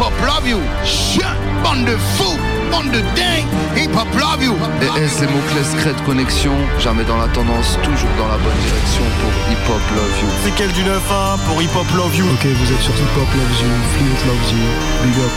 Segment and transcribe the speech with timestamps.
[0.00, 0.60] hop love you.
[0.84, 1.24] Chut,
[1.62, 2.38] bande de fous,
[2.70, 3.46] bande de dingue.
[3.76, 4.54] Hip hop love you.
[4.82, 6.52] Et S, les mots-clés secrets de connexion.
[6.78, 10.28] Jamais dans la tendance, toujours dans la bonne direction pour Hip Hop Love You.
[10.44, 13.30] C'est quel du 9-1 pour Hip Hop Love You Ok, vous êtes sur Hip Hop
[13.34, 14.64] Love You, Fluid Love You,
[15.04, 15.34] Big Up.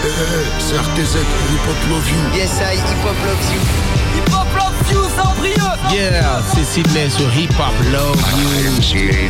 [0.60, 2.22] c'est RTZ pour Hip Hop Love You.
[2.40, 3.62] Yes, I hip hop loves you.
[4.16, 9.30] Hip Hop Love You, Saint-Brieuc Yeah, c'est Sydney sur Hip Hop Love You.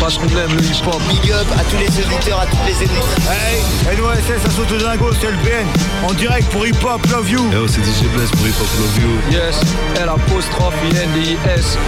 [0.00, 1.00] Parce qu'on aime le hip hop.
[1.08, 3.28] Big up à tous les auditeurs, à toutes les éditrices.
[3.28, 5.66] Hey, NOSS, ça saute dingo, c'est le BN.
[6.08, 7.50] En direct pour Hip Hop Love You.
[7.52, 9.32] Yo, c'est DJ Bless pour Hip Hop Love You.
[9.32, 9.60] Yes,
[10.00, 11.78] L apostrophe I-N-D-I-S.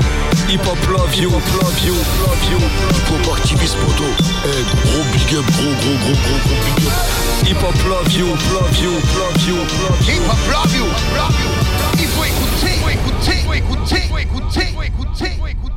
[0.48, 2.58] Hip hop love you, love you, love you.
[2.58, 4.04] Hip Hop activiste poto.
[4.44, 7.19] Eh, gros big up, gros, gros, gros, gros, gros big up.
[7.46, 10.14] Hip hop love you, love you, love you, love you.
[10.14, 10.86] Hip hop love you,
[11.16, 11.50] love you.
[11.98, 15.69] Il faut écouter, faut écouter, faut écouter, faut écouter, faut écouter,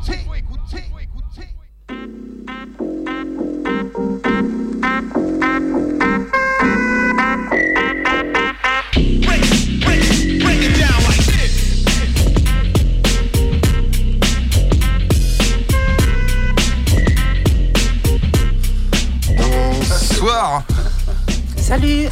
[21.73, 22.07] Salut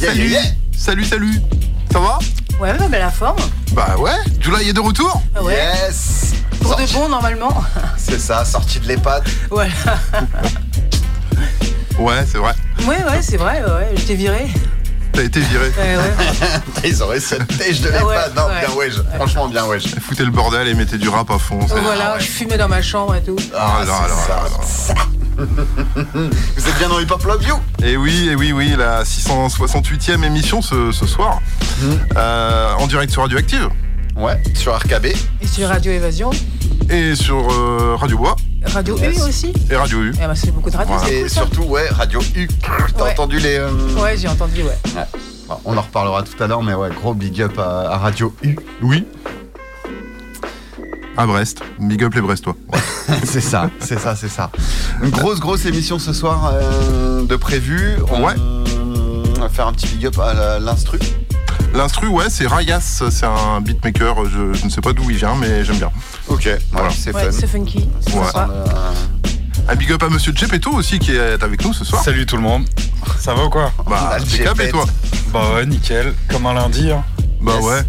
[0.00, 0.34] Salut
[0.74, 1.34] Salut, salut
[1.92, 2.18] Ça va?
[2.58, 3.36] Ouais, bah, la forme.
[3.72, 4.10] Bah ouais,
[4.40, 5.20] July est de retour?
[5.36, 5.52] Ah ouais.
[5.54, 6.32] Yes
[6.62, 7.62] Pour Sorti- de bon, normalement.
[7.98, 9.22] C'est ça, sortie de l'EHPAD.
[9.50, 9.70] voilà.
[11.98, 12.54] Ouais, c'est vrai.
[12.86, 14.46] Ouais, ouais, c'est vrai, ouais, je t'ai viré.
[15.12, 15.66] T'as été viré.
[15.78, 16.14] Ouais, ouais.
[16.88, 18.06] Ils auraient cette tèche de Ah l'EHPAD.
[18.08, 18.60] ouais, non, ouais.
[18.66, 18.94] bien wesh.
[19.16, 19.94] Franchement, bien wesh.
[20.00, 21.58] Foutez le bordel et mettez du rap à fond.
[21.58, 23.36] voilà, je fumais dans ma chambre et tout.
[23.54, 24.64] Ah, Ah, non, alors, ça, alors, alors.
[25.36, 30.22] Vous êtes bien dans Hip Hop Love You Et oui, et oui, oui, la 668e
[30.24, 31.40] émission ce, ce soir.
[32.16, 33.68] Euh, en direct sur Radioactive
[34.16, 35.06] Ouais, sur RKB.
[35.06, 36.30] Et sur Radio Évasion,
[36.90, 39.18] et sur euh, Radio Bois Radio Yes.
[39.18, 39.52] U aussi.
[39.70, 40.12] et Radio U.
[40.14, 41.08] Eh ben, c'est beaucoup de radio, Voilà.
[41.08, 42.46] c'est Et cool surtout, ouais, Radio U.
[42.96, 43.10] T'as Ouais.
[43.12, 43.56] entendu les.
[43.56, 44.78] euh, Ouais, j'ai entendu, ouais.
[45.48, 48.34] bon, on en reparlera tout à l'heure, mais ouais, gros big up à, à Radio
[48.42, 48.54] U.
[48.82, 49.06] Oui.
[51.16, 51.62] À Brest.
[51.78, 52.56] Big up les Brestois.
[53.24, 54.50] c'est ça, c'est ça, c'est ça.
[55.02, 57.96] Une grosse, grosse émission ce soir euh, de prévu.
[58.10, 58.34] On Ouais.
[59.38, 60.98] va faire un petit big up à l'instru.
[61.74, 63.02] L'instru, ouais, c'est Rayas.
[63.10, 64.24] C'est un beatmaker.
[64.26, 65.90] Je, je ne sais pas d'où il vient, mais j'aime bien.
[66.28, 67.30] Ok, voilà, c'est Ouais, fun.
[67.32, 67.88] c'est funky.
[68.14, 68.22] Ouais.
[68.36, 68.64] Euh,
[69.68, 72.02] Un big up à Monsieur Gepetto aussi qui est avec nous ce soir.
[72.02, 72.64] Salut tout le monde.
[73.18, 73.70] Ça va ou quoi?
[73.88, 74.84] Bah, Ah, le impeccable et toi
[75.32, 76.14] Bah ouais, nickel.
[76.30, 77.04] Comme un lundi, hein.
[77.40, 77.64] Bah Yes.
[77.64, 77.82] ouais.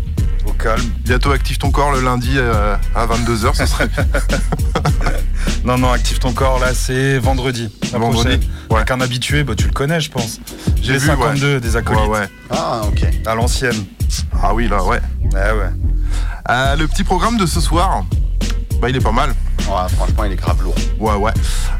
[0.63, 0.81] Calme.
[1.03, 3.89] Bientôt active ton corps le lundi euh, à 22h, ce serait
[5.65, 7.69] Non, non, active ton corps là, c'est vendredi.
[7.91, 8.39] La Vendredi, prochaine.
[8.69, 8.77] ouais.
[8.77, 10.39] Avec un habitué, bah tu le connais, je pense.
[10.77, 12.01] J'ai J'ai les vu, 52 des acolytes.
[12.03, 12.29] Ouais, ouais.
[12.49, 13.05] Ah, ok.
[13.25, 13.85] À l'ancienne.
[14.41, 14.99] Ah oui, là, ouais.
[15.33, 15.69] Ouais, ouais.
[16.49, 18.03] Euh, le petit programme de ce soir,
[18.81, 19.29] bah il est pas mal.
[19.59, 20.75] Ouais, franchement, il est grave lourd.
[20.99, 21.31] Ouais, ouais.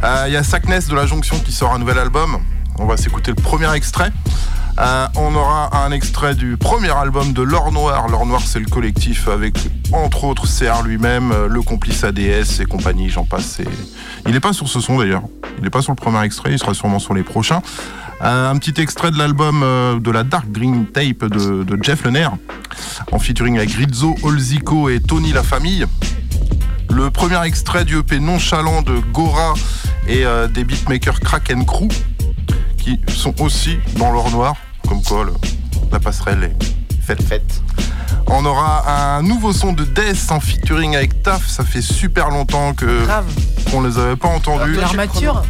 [0.04, 2.38] Euh, Il y a Sackness de la Jonction qui sort un nouvel album.
[2.80, 4.12] On va s'écouter le premier extrait.
[4.80, 8.08] Euh, on aura un extrait du premier album de L'Or Noir.
[8.08, 9.56] L'Or Noir, c'est le collectif avec,
[9.92, 13.60] entre autres, CR lui-même, euh, le complice ADS et compagnie, j'en passe.
[14.26, 15.24] Il n'est pas sur ce son d'ailleurs.
[15.58, 17.62] Il n'est pas sur le premier extrait, il sera sûrement sur les prochains.
[18.24, 19.62] Euh, un petit extrait de l'album
[20.02, 22.30] de la Dark Green Tape de, Jeff Lenner,
[23.12, 25.86] en featuring avec Rizzo, Olzico et Tony La Famille.
[26.90, 29.54] Le premier extrait du EP nonchalant de Gora
[30.08, 30.24] et
[30.54, 31.90] des beatmakers Kraken Crew,
[32.84, 34.56] qui sont aussi dans l'or noir,
[34.88, 35.34] comme quoi le-
[35.92, 37.22] la passerelle est faite.
[37.24, 37.62] Fête.
[38.28, 42.74] On aura un nouveau son de Death en featuring avec Taf, ça fait super longtemps
[42.74, 43.26] que Grave.
[43.72, 44.74] qu'on les avait pas entendus.
[44.76, 45.44] De l'armature.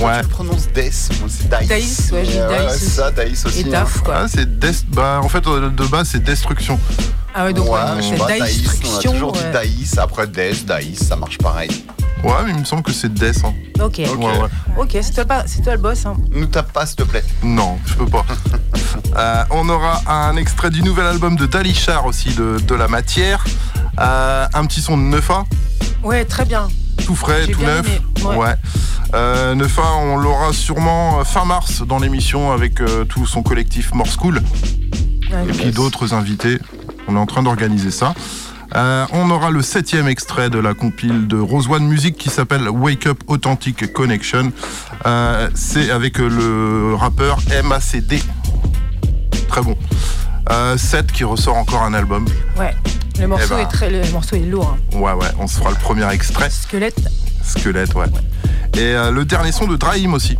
[0.00, 0.22] Ouais.
[0.22, 1.68] Tu prononces Death, moi c'est Dice.
[1.68, 2.90] Dice, ouais, Euh, Dice aussi.
[2.90, 3.60] ça, Dice aussi.
[3.60, 4.14] Et taf, quoi.
[4.22, 6.78] Ah, c'est Death, bah en fait euh, de base c'est Destruction.
[7.34, 9.40] Ah ouais, donc ouais, je Dice, on a toujours dit.
[9.76, 11.70] Dice, après Death, Dice, ça marche pareil.
[12.24, 13.42] Ouais, mais il me semble que c'est Death.
[13.44, 13.52] hein.
[13.80, 14.00] Ok.
[14.08, 14.18] Ok.
[14.18, 14.48] Ouais, ouais.
[14.78, 16.06] Ok, c'est toi, pas- c'est toi le boss.
[16.06, 16.16] Hein.
[16.32, 17.24] Nous tape pas, s'il te plaît.
[17.42, 18.24] Non, je peux pas.
[19.16, 23.44] Euh, on aura un extrait du nouvel album de Dalichar aussi, de, de La Matière.
[24.00, 25.44] Euh, un petit son de Neufa,
[26.02, 26.66] Ouais, très bien.
[27.06, 27.86] tout frais, tout neuf.
[27.86, 28.00] aimé,
[28.36, 28.54] ouais.
[29.14, 34.08] Euh, Neufa, on l'aura sûrement fin mars dans l'émission avec euh, tout son collectif More
[34.08, 34.42] School
[35.32, 36.58] Ouais, et puis d'autres invités.
[37.06, 38.14] On est en train d'organiser ça.
[38.76, 42.68] Euh, on aura le septième extrait de la compile de Rose One Music qui s'appelle
[42.68, 44.52] Wake Up Authentic Connection.
[45.06, 48.20] Euh, C'est avec euh, le rappeur MACD.
[49.48, 49.76] Très bon.
[50.50, 52.26] Euh, 7 qui ressort encore un album.
[52.58, 52.74] Ouais.
[53.20, 53.58] Le morceau, Eh ben.
[53.60, 54.76] est très, le morceau est lourd.
[54.76, 54.96] hein.
[54.98, 56.50] Ouais, ouais, on se fera le premier extrait.
[56.50, 57.00] Squelette.
[57.44, 58.06] Squelette, ouais.
[58.76, 60.36] Et euh, le dernier son de Drahim aussi,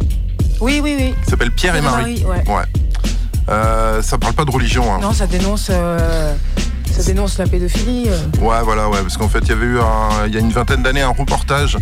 [0.60, 1.14] Oui, oui, oui.
[1.24, 2.24] qui s'appelle Pierre et Pierre et Marie.
[2.26, 2.64] Marie, ouais.
[3.48, 4.92] Euh, ça parle pas de religion.
[4.92, 4.98] hein.
[5.00, 5.70] Non, ça dénonce,
[6.96, 8.08] ça dénonce la pédophilie.
[8.08, 8.18] euh.
[8.40, 10.50] Ouais, voilà, ouais, parce qu'en fait, il y avait eu, un- il y a une
[10.52, 11.76] vingtaine d'années, un reportage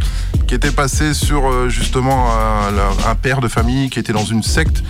[0.46, 4.42] qui était passé sur euh, justement un, un père de famille qui était dans une
[4.42, 4.82] secte,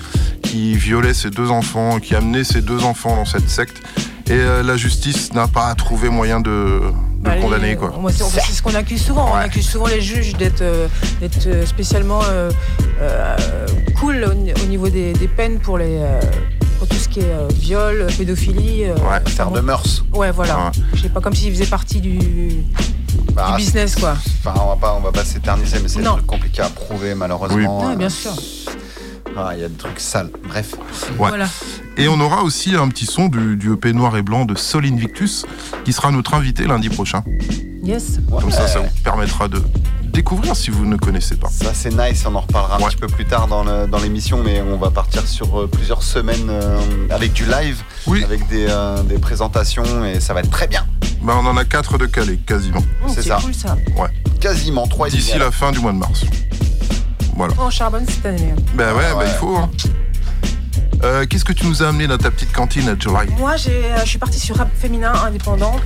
[0.43, 3.83] qui violait ses deux enfants, qui amenait ses deux enfants dans cette secte.
[4.29, 6.83] Et euh, la justice n'a pas trouvé moyen de, de
[7.19, 7.77] Bah, les- condamner.
[7.77, 7.93] Quoi.
[8.11, 9.29] C'est ce qu'on accuse souvent.
[9.33, 10.87] On accuse souvent les juges d'être euh,
[11.47, 12.51] euh, spécialement euh,
[13.01, 13.37] euh,
[14.01, 16.21] cool au, ni- au niveau des, des peines pour, les, euh,
[16.82, 18.87] pour tout ce qui est euh, viol, pédophilie.
[18.87, 20.05] euh, Ouais, faire de mœurs.
[20.12, 20.73] Ouais, voilà.
[20.94, 22.19] Je sais pas, comme s'ils faisaient partie du,
[23.34, 24.17] Bah, du business, quoi.
[24.44, 26.11] Enfin, on va pas, on va pas s'éterniser, mais c'est Non.
[26.11, 27.87] un truc compliqué à prouver, malheureusement.
[27.87, 28.32] Ouais, bien sûr.
[29.37, 30.31] Ah, il y a des trucs sales.
[30.49, 30.75] Bref.
[31.11, 31.29] Ouais.
[31.29, 31.46] Voilà.
[31.96, 34.85] Et on aura aussi un petit son du, du EP noir et blanc de Sol
[34.85, 35.46] Invictus,
[35.85, 37.23] qui sera notre invité lundi prochain.
[37.82, 38.20] Yes.
[38.31, 39.61] Comme ça, ça vous permettra de
[40.12, 41.49] découvrir si vous ne connaissez pas.
[41.49, 44.76] Ça c'est nice, on en reparlera un petit peu plus tard dans l'émission, mais on
[44.76, 46.79] va partir sur euh, plusieurs semaines euh,
[47.11, 47.82] avec du live,
[48.23, 50.87] avec des, euh, des présentations et ça va être très bien.
[51.23, 52.82] Bah, on en a quatre de calés, quasiment.
[53.05, 53.38] Oh, C'est ça.
[53.43, 53.76] cool ça.
[53.96, 54.08] Ouais.
[54.40, 56.25] Quasiment trois et D'ici demi, la fin du mois de mars.
[57.37, 57.55] Voilà.
[57.58, 58.55] Oh, on charbonne cette année.
[58.75, 59.25] Ben ouais, Ah bah, ouais.
[59.28, 59.56] il faut.
[59.56, 59.70] hein.
[61.03, 63.97] Euh, Qu'est-ce que tu nous as amené dans ta petite cantine à July Moi, euh,
[64.03, 65.77] je suis partie sur rap féminin indépendant.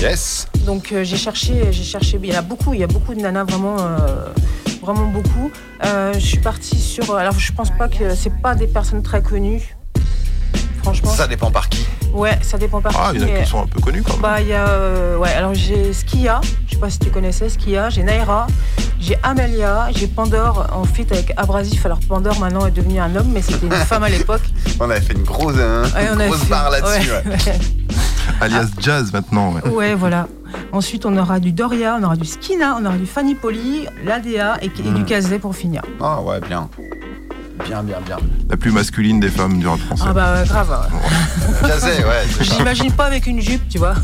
[0.00, 0.48] Yes.
[0.64, 2.18] Donc euh, j'ai cherché, j'ai cherché.
[2.22, 4.26] Il y en a beaucoup, il y a beaucoup de nanas vraiment, euh,
[4.82, 5.50] vraiment beaucoup.
[5.82, 7.14] Je suis partie sur.
[7.14, 9.75] Alors je pense pas que c'est pas des personnes très connues.
[10.86, 11.10] Franchement.
[11.10, 11.84] Ça dépend par qui.
[12.12, 13.16] Ouais, ça dépend par Ah, qui.
[13.18, 14.22] il y en a qui sont un peu connus quand même.
[14.22, 15.30] Bah il y a, euh, ouais.
[15.32, 16.40] Alors j'ai Skia.
[16.66, 17.90] Je sais pas si tu connaissais Skia.
[17.90, 18.46] J'ai Naira.
[19.00, 19.88] J'ai Amelia.
[19.94, 21.84] J'ai Pandore en feat avec Abrasif.
[21.84, 24.42] Alors Pandore maintenant est devenu un homme, mais c'était une femme à l'époque.
[24.80, 27.10] On avait fait une grosse, hein, Ouais, une on a grosse fait- barre là-dessus.
[27.10, 27.58] ouais.
[28.40, 29.52] Alias Jazz maintenant.
[29.54, 29.68] ouais.
[29.70, 30.28] Ouais, voilà.
[30.72, 34.58] Ensuite, on aura du Doria, on aura du Skina, on aura du Fanny Poli, l'ADA
[34.62, 35.82] et, et du Kazé pour finir.
[36.00, 36.68] Ah ouais, bien.
[37.64, 38.18] Bien, bien, bien.
[38.50, 40.04] La plus masculine des femmes du rap français.
[40.06, 40.88] Ah bah grave.
[41.62, 42.44] Ouais.
[42.44, 43.94] J'imagine pas avec une jupe, tu vois.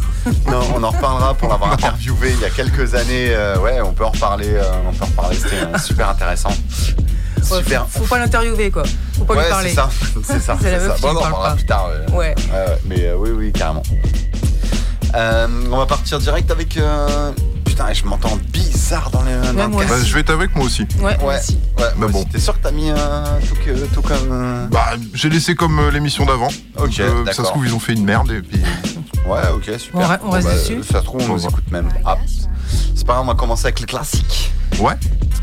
[0.51, 3.29] Non, on en reparlera pour l'avoir interviewé il y a quelques années.
[3.31, 4.49] euh, ouais, on peut en reparler.
[4.55, 5.37] euh, on peut en reparler.
[5.37, 6.49] C'était euh, super intéressant.
[6.51, 7.87] Ouais, Super.
[7.89, 8.85] faut, faut pas l'interviewer quoi.
[9.19, 9.69] Faut pas ouais, lui parler.
[9.71, 9.91] c'est ça.
[10.25, 10.57] C'est ça.
[10.61, 10.95] C'est la c'est meuf ça.
[10.97, 11.57] qui Bon, on en parle reparlera pas.
[11.57, 11.89] plus tard.
[12.11, 12.15] ouais.
[12.17, 12.35] Ouais.
[12.53, 13.83] ouais, mais euh, oui, oui, carrément.
[15.15, 16.77] Euh, on va partir direct avec.
[16.77, 17.33] euh,
[17.65, 19.33] Putain, je m'entends bizarre dans les.
[19.55, 19.87] dans le.
[19.87, 20.87] Bah, je vais être avec moi aussi.
[21.01, 21.59] Ouais, Ouais, aussi.
[21.79, 22.19] ouais, Mais moi bon.
[22.21, 22.29] aussi.
[22.29, 22.95] T'es sûr que t'as mis euh,
[23.49, 24.29] tout, que- tout comme.
[24.31, 26.49] euh, Bah, j'ai laissé comme euh, l'émission d'avant.
[26.77, 28.61] Ok, Donc, euh, ça se trouve, ils ont fait une merde et puis.
[29.25, 30.01] Ouais, ok, super.
[30.01, 31.49] On re- on reste bah, dessus Ça se trouve, on On nous va.
[31.49, 31.89] écoute même.
[32.05, 32.17] Ah,
[32.97, 34.51] c'est pas grave, on va commencer avec les classiques.
[34.81, 34.95] Ouais.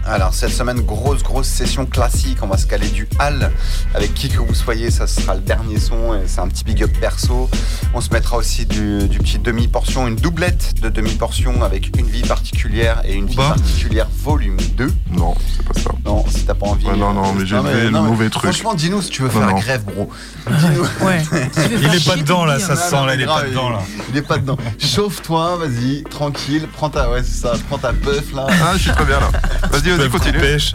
[0.05, 2.39] Alors, cette semaine, grosse, grosse session classique.
[2.41, 3.51] On va se caler du hall.
[3.93, 6.13] Avec qui que vous soyez, ça sera le dernier son.
[6.15, 7.49] Et c'est un petit big up perso.
[7.93, 12.21] On se mettra aussi du, du petit demi-portion, une doublette de demi-portion avec une vie
[12.23, 13.49] particulière et une vie Bah.
[13.55, 14.91] particulière volume 2.
[15.11, 15.89] Non, c'est pas ça.
[16.05, 16.85] Non, si t'as pas envie.
[16.87, 18.43] Ouais, non, euh, non, mais j'ai non, fait le non, mauvais truc.
[18.51, 19.55] Franchement, dis-nous si tu veux Non, faire non.
[19.59, 20.09] grève, bro.
[20.49, 21.05] Dis-nous.
[21.05, 21.21] Ouais.
[21.81, 23.79] Il est pas dedans là, ça se sent là, il est pas dedans là.
[24.09, 24.57] Il est pas dedans.
[24.79, 26.67] Chauffe-toi, vas-y, tranquille.
[26.73, 28.47] Prends ta, ouais, c'est ça, prends ta puff là.
[28.49, 29.29] Ah, je suis très bien là.
[29.71, 30.39] Vas-y, vas-y, continue.
[30.39, 30.73] pêche.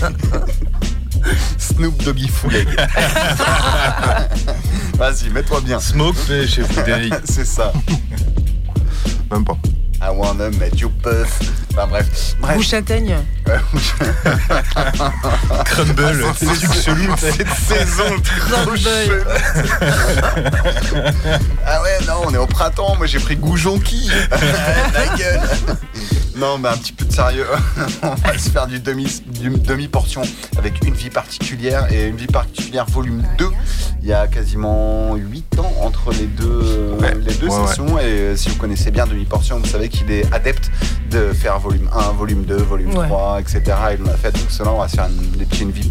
[1.58, 2.68] Snoop Doggy Full Egg.
[4.96, 5.80] vas-y, mets-toi bien.
[5.80, 7.14] Smoke pêche et Frédéric.
[7.24, 7.72] C'est ça.
[9.30, 9.56] Même pas.
[10.00, 11.40] I wanna make you puff.
[11.72, 12.36] Enfin bref.
[12.40, 12.56] Bref.
[12.56, 13.16] Bouche châtaigne.
[15.64, 17.30] Crumble, Ah, c'est t'sais.
[17.36, 18.78] Cette saison trop Crumble.
[18.78, 19.24] chelou.
[21.66, 22.94] Ah ouais, non, on est au printemps.
[22.96, 24.08] Moi, j'ai pris Goujonki.
[24.30, 25.40] La gueule.
[26.38, 27.46] Non, mais un petit peu de sérieux.
[28.02, 30.22] on va se faire du demi, du demi-portion
[30.56, 33.46] avec une vie particulière et une vie particulière volume 2.
[34.02, 37.14] Il y a quasiment 8 ans entre les deux, Ouais.
[37.26, 37.98] les deux Ouais, sessions.
[37.98, 40.70] Et si vous connaissez bien demi-portion, vous savez qu'il est adepte
[41.10, 43.06] de faire volume 1, volume 2, volume Ouais.
[43.06, 43.62] 3, etc.
[43.98, 44.30] Il l'a fait.
[44.32, 45.90] Donc, cela, on va se faire une, des une vie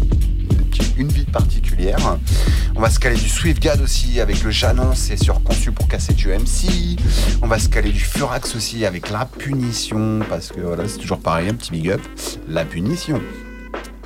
[0.98, 2.18] une vie particulière.
[2.76, 6.12] On va se caler du Swiftgad aussi avec le Janon, c'est sur conçu pour casser
[6.12, 6.98] du MC.
[7.42, 11.20] On va se caler du Furax aussi avec la punition, parce que voilà, c'est toujours
[11.20, 12.00] pareil, un petit big up,
[12.48, 13.20] la punition.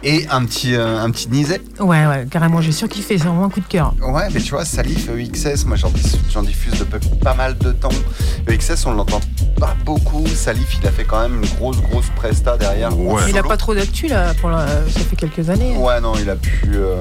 [0.05, 1.61] Et un petit, euh, un petit Nizet.
[1.79, 3.95] Ouais, ouais, carrément, j'ai surkiffé, c'est vraiment un coup de cœur.
[4.03, 5.93] Ouais, mais tu vois, Salif, EXS, moi j'en
[6.33, 7.89] j'en diffuse depuis pas mal de temps.
[8.49, 9.21] EXS, on l'entend
[9.61, 10.27] pas beaucoup.
[10.27, 12.99] Salif, il a fait quand même une grosse, grosse presta derrière.
[12.99, 13.23] Ouais.
[13.29, 15.77] Il a pas trop d'actu là, pour la- ça fait quelques années.
[15.77, 17.01] Ouais, non, il a plus, euh,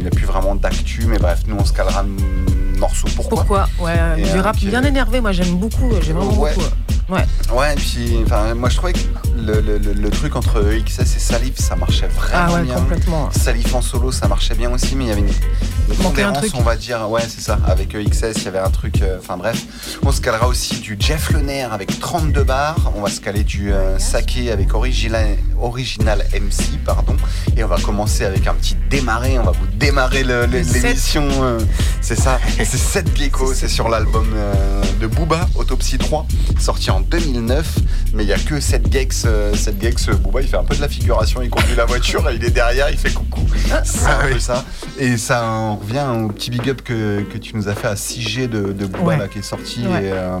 [0.00, 3.06] il a plus vraiment d'actu, mais bref, nous on se calera un morceau.
[3.14, 3.36] Pourquoi?
[3.36, 3.68] Pourquoi?
[3.80, 6.54] Ouais, Et du un rap bien énervé, moi j'aime beaucoup, j'ai vraiment Ouais.
[6.54, 6.66] beaucoup.
[7.08, 7.24] Ouais.
[7.52, 8.98] Ouais, et puis, enfin, moi je trouvais que
[9.36, 12.74] le, le- le- le truc entre EXS et Salif, ça marchait vraiment Ah ouais, bien.
[12.76, 13.30] complètement.
[13.30, 16.52] Salif en solo, ça marchait bien aussi, mais il y avait une, une truc.
[16.54, 17.08] on va dire.
[17.10, 17.58] Ouais, c'est ça.
[17.66, 19.02] Avec EXS, il y avait un truc.
[19.02, 19.62] euh, Enfin bref,
[20.02, 22.90] on se calera aussi du Jeff Lener avec 32 bars.
[22.96, 27.16] On va se caler du euh, Saké avec original, original MC, pardon.
[27.56, 29.38] Et on va commencer avec un petit démarrer.
[29.38, 31.28] On va vous démarrer l'émission.
[31.42, 31.60] euh,
[32.00, 32.38] c'est ça.
[32.56, 33.52] C'est 7 Gecko.
[33.52, 36.26] C'est sur l'album euh, de Booba, Autopsie 3,
[36.58, 37.78] sorti en 2009.
[38.14, 40.76] Mais il y a que 7 Gex euh, cette gex, Booba, il fait un peu
[40.76, 43.40] de la figuration, il conduit la voiture et il est derrière, il fait coucou.
[43.84, 44.64] C'est un peu ça.
[44.98, 47.94] Et ça en revient au petit big up que, que tu nous as fait à
[47.94, 49.16] 6G de, de Booba Ouais.
[49.18, 49.86] là, qui est sorti.
[49.86, 50.04] Ouais.
[50.04, 50.38] Et, euh,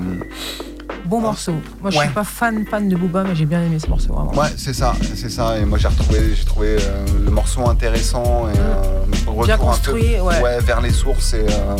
[1.06, 1.52] Bon morceau.
[1.82, 2.04] Moi, je Ouais.
[2.06, 4.32] suis pas fan, fan de Booba, mais j'ai bien aimé ce morceau, vraiment.
[4.34, 5.58] Ouais, c'est ça, c'est ça.
[5.58, 9.58] Et moi j'ai retrouvé, j'ai trouvé euh, le morceau intéressant et euh, retour Bien un
[9.58, 10.60] peu- construit, ouais.
[10.60, 11.76] vers les sources et, euh,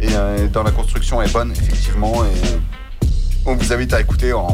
[0.00, 2.12] et euh, dans la construction est bonne effectivement.
[2.24, 2.58] Et euh,
[3.46, 4.32] on vous invite à écouter.
[4.32, 4.46] On,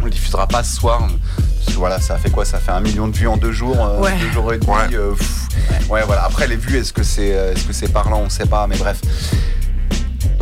[0.00, 1.00] on le diffusera pas ce soir.
[1.00, 2.44] Parce que voilà, ça fait quoi?
[2.44, 4.16] Ça fait un million de vues en deux jours, euh, Ouais.
[4.18, 4.72] deux jours et demi.
[4.94, 5.12] euh,
[5.90, 6.24] ouais, voilà.
[6.24, 8.22] Après les vues, est-ce que c'est, euh, est-ce que c'est parlant?
[8.24, 9.00] On sait pas, mais bref.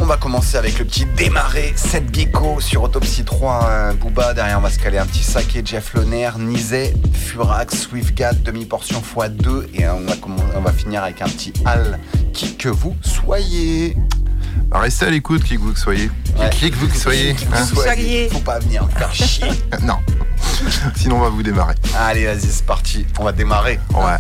[0.00, 4.32] On va commencer avec le petit démarré 7 Gecko sur Autopsy 3 euh, Booba.
[4.32, 9.64] Derrière, on va se caler un petit saké Jeff Loner, Nizet, Furax, Swiftgat, demi-portion x2.
[9.74, 10.14] Et euh, on va,
[10.56, 11.98] on va finir avec un petit Al,
[12.32, 13.96] qui que vous soyez.
[14.68, 16.10] Bah, Restez à l'écoute, qui que vous que soyez.
[16.38, 16.50] Ouais.
[16.50, 17.34] Qui que vous que soyez.
[17.52, 17.64] Hein.
[17.64, 18.28] soyez.
[18.30, 19.48] Faut pas venir faire chier.
[19.82, 19.98] non.
[20.96, 21.74] Sinon, on va vous démarrer.
[21.96, 23.06] Allez, vas-y, c'est parti.
[23.18, 23.80] On va démarrer.
[23.94, 24.16] Ouais.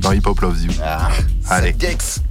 [0.00, 0.72] Dans Hip Hop Loves You.
[0.82, 1.08] Ah,
[1.48, 1.74] Allez.
[1.78, 2.22] Gex.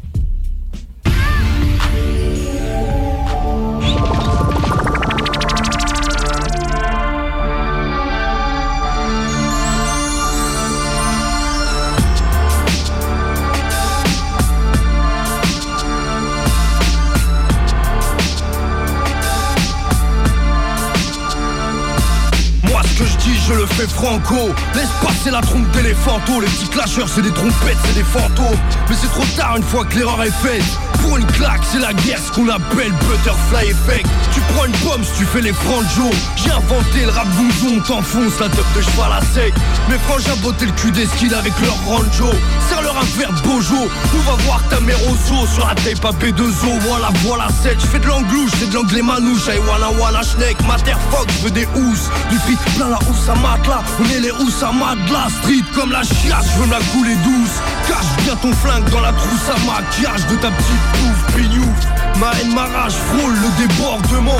[23.59, 24.53] Le fais franco.
[24.73, 28.59] Laisse passer la trompe d'éléphanto Les petits clasheurs c'est des trompettes, c'est des fantômes.
[28.89, 30.63] Mais c'est trop tard une fois que l'erreur est faite
[31.01, 34.07] Pour une claque c'est la guerre ce qu'on appelle Butterfly Effect.
[34.33, 38.39] Tu prends une pomme si tu fais les franjos J'ai inventé le rap boum t'enfonce
[38.39, 39.53] la top de cheval à sec.
[39.89, 42.29] Mes frangins botter le cul des skills avec leur ranjo
[42.69, 45.47] Serre-leur un verre de bojo On va voir ta mère au zoo.
[45.53, 49.01] Sur la tape à B2O Voilà voilà 7 Je fais de l'anglouche, c'est de l'anglais
[49.01, 49.47] manouche.
[49.47, 50.57] Aïe walla walla schneck.
[50.67, 52.09] Materfuck, je veux des housses.
[52.29, 53.83] Du feat plein la housse à matelas.
[53.99, 55.29] On est les housses à matelas.
[55.41, 57.57] Street comme la chiasse, je veux me la couler douce.
[57.87, 60.88] Cache bien ton flingue dans la trousse à maquillage De ta petite
[61.35, 64.37] pignouf Ma haine, ma rage frôle le débordement.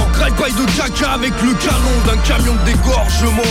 [0.50, 3.42] De caca avec le canon d'un camion de dégorgement.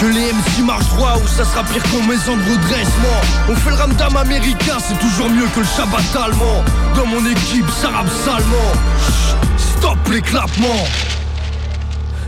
[0.00, 3.20] Que les MC marchent droit ou ça sera pire qu'en maison de redressement.
[3.48, 6.64] On fait le ramdam américain, c'est toujours mieux que le Shabbat allemand.
[6.94, 8.72] Dans mon équipe, ça rappe salement.
[9.58, 10.84] Stop l'éclatement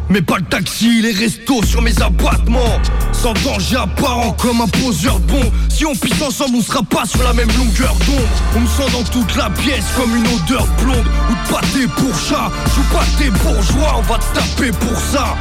[0.08, 2.80] mais pas le taxi, les restos sur mes abattements
[3.12, 7.22] Sans danger apparent comme un poseur bombe Si on pisse ensemble on sera pas sur
[7.22, 8.26] la même longueur d'onde.
[8.56, 11.06] On me sent dans toute la pièce comme une odeur de blonde.
[11.30, 15.34] Ou de pâté pour chat, joue pas tes bourgeois, on va te taper pour ça.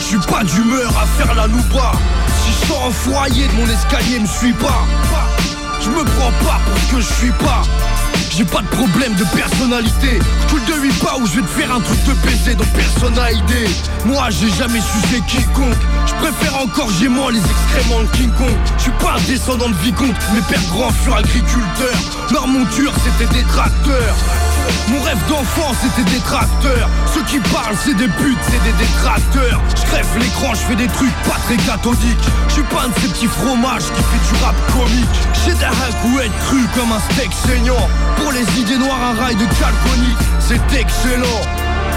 [0.00, 1.92] Je suis pas d'humeur à faire la loupa.
[2.42, 4.86] Si je sors en foyer de mon escalier, me suis pas.
[5.80, 7.62] Je me prends pas pour ce que je suis pas
[8.30, 10.18] j'ai pas de problème de personnalité.
[10.48, 13.14] Coule de 8 pas où je vais te faire un truc de baiser dont personne
[13.14, 13.68] n'a idée
[14.04, 15.74] Moi j'ai jamais sucé quiconque.
[16.06, 18.56] Je préfère encore gément les excréments de King Kong.
[18.76, 21.98] Je suis pas un descendant de vicomte Mes pères grands furent agriculteurs
[22.30, 24.14] Leur monture c'était des tracteurs.
[24.88, 26.88] Mon rêve d'enfant c'était des tracteurs.
[27.14, 29.60] Ceux qui parlent c'est des putes, c'est des détracteurs.
[29.76, 32.94] Je crève l'écran, je fais des trucs pas très cathodiques Je suis pas un de
[33.00, 35.18] ces petits fromages qui fait du rap comique.
[35.44, 39.36] J'ai hacks ou être cru comme un steak saignant Pour les idées noires un rail
[39.36, 41.42] de calconique C'est excellent.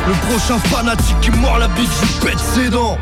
[0.07, 2.97] Le prochain fanatique qui mord la bite, je lui pète ses dents.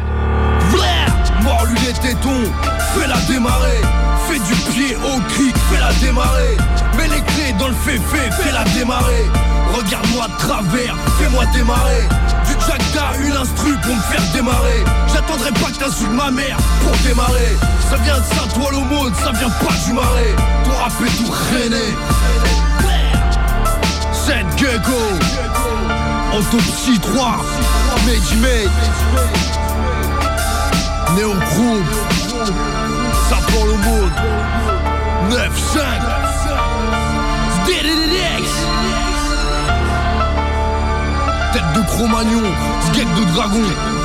[0.71, 1.09] Vlair
[1.43, 2.51] Mors-lui les tétons,
[2.93, 3.81] fais-la démarrer.
[4.27, 6.57] Fais du pied au cric, fais-la démarrer.
[6.97, 9.25] Mets les clés dans le féfé, fais-la démarrer.
[9.73, 12.07] Regarde-moi de travers, fais-moi démarrer.
[12.45, 14.83] Du jacta, une instru pour me faire démarrer.
[15.13, 17.55] J'attendrai pas que t'insultes ma mère pour démarrer.
[17.89, 20.35] Ça vient de Saint-Ouen-l'Aumône, ça vient pas du marais.
[20.65, 21.95] Ton rap tout rené
[24.59, 24.91] Gecko
[26.37, 27.45] Autopsie 3
[28.41, 28.69] Made
[31.15, 31.85] Néochrome
[33.29, 34.11] Ça prend le monde.
[35.29, 35.37] 9-5
[37.67, 38.49] DDDX
[41.53, 42.43] Tête de Cro-Magnon.
[42.91, 43.98] Sgeg de dragon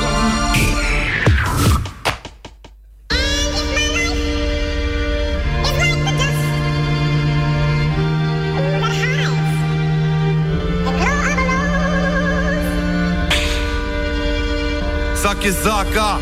[15.25, 16.19] Sake Zaka,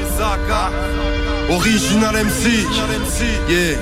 [1.51, 2.45] Original MC,
[3.49, 3.77] yeah.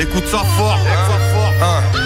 [0.00, 0.78] écoute ça fort.
[1.60, 2.05] Hein, hein.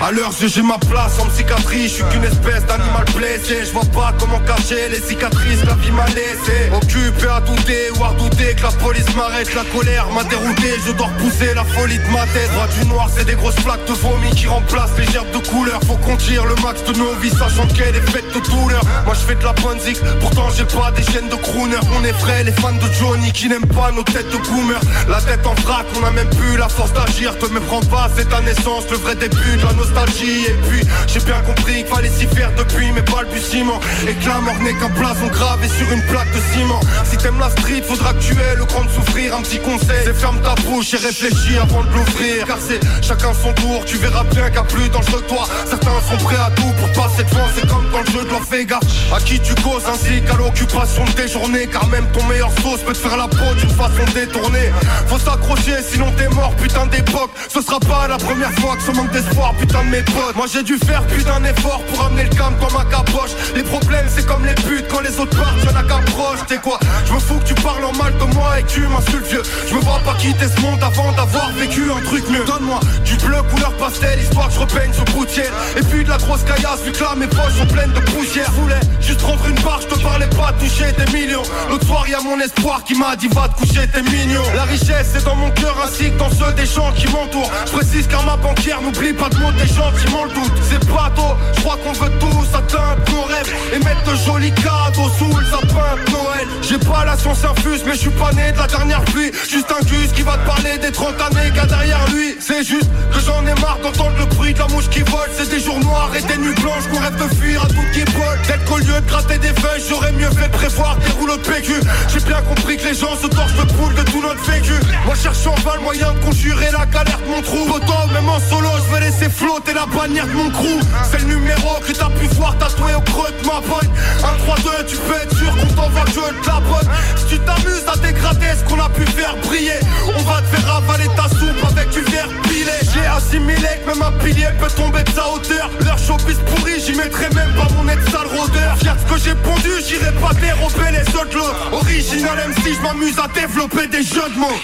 [0.00, 3.84] À l'heure j'ai ma place en cicatrice, je suis qu'une espèce d'animal blessé, je vois
[3.86, 6.70] pas comment cacher les cicatrices la vie m'a laissé.
[6.74, 10.92] Occupé à douter ou à douter que la police m'arrête, la colère m'a dérouté, je
[10.92, 12.50] dois repousser la folie de ma tête.
[12.52, 15.80] Droit du noir, c'est des grosses plaques de vomi qui remplacent les gerbes de couleur.
[15.86, 18.82] Faut qu'on tire le max de nos vies, sachant qu'elle est faite de douleur.
[19.04, 19.78] Moi je fais de la bonne
[20.20, 21.76] pourtant j'ai pas des chaînes de crooner.
[21.98, 24.80] On est frais, les fans de Johnny qui n'aiment pas nos têtes de boomer.
[25.08, 27.36] La tête en vrac, on a même plus la force d'agir.
[27.38, 30.46] Te méprends pas, c'est ta naissance, le vrai début de la nostalgie.
[30.48, 33.80] Et puis j'ai bien compris qu'il fallait s'y faire depuis mes balbutiements.
[34.08, 36.80] Et que la mort n'est qu'un blason gravé sur une plaque de ciment.
[37.04, 39.34] Si t'aimes la street, faudra que tu aies le grand de souffrir.
[39.36, 42.46] Un petit conseil, c'est ferme ta bouche et réfléchis avant de l'ouvrir.
[42.46, 45.46] Car c'est chacun son tour, tu verras bien qu'à plus dangereux que toi.
[45.68, 48.40] Certains sont prêts à tout pour passer devant, c'est comme dans le jeu de la
[48.50, 48.80] Vega.
[49.14, 51.66] À qui tu causes ainsi qu'à l'occupation de tes journées?
[51.66, 54.70] Car même ton meilleur sauce peut te faire la peau d'une façon détournée.
[55.06, 57.30] Faut s'accrocher, sinon t'es mort, putain d'époque.
[57.52, 59.10] Ce sera pas la première fois que ce manque
[59.58, 60.36] putain de mes potes.
[60.36, 63.30] Moi j'ai dû faire putain d'effort pour amener le calme dans ma capoche.
[63.54, 66.40] Les problèmes, c'est comme les putes quand les autres partent, y'en a qu'approche.
[66.48, 66.78] T'es quoi?
[67.06, 69.42] Je me fous que tu parles en mal de moi et tu m'insultes vieux.
[69.68, 72.44] Je me vois pas quitter ce monde avant d'avoir vécu un truc mieux.
[72.44, 75.52] Donne-moi du bleu couleur pastel, histoire que je repeigne ce poutière.
[75.76, 78.50] Et puis de la grosse caillasse, vu que là mes poches sont pleines de poussière.
[78.54, 81.42] Je voulais juste rendre une barre, je te parlais pas toucher tes millions.
[81.68, 84.42] L'autre soir, y a mon espoir qui m'a dit va te coucher, t'es mignon.
[84.54, 87.50] La richesse c'est dans mon cœur ainsi que dans ceux des gens qui m'entourent.
[87.66, 90.30] Je précise car ma banquière n'oublie pas de mots des m'en le.
[90.68, 95.10] C'est bateau, je crois qu'on veut tous atteindre nos rêves et mettre de jolis cadeaux
[95.18, 96.46] sous le sapin de Noël.
[96.62, 99.30] J'ai pas la science infuse, mais je suis pas né de la dernière pluie.
[99.48, 102.36] Juste un gus qui va te parler des 30 années qu'il derrière lui.
[102.40, 105.30] C'est juste que j'en ai marre d'entendre le bruit de la mouche qui vole.
[105.36, 108.00] C'est des jours noirs et des nuits blanches qu'on rêve de fuir à tout qui
[108.12, 108.38] vole.
[108.46, 111.72] Peut-être qu'au lieu de gratter des feuilles, j'aurais mieux fait prévoir des rouleaux de PQ.
[112.12, 114.74] J'ai bien compris que les gens se torchent le poule de tout notre vécu.
[115.04, 117.70] Moi cherche en vain le moyen de conjurer la galère mon trou.
[117.74, 120.80] Autant même en solo, je vais laisser flotter la bannière de mon crew.
[121.10, 123.90] C'est le numéro que t'as pu voir tatoué au creux de ma pogne.
[124.22, 126.88] 1, 3, 2, tu peux être sûr qu'on t'envoie que te la bonne.
[127.16, 130.74] Si tu t'amuses à dégrader ce qu'on a pu faire briller, on va te faire
[130.76, 132.72] avaler ta soupe avec du verre pilé.
[132.92, 135.70] J'ai assimilé que même un pilier peut tomber de sa hauteur.
[135.84, 138.76] Leur showbiz pourri, j'y mettrai même pas mon nez de sale rôdeur.
[138.76, 141.76] De ce que j'ai pondu, j'irai pas dérober les autres lots.
[141.78, 144.60] Original MC, je m'amuse à développer des jeux de mots.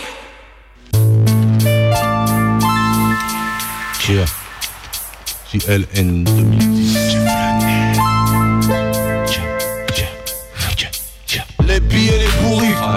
[4.08, 4.41] Yeah.
[5.52, 7.18] JLN 2010.
[11.68, 12.31] Les billets,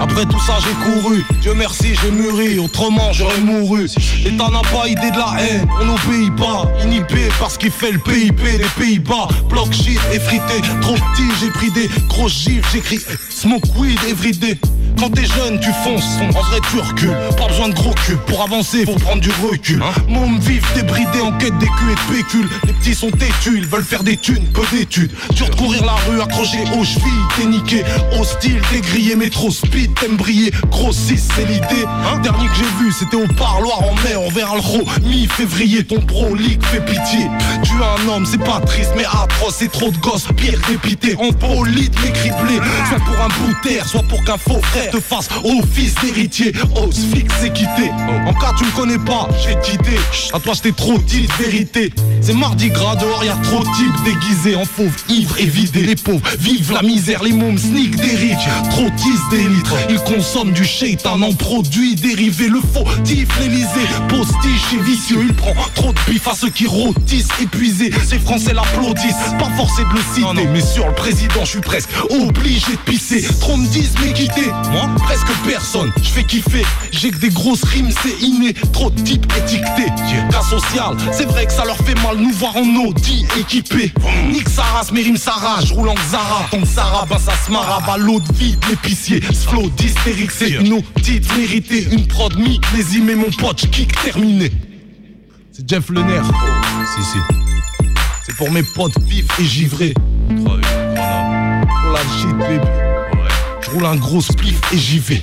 [0.00, 1.24] après tout ça j'ai couru.
[1.40, 3.88] Dieu merci j'ai mûri, autrement j'aurais mouru.
[4.24, 6.70] L'État n'a pas idée de la haine, on n'obéit pas.
[6.84, 9.28] Inhibé parce qu'il fait le PIB des Pays-Bas.
[9.48, 12.66] Block shit effrité, trop petit j'ai pris des gros gifs.
[12.72, 14.58] J'écris smoke weed everyday
[14.98, 17.14] quand t'es jeune, tu fonces, en vrai tu recules.
[17.36, 19.82] Pas besoin de gros cul, pour avancer, faut prendre du recul.
[20.08, 22.48] Môme vif, débridé en quête des culs et de pécules.
[22.66, 25.12] Les petits sont têtus, ils veulent faire des thunes, peu d'études.
[25.34, 27.84] Dur de courir la rue, accroché aux chevilles, t'es niqué.
[28.18, 30.50] Hostile, t'es grillé, mais trop speed, t'aimes briller.
[30.70, 31.84] Grossiste, c'est l'idée.
[32.22, 34.82] Dernier que j'ai vu, c'était au parloir en mai, envers le ro.
[35.02, 37.28] Mi-février, ton pro league fait pitié.
[37.62, 40.26] Tu es un homme, c'est pas triste, mais atroce, c'est trop de gosses.
[40.36, 42.56] Pire dépité, en polite, mais criblé.
[42.88, 46.52] Soit pour un bout soit pour qu'un faux frère te fasse office d'héritier.
[46.76, 47.90] Ose fixe équité.
[48.26, 49.98] En cas tu me connais pas, j'ai d'idées.
[50.32, 51.92] À toi je t'ai trop dit de vérité.
[52.20, 55.82] C'est mardi gras dehors, y a trop de types déguisés en fauve, ivres et vidés.
[55.82, 58.48] Les pauvres vivent la misère, les mômes sneak des riches.
[58.70, 58.90] Trop
[59.30, 62.48] des litres, ils consomment du shaitan en produits dérivés.
[62.48, 63.66] Le faux tif l'Elysée,
[64.08, 65.18] postiche et vicieux.
[65.22, 67.90] Il prend trop de bif à ceux qui rôtissent, épuisés.
[68.04, 70.48] Ces Français l'applaudissent, pas forcé de le citer.
[70.52, 73.26] mais sur le président, je suis presque obligé de pisser.
[73.40, 75.92] Trop me disent mais quitter, moi presque personne.
[76.02, 78.54] Je fais kiffer, j'ai que des grosses rimes, c'est inné.
[78.72, 79.92] Trop de types étiquetés.
[80.30, 83.92] Cas social, c'est vrai que ça leur fait mal nous voir en Audi équipés.
[84.30, 86.46] Nique sa race, mes rimes s'arrachent, roule en Zara.
[86.50, 89.15] Tant que Sarah, ben ça se marre à l'eau de vie l'épicier.
[89.22, 91.86] Ce flow d'hystérique, c'est une audite méritée.
[91.90, 94.50] Une prod millésime et mon pote, je kick terminé.
[95.52, 96.26] C'est Jeff Le Nerf.
[96.94, 97.18] Si, si.
[98.24, 99.94] C'est pour mes potes vifs et givrés.
[100.44, 102.66] Pour la shit, baby.
[103.62, 105.22] Je roule un gros spliff et j'y vais.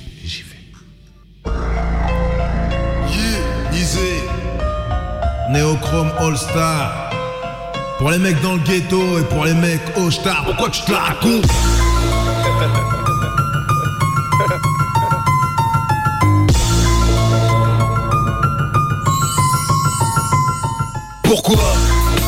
[1.46, 1.52] Yeah,
[3.74, 4.00] easy.
[5.52, 7.12] Néochrome All Star.
[8.00, 10.92] Pour les mecs dans le ghetto et pour les mecs au star, pourquoi tu te
[10.92, 11.46] la racontes?
[21.34, 21.74] Pourquoi?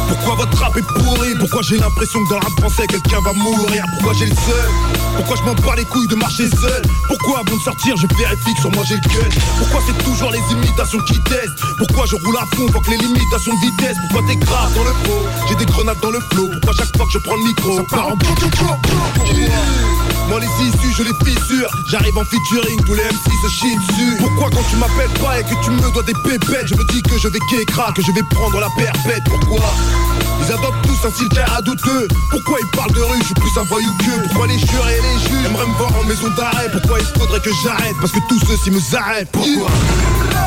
[0.08, 1.36] Pourquoi votre rap est pourri?
[1.39, 3.86] Pourquoi j'ai l'impression que dans rap français quelqu'un va mourir?
[3.94, 4.70] Pourquoi j'ai le seul?
[5.15, 6.82] Pourquoi je m'en bats les couilles de marcher seul?
[7.08, 10.32] Pourquoi avant de sortir je vérifie que sur moi j'ai le gun Pourquoi c'est toujours
[10.32, 11.62] les imitations qui testent?
[11.78, 13.96] Pourquoi je roule à fond faut que les limitations de vitesse?
[14.10, 16.50] Pourquoi t'es grave dans le pot J'ai des grenades dans le flot.
[16.54, 18.18] Pourquoi chaque fois que je prends le micro Ça part en
[20.30, 21.70] moi les issues je les fissure.
[21.90, 25.44] J'arrive en featuring tous les MC se chient dessus Pourquoi quand tu m'appelles pas et
[25.44, 28.12] que tu me dois des pépettes Je me dis que je vais kékra, que je
[28.12, 29.24] vais prendre la perpète.
[29.26, 29.74] Pourquoi?
[30.42, 32.08] Ils adoptent tous un style à douteux.
[32.32, 35.02] Pourquoi ils parlent de rue, je suis plus un voyou que Pourquoi les jurés et
[35.02, 35.46] les juges.
[35.46, 36.70] Aimeraient me voir en maison d'arrêt.
[36.72, 37.96] Pourquoi il faudrait que j'arrête?
[38.00, 39.32] Parce que tous ceux-ci me arrêtent.
[39.32, 39.70] Pourquoi?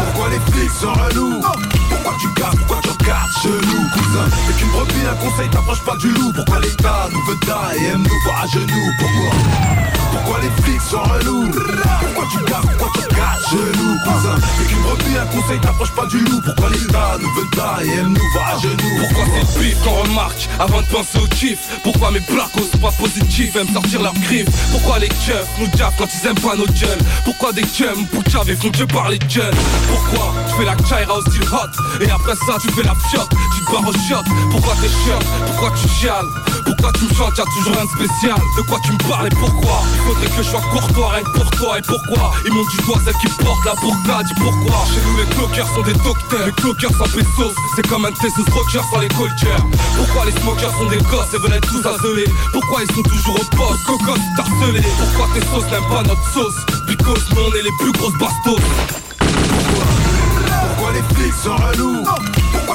[0.05, 1.41] Pourquoi les flics sont relous?
[2.09, 4.29] Pourquoi tu casses, pourquoi tu regardes chelou cousin?
[4.49, 6.33] Et qu'une brebis un conseil t'approche pas du loup.
[6.33, 8.91] Pourquoi l'État nous veut ta et aime nous voir à genoux?
[8.99, 9.78] Pourquoi?
[10.19, 14.83] Pourquoi les flics sont relous Pourquoi tu casses, pourquoi tu regardes chelou cousin Et qu'une
[14.83, 18.33] brebis un conseil t'approche pas du loup Pourquoi l'État nous veut ta et aime nous
[18.33, 22.11] voir à genoux Pourquoi c'est le bif qu'on remarque avant de penser au kiff Pourquoi
[22.11, 26.09] mes placos sont pas positifs aiment sortir leurs griffes Pourquoi les keufs nous gaffent quand
[26.13, 29.55] ils aiment pas nos gueules Pourquoi des chums poucave et font que parler de gueule
[29.89, 33.31] Pourquoi tu fais la chaira au style hot Et après ça tu fais la fiotte,
[33.31, 36.27] tu te barres au shot Pourquoi t'es chiant, pourquoi tu chiales
[36.69, 38.37] Pourquoi tu me chantes, y'a toujours rien de spécial.
[38.59, 39.81] De quoi tu me parles et pourquoi?
[40.21, 41.79] Il que je sois courtois rien pour toi.
[41.79, 42.33] Et pourquoi?
[42.45, 44.85] Ils montent du doigt celle qui porte la burqa Dis pourquoi?
[44.93, 46.45] Chez nous les cloqueurs sont des docteurs.
[46.45, 49.65] Les cloqueurs sans pesos C'est comme un Tessus rocker sans les cultures.
[49.97, 53.41] Pourquoi les smokers sont des gosses et veulent être tous isolés Pourquoi ils sont toujours
[53.41, 54.85] au poste, cocos harcelés.
[54.99, 56.61] Pourquoi tes sauces n'aiment pas notre sauce?
[56.87, 58.61] Because nous on est les plus grosses bastos.
[59.17, 62.05] Pourquoi les flics sont relous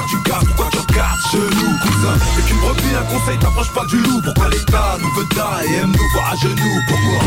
[0.08, 2.16] tu casses, pourquoi tu regardes chelou cousin.
[2.38, 4.20] Et qu'une brebis un conseil t'approche pas du loup.
[4.22, 6.80] Pourquoi l'État nous veut ta et aime nous voir à genoux?
[6.88, 7.20] Pourquoi?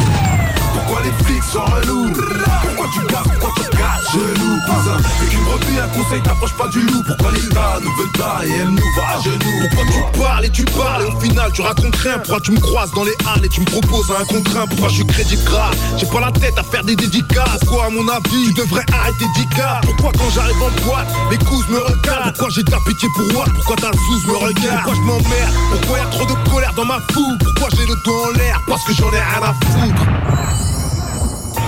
[0.73, 2.13] Pourquoi les flics sont relous?
[2.13, 4.97] Pourquoi tu casses, pourquoi tu regardes chelou cousin?
[5.23, 7.03] Et qu'une brebis un conseil t'approche pas du loup.
[7.05, 9.67] Pourquoi l'État nous veut ta et aime nous voir à genoux?
[9.69, 12.19] Pourquoi tu parles et tu parles et au final tu racontes rien?
[12.19, 14.89] Pourquoi tu me croises dans les halles et tu me proposes un contre un Pourquoi
[14.89, 15.71] je suis crédit gras?
[15.97, 17.63] J'ai pas la tête à faire des dédicaces.
[17.67, 21.67] Quoi à mon avis Tu devrais arrêter d'ICA Pourquoi quand j'arrive en boîte Les coups
[21.69, 22.33] me regardent?
[22.33, 25.53] Pourquoi j'ai de la pitié pour moi Pourquoi ta zouze me regarde Pourquoi je m'emmerde
[25.71, 28.61] Pourquoi y a trop de colère dans ma foule Pourquoi j'ai le dos en l'air
[28.67, 30.03] Parce que j'en ai rien à foutre.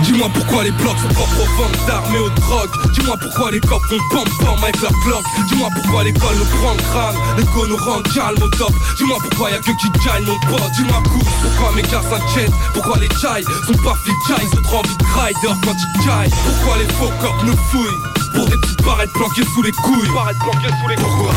[0.02, 2.70] Dis-moi pourquoi les blocs sont pas profonds d'armées aux drogues.
[2.92, 5.24] Dis-moi pourquoi les cops font pom avec leur cloque.
[5.48, 7.16] Dis-moi pourquoi l'école nous prend le crâne.
[7.36, 8.72] L'école nous rend calme au top.
[8.96, 10.70] Dis-moi pourquoi y'a que qui gagne mon pote.
[10.76, 11.02] Dis-moi
[11.42, 14.96] pourquoi mes gars s'inquiètent Pourquoi les chai sont pas fit chai Ils ont trop envie
[14.96, 16.30] de rider quand ils caillent.
[16.44, 20.08] Pourquoi les faux cops nous fouillent Pour des petites barrettes planquées sous les couilles.
[20.14, 21.32] Barrettes planquées sous les Pourquoi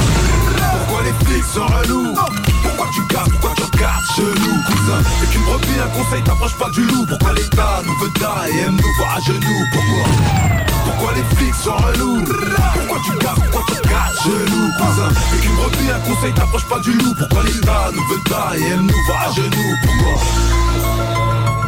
[0.78, 2.14] Pourquoi les flics sont relous
[2.64, 6.70] Pourquoi tu casses, pourquoi tu regardes chelou cousin Et qu'une brebis un conseil t'approche pas
[6.70, 7.06] du loup.
[7.08, 10.04] Pourquoi l'État nous veut ta et aime nous voir à genoux Pourquoi
[10.86, 15.56] Pourquoi les flics sont relous Pourquoi tu casses, pourquoi tu regardes chelou cousin Et qu'une
[15.56, 17.14] brebis un conseil t'approche pas du loup.
[17.18, 20.14] Pourquoi l'État nous veut ta et aime nous voir à genoux Pourquoi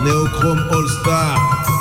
[0.04, 1.75] Néochrome All Star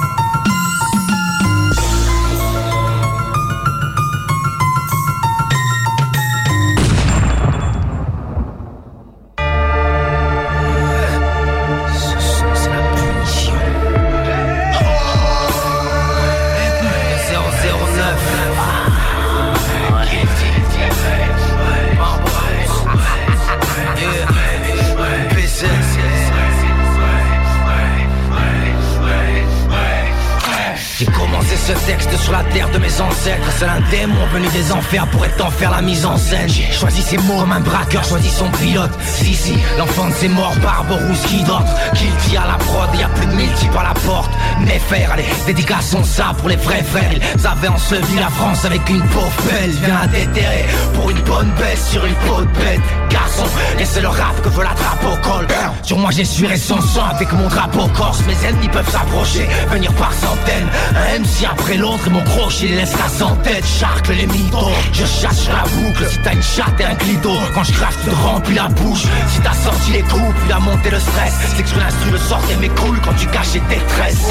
[34.34, 36.48] venu des enfers pour être en faire la mise en scène.
[36.48, 38.90] J'ai choisi ses mots comme un braqueur choisit son pilote.
[39.04, 42.88] Si si, l'enfant de ses morts, barbe rousse qui d'autre Qu'il tire à la prod,
[42.98, 44.32] y a plus de mille types à la porte.
[44.88, 47.10] Frères, allez, dédicaçons ça pour les vrais frères.
[47.12, 51.50] Ils avaient enseveli la France avec une pauvre belle Viens à déterrer pour une bonne
[51.58, 53.03] baisse sur une peau de bête
[53.78, 55.46] Et c'est le rap que veut la trappe au col.
[55.82, 58.20] Sur moi sué son sang avec mon drapeau corse.
[58.26, 60.68] Mes ennemis peuvent s'approcher, venir par centaines.
[60.94, 64.70] Un MC après l'autre et mon crochet les laisse la sans tête Charcle les mythos,
[64.92, 66.08] je chasse la boucle.
[66.10, 69.04] Si t'as une chatte et un clito, quand je crache tu te remplis la bouche.
[69.28, 71.34] Si t'as sorti les coups, puis a monté le stress.
[71.56, 74.28] C'est que sur l'instru le sortait mes couilles quand tu cachais tes tresses.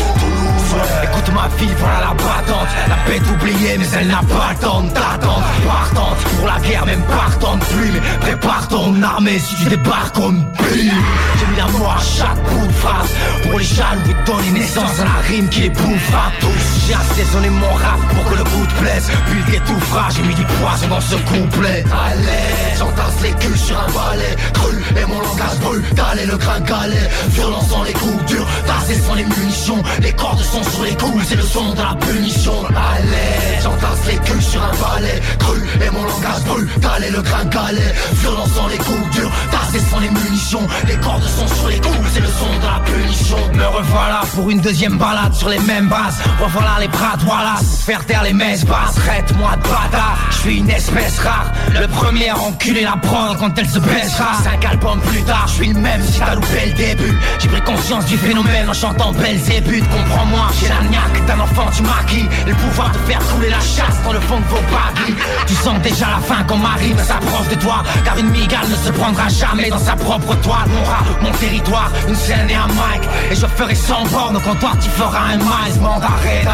[1.04, 2.67] Écoute ma fille, voilà la battante.
[2.89, 7.02] La bête oubliée mais elle n'a pas le temps d'attendre Partante pour la guerre, même
[7.02, 10.92] partante plus Mais prépare ton armée si tu débarques comme bille
[11.38, 13.10] J'ai mis la mort à chaque bout de phrase
[13.44, 16.88] Pour les jaloux et donner naissance à la rime qui les bouffera tous.
[16.88, 19.12] J'ai assaisonné mon rap pour que le goût te plaise.
[19.28, 21.84] Puis le détouffrage, j'ai mis du poison dans ce couplet.
[22.06, 24.36] Allez, j'entasse les culs sur un balai.
[24.54, 29.00] Cru et mon langage brûle, d'aller le grain galet Violence sans les coups durs, tassé
[29.00, 29.84] sans les munitions.
[30.02, 32.66] Les cordes sont sur les coups, c'est le son de la punition.
[32.66, 35.22] Allez, j'entasse les culs sur un balai.
[35.40, 39.99] Cru et mon langage brûle, d'aller le grain galet Violence les coups durs, tassés sans
[39.99, 40.67] les munitions.
[40.88, 43.38] Les cordes sont sur les coups, c'est le son de la punition.
[43.54, 46.21] Me revoilà pour une deuxième balade sur les mêmes bases.
[46.41, 48.95] Revoilà les bras Wallace, faire taire les messes basses.
[48.95, 51.52] Traite-moi de bâtard, je suis une espèce rare.
[51.80, 54.34] Le premier à enculer la prendre quand elle se baissera.
[54.43, 57.17] Cinq albums plus tard, je suis le même si t'as loupé le début.
[57.39, 59.86] J'ai pris conscience du phénomène en chantant Belzébuth.
[59.89, 62.28] Comprends-moi, j'ai la niaque d'un enfant du maquis.
[62.47, 65.15] Le pouvoir de faire couler la chasse dans le fond de vos baguilles
[65.47, 68.76] Tu sens déjà la fin quand ma rime s'approche de toi Car une migale ne
[68.76, 70.68] se prendra jamais dans sa propre toile.
[70.68, 73.02] Mon rat, mon territoire, une scène et un mic.
[73.32, 76.46] Et je ferai sans borne quand toi tu feras un mice Mandaré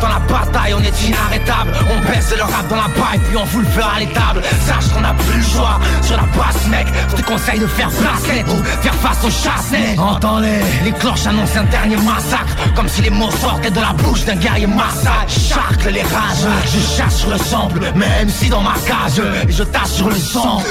[0.00, 1.70] Dans la bataille on est inarrêtable.
[1.92, 4.40] On baisse le rap dans la paille puis on vous le fera à l'étable.
[4.66, 6.86] Sache qu'on a plus le choix sur la basse mec.
[7.10, 11.58] Je te conseille de faire bracelet ou faire face au chasse-nez Entends-les, les cloches annoncent
[11.58, 15.28] un dernier massacre Comme si les mots sortaient de la bouche d'un guerrier massacre.
[15.28, 19.92] Charcle les rages, je chasse sur le sample Même si dans ma cage, je tasse
[19.92, 20.62] sur le sang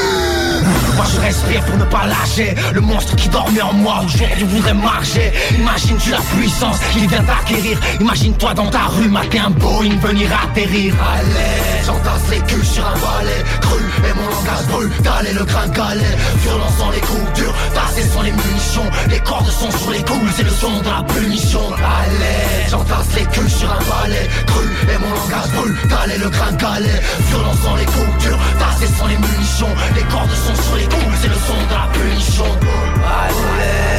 [0.95, 2.55] moi je respire pour ne pas lâcher.
[2.73, 5.31] Le monstre qui dormait en moi aujourd'hui voudrait marcher.
[5.57, 7.77] Imagine-tu la puissance qu'il vient d'acquérir.
[7.99, 10.93] Imagine-toi dans ta rue mater un Boeing venir atterrir.
[11.13, 15.67] Allez, j'entasse les culs sur un balai Cru et mon langage brûle d'aller le grain
[15.67, 16.15] galet.
[16.43, 18.89] Violence dans les coups durs, tassés sans les munitions.
[19.09, 21.61] Les cordes sont sur les coups, c'est le son de la punition.
[21.73, 26.51] Allez, j'entasse les culs sur un balai Cru et mon langage brûle d'aller le grain
[26.53, 27.01] galet.
[27.29, 29.73] Violence dans les coups durs, tassés sans les munitions.
[29.95, 32.45] Les cordes sont sur les coups, c'est le son de la punition.
[32.45, 33.93] Allez.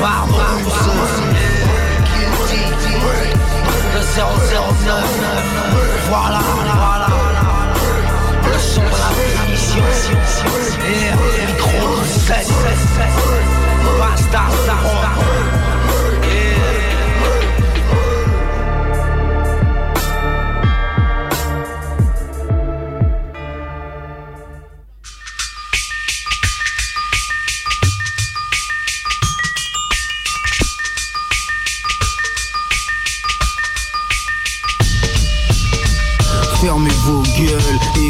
[0.00, 0.58] Barbare
[3.94, 5.04] Le 009
[6.08, 7.03] Voilà, voilà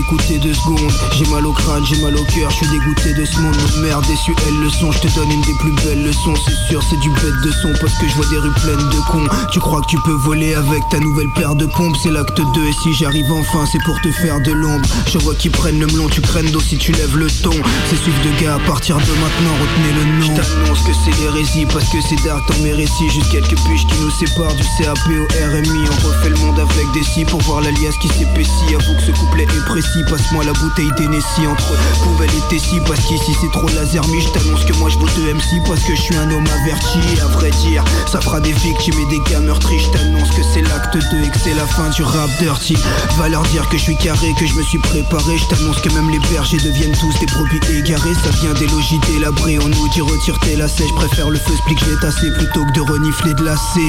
[0.04, 0.92] écoutez deux secondes.
[1.16, 3.54] J'ai mal au crâne, j'ai mal au cœur, je suis dégoûté de ce monde.
[3.54, 6.68] De merde Déçu, elle le son, je te donne une des plus belles leçons C'est
[6.68, 9.26] sûr, c'est du bête de son parce que je vois des rues pleines de cons.
[9.52, 11.96] Tu crois que tu peux voler avec ta nouvelle paire de pompes?
[12.02, 14.86] C'est l'acte 2 et si j'arrive enfin c'est pour te faire de l'ombre.
[15.06, 17.54] Je vois qu'ils prennent le melon, tu craines d'eau si tu lèves le ton.
[17.88, 20.36] C'est suivre de gars à partir de maintenant, retenez le nom.
[20.36, 23.08] Je t'annonce que c'est l'hérésie parce que c'est dark dans mes récits.
[23.08, 26.90] Juste quelques piges qui nous séparent du CAP au RMI On refait le monde avec
[26.92, 28.74] des scies pour voir l'alias qui s'épaissit.
[28.74, 33.00] Avoue que ce couplet est précis, passe-moi la bouteille d'Hennessy Entre poubelle et Tessie parce
[33.00, 36.00] qu'ici c'est trop laser Mais je t'annonce que moi je vote MC parce que je
[36.00, 39.78] suis un homme averti à vrai dire, ça fera des victimes et des gars meurtris
[39.78, 42.76] Je t'annonce que c'est l'acte 2 et que c'est la fin du rap dirty.
[43.18, 45.38] Va leur dire que je suis carré, que je me suis préparé.
[45.38, 48.14] Je t'annonce que même les bergers deviennent tous des brebis égarés.
[48.14, 50.88] Ça vient des logis délabrés, on nous dit retire tes lacets.
[50.88, 53.80] Je préfère le feu split que tassé plutôt que de renifler de la C.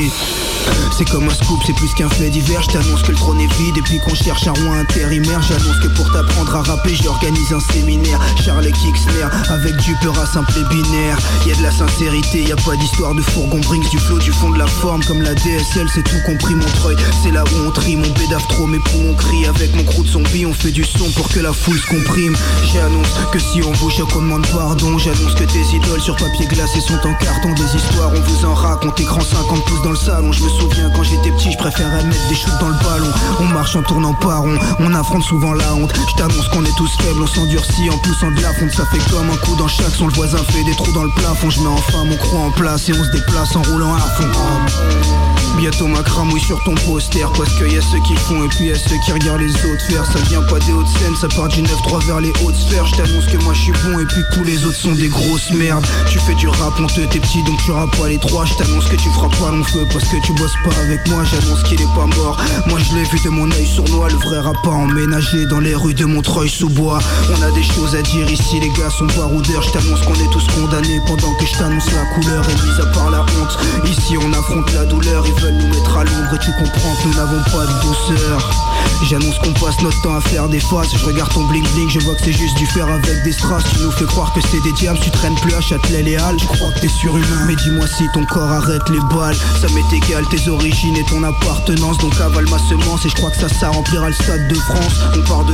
[0.97, 2.61] C'est comme un scoop, c'est plus qu'un fait divers.
[2.63, 5.41] Je t'annonce que le trône est vide et puis qu'on cherche un roi intérimaire.
[5.41, 8.19] J'annonce que pour t'apprendre à rapper j'organise un séminaire.
[8.43, 11.17] Charles Kixner avec du peur à simple et binaire.
[11.47, 13.59] Y'a de la sincérité, y a pas d'histoire de fourgon.
[13.59, 16.65] Brinks du flow, du fond de la forme Comme la DSL c'est tout compris mon
[16.65, 16.97] treuil.
[17.23, 19.45] C'est là où on trie mon bédaf trop mes poumons crient.
[19.47, 22.35] Avec mon crew de zombie on fait du son pour que la foule se comprime.
[22.73, 24.97] J'annonce que si on bouge qu'on demande pardon.
[24.97, 27.53] J'annonce que tes idoles sur papier glacé sont en carton.
[27.53, 28.99] Des histoires on vous en raconte.
[28.99, 30.31] Écran 50 pouces dans le salon.
[30.31, 33.11] Je me souviens quand j'étais petit je préférais mettre des shoots dans le ballon.
[33.39, 34.57] On marche en tournant par rond.
[34.79, 38.31] On affronte souvent la honte Je t'annonce qu'on est tous faibles, on s'endurcit en poussant
[38.31, 40.75] de la fonte Ça fait comme un coup dans chaque son, le voisin fait des
[40.75, 41.49] trous dans le plafond.
[41.49, 44.27] Je mets enfin mon croix en place et on se déplace en roulant à fond.
[45.57, 47.25] Bientôt ma cramouille sur ton poster.
[47.37, 49.55] Parce qu'il y a ceux qui font et puis y a ceux qui regardent les
[49.65, 50.05] autres faire.
[50.05, 52.85] Ça vient pas des hautes scènes, ça part du 9-3 vers les hautes sphères.
[52.85, 55.07] Je t'annonce que moi je suis bon et puis que tous les autres sont des
[55.07, 55.85] grosses merdes.
[56.09, 58.45] Tu fais du rap honteux, t'es petit donc tu rappes pas les trois.
[58.45, 61.23] Je t'annonce que tu feras pas long feu parce que tu bosses pas avec moi.
[61.23, 64.39] J'annonce qu'il est pas mort, moi je l'ai vu de mon œil sournois Le vrai
[64.39, 66.99] rap pas emménagé dans les rues de Montreuil sous bois.
[67.29, 70.31] On a des choses à dire ici les gars sont baroudeurs Je t'annonce qu'on est
[70.31, 72.43] tous condamnés pendant que je t'annonce la couleur.
[72.49, 75.25] Et mis à part la honte, ici on affronte la douleur.
[75.25, 78.65] Ils veulent nous mettre à l'ombre et tu comprends que nous n'avons pas de douceur.
[79.03, 80.95] J'annonce qu'on passe notre temps à faire des faces.
[80.95, 83.63] Je regarde ton bling bling, je vois que c'est juste du fer avec des strass.
[83.73, 86.39] Tu nous fais croire que c'est des diables, tu traînes plus à Châtelet les Halles.
[86.39, 89.35] Je crois que t'es surhumain, mais dis-moi si ton corps arrête les balles.
[89.61, 91.97] Ça m'est égal tes origines et ton appartenance.
[91.99, 94.95] Donc avale ma semence et je crois que ça, ça remplira le stade de France.
[95.15, 95.45] On part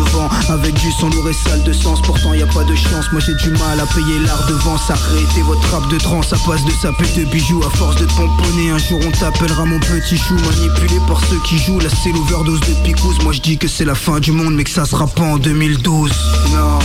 [0.49, 3.21] avec du sang lourd et sale de sens Pourtant y a pas de chance, moi
[3.25, 6.63] j'ai du mal à payer l'art devant Ça arrêtez votre rap de trans, ça passe
[6.65, 10.35] de saper de bijoux À force de pomponner, un jour on t'appellera mon petit chou
[10.35, 13.85] Manipulé par ceux qui jouent, là c'est l'overdose de picous Moi je dis que c'est
[13.85, 16.11] la fin du monde, mais que ça sera pas en 2012.
[16.51, 16.79] Non,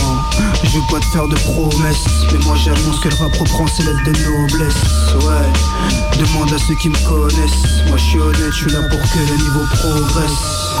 [0.63, 3.83] je veux pas te faire de promesses, mais moi j'annonce que le rap reprend ses
[3.83, 4.75] lettres de noblesse.
[5.25, 7.87] Ouais, demande à ceux qui me connaissent.
[7.87, 10.76] Moi je suis honnête, je suis là pour que le niveau progresse.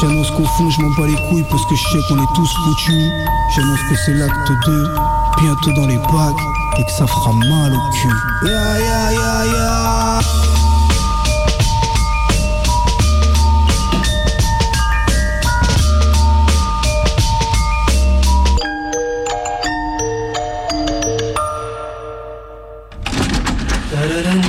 [0.00, 2.48] J'annonce qu'au fond je m'en bats les couilles parce que je sais qu'on est tous
[2.64, 3.10] foutus.
[3.56, 4.94] J'annonce que c'est l'acte 2,
[5.40, 6.36] bientôt dans les bacs,
[6.78, 8.08] et que ça fera mal au cul.
[8.44, 10.20] Ya ya ya ya.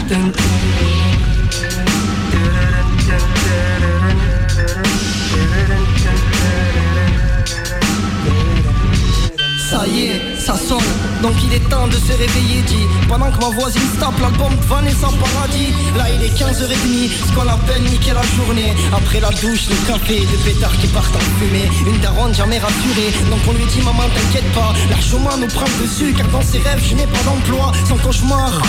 [0.09, 0.48] Ça
[9.71, 10.80] y est, ça sonne,
[11.21, 12.88] donc il est temps de se réveiller dit.
[13.08, 15.73] Pendant que ma voisine tape l'album de Vanessa Paradis.
[15.97, 18.73] Là il est 15h30, ce qu'on appelle niquer la journée.
[18.93, 21.69] Après la douche, le café, deux pétards qui partent en fumée.
[21.88, 24.73] Une daronne jamais rassurée, donc on lui dit maman t'inquiète pas.
[24.89, 28.62] La chemin nous prend dessus car dans ses rêves je n'ai pas d'emploi Sans cauchemar,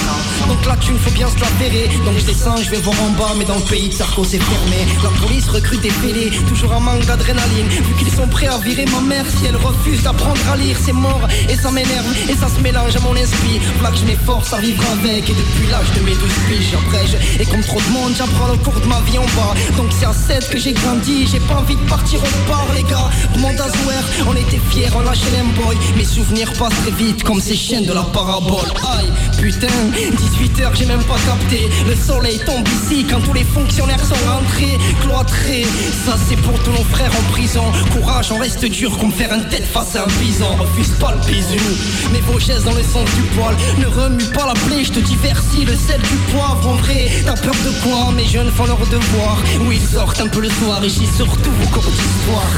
[0.48, 1.88] donc là tu faut bien se la ferrer.
[2.04, 4.42] Donc je descends, je vais voir en bas mais dans le pays de Sarko c'est
[4.42, 4.87] fermé.
[5.02, 7.68] La police recrute des fêlés, toujours un manque d'adrénaline.
[7.68, 10.92] Vu qu'ils sont prêts à virer ma mère si elle refuse d'apprendre à lire C'est
[10.92, 11.28] mort
[11.60, 13.60] ça m'énerve et ça se mélange à mon esprit.
[13.78, 17.44] Voilà je m'efforce à vivre avec Et depuis l'âge de mes 12 piges j'abrège Et
[17.44, 19.54] comme trop de monde j'apprends le cours de ma vie en bas.
[19.76, 21.26] Donc c'est à 7 que j'ai grandi.
[21.26, 23.10] J'ai pas envie de partir au bar les gars.
[23.34, 27.40] Demande à Zouer, on était fiers, on lâchait boy Mes souvenirs passent très vite comme
[27.40, 28.70] ces chaînes de la parabole.
[28.98, 31.68] Aïe putain 18h j'ai même pas capté.
[31.86, 34.78] Le soleil tombe ici quand tous les fonctionnaires sont rentrés.
[35.02, 35.66] Cloîtrés.
[36.06, 37.64] Ça c'est pour tous nos frères en prison.
[37.92, 41.20] Courage on reste dur comme faire une tête face à un bison Refuse pas le
[41.50, 41.74] bisou
[42.12, 43.54] Mais vos dans le sens du poil.
[43.78, 45.64] Ne remue pas la plaie, je te divertis.
[45.64, 49.38] Le sel du poivre En vrai, t'as peur de quoi Mes jeunes font leur devoir.
[49.66, 52.50] Oui ils sortent un peu le soir Et j'y surtout vos cours d'histoire.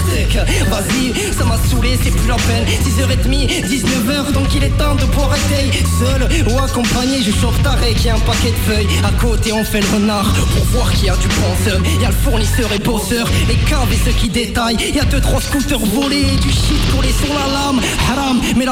[0.70, 2.64] Vas-y, ça m'a saoulé, c'est plus la peine.
[2.64, 5.70] 6h30, 19h, donc il est temps de boire thé.
[5.98, 8.88] Seul ou accompagné, je chauffe taré qui a un paquet de feuilles.
[9.04, 11.80] À côté on fait le renard Pour voir qui a du penseur.
[12.00, 14.78] Y'a le fournisseur et bosseur Les caves et ceux qui détaillent.
[14.94, 17.80] Y'a deux trois scooters volés Du shit collé sur la lame.
[18.10, 18.64] Haram, mais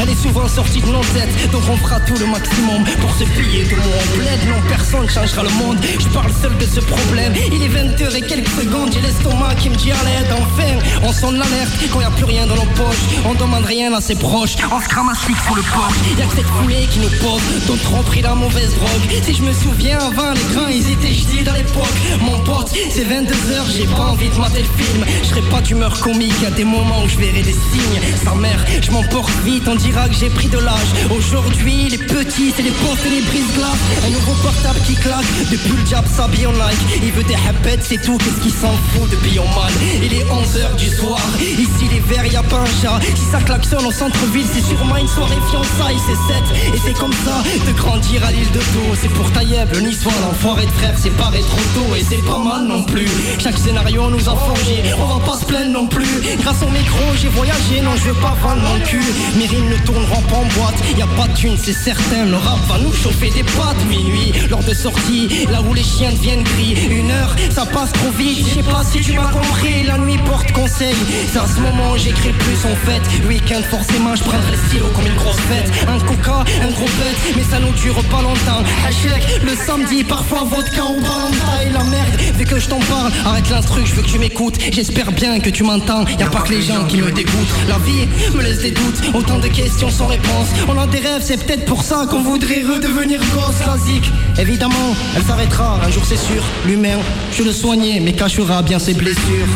[0.00, 3.24] elle est souvent sortie de nos têtes Donc on fera tout le maximum pour se
[3.24, 5.78] plier de mon bled Non personne changera le monde.
[5.98, 7.32] Je parle seul de ce problème.
[7.52, 11.12] Il est 20h et quelques secondes J'ai l'estomac qui me dit à l'aide Enfin on
[11.12, 11.72] sonne l'alerte.
[11.92, 14.56] Quand y a plus rien dans nos poches On demande rien à ses proches.
[14.70, 15.96] On se cramassique sur le porche?
[16.18, 17.42] Y'a que cette fumée qui nous pose.
[17.66, 19.22] D'autres ont pris la mauvaise drogue.
[19.22, 23.04] Si je me souviens avant les grains ils étaient jetés à l'époque Mon pote c'est
[23.04, 25.04] 22h J'ai pas envie de mater le film.
[25.22, 28.00] Je serai pas d'humeur comique Y'a des moments où je verrai des signes.
[28.24, 30.92] Sa mère je m'emporte vite On dira que j'ai pris de l'âge.
[31.10, 35.26] Aujourd'hui les petits c'est les et les brise-glaces Un nouveau portable qui claque.
[35.50, 38.16] Depuis le diable s'habille en like Il veut des hapettes c'est tout.
[38.16, 39.70] Qu'est-ce qu'il s'en fout de Bioman
[40.02, 41.20] Il est 11h du soir.
[41.38, 42.98] Ici les verts y a pas un chat.
[43.14, 46.00] Si ça klaxonne au centre-ville C'est sûrement une soirée fiançailles.
[46.06, 49.68] C'est 7 et c'est comme ça De grandir à l'île de Taux C'est pour Taïeb
[49.74, 53.08] le niçois L'enfoiré de frère c'est pas trop tôt Et c'est pas mal non plus.
[53.38, 56.08] Chaque scénario nous a forgé On va pas se plaindre non plus.
[56.40, 57.82] Grâce au micro j'ai voyagé.
[57.82, 59.02] Non je veux pas vendre mon cul
[59.42, 60.76] Mes rimes ne tourneront pas en boîte.
[60.96, 62.26] Y a pas de c'est certain.
[62.26, 63.84] Le rap va nous chauffer des pattes.
[63.88, 66.76] Minuit lors de sortie Là où les chiens deviennent gris.
[66.88, 68.46] Une heure ça passe trop vite.
[68.46, 69.82] Je sais pas si tu m'as compris.
[69.82, 70.94] La nuit porte conseil.
[71.32, 73.26] C'est à ce moment j'écris le plus en fait.
[73.26, 75.72] Week-end forcément je prendrai le stylo comme une grosse fête.
[75.88, 78.62] Un coca, un gros bête Mais ça nous dure pas longtemps.
[78.86, 83.50] Hashtag le samedi Parfois vodka ou taille La merde vu que je t'en parle Arrête
[83.50, 84.58] l'instru je veux que tu m'écoutes.
[84.70, 86.04] J'espère bien que tu m'entends.
[86.16, 87.32] Y a pas que les gens qui me dégoûtent.
[87.68, 89.00] La vie me laisse des doutes
[89.40, 90.48] de questions sans réponse.
[90.68, 94.94] On a des rêves c'est peut-être pour ça qu'on voudrait redevenir gosse La zik évidemment
[95.16, 96.42] elle s'arrêtera Un jour c'est sûr.
[96.66, 96.98] L'humain
[97.32, 99.46] je le soignais mais cachera bien ses blessures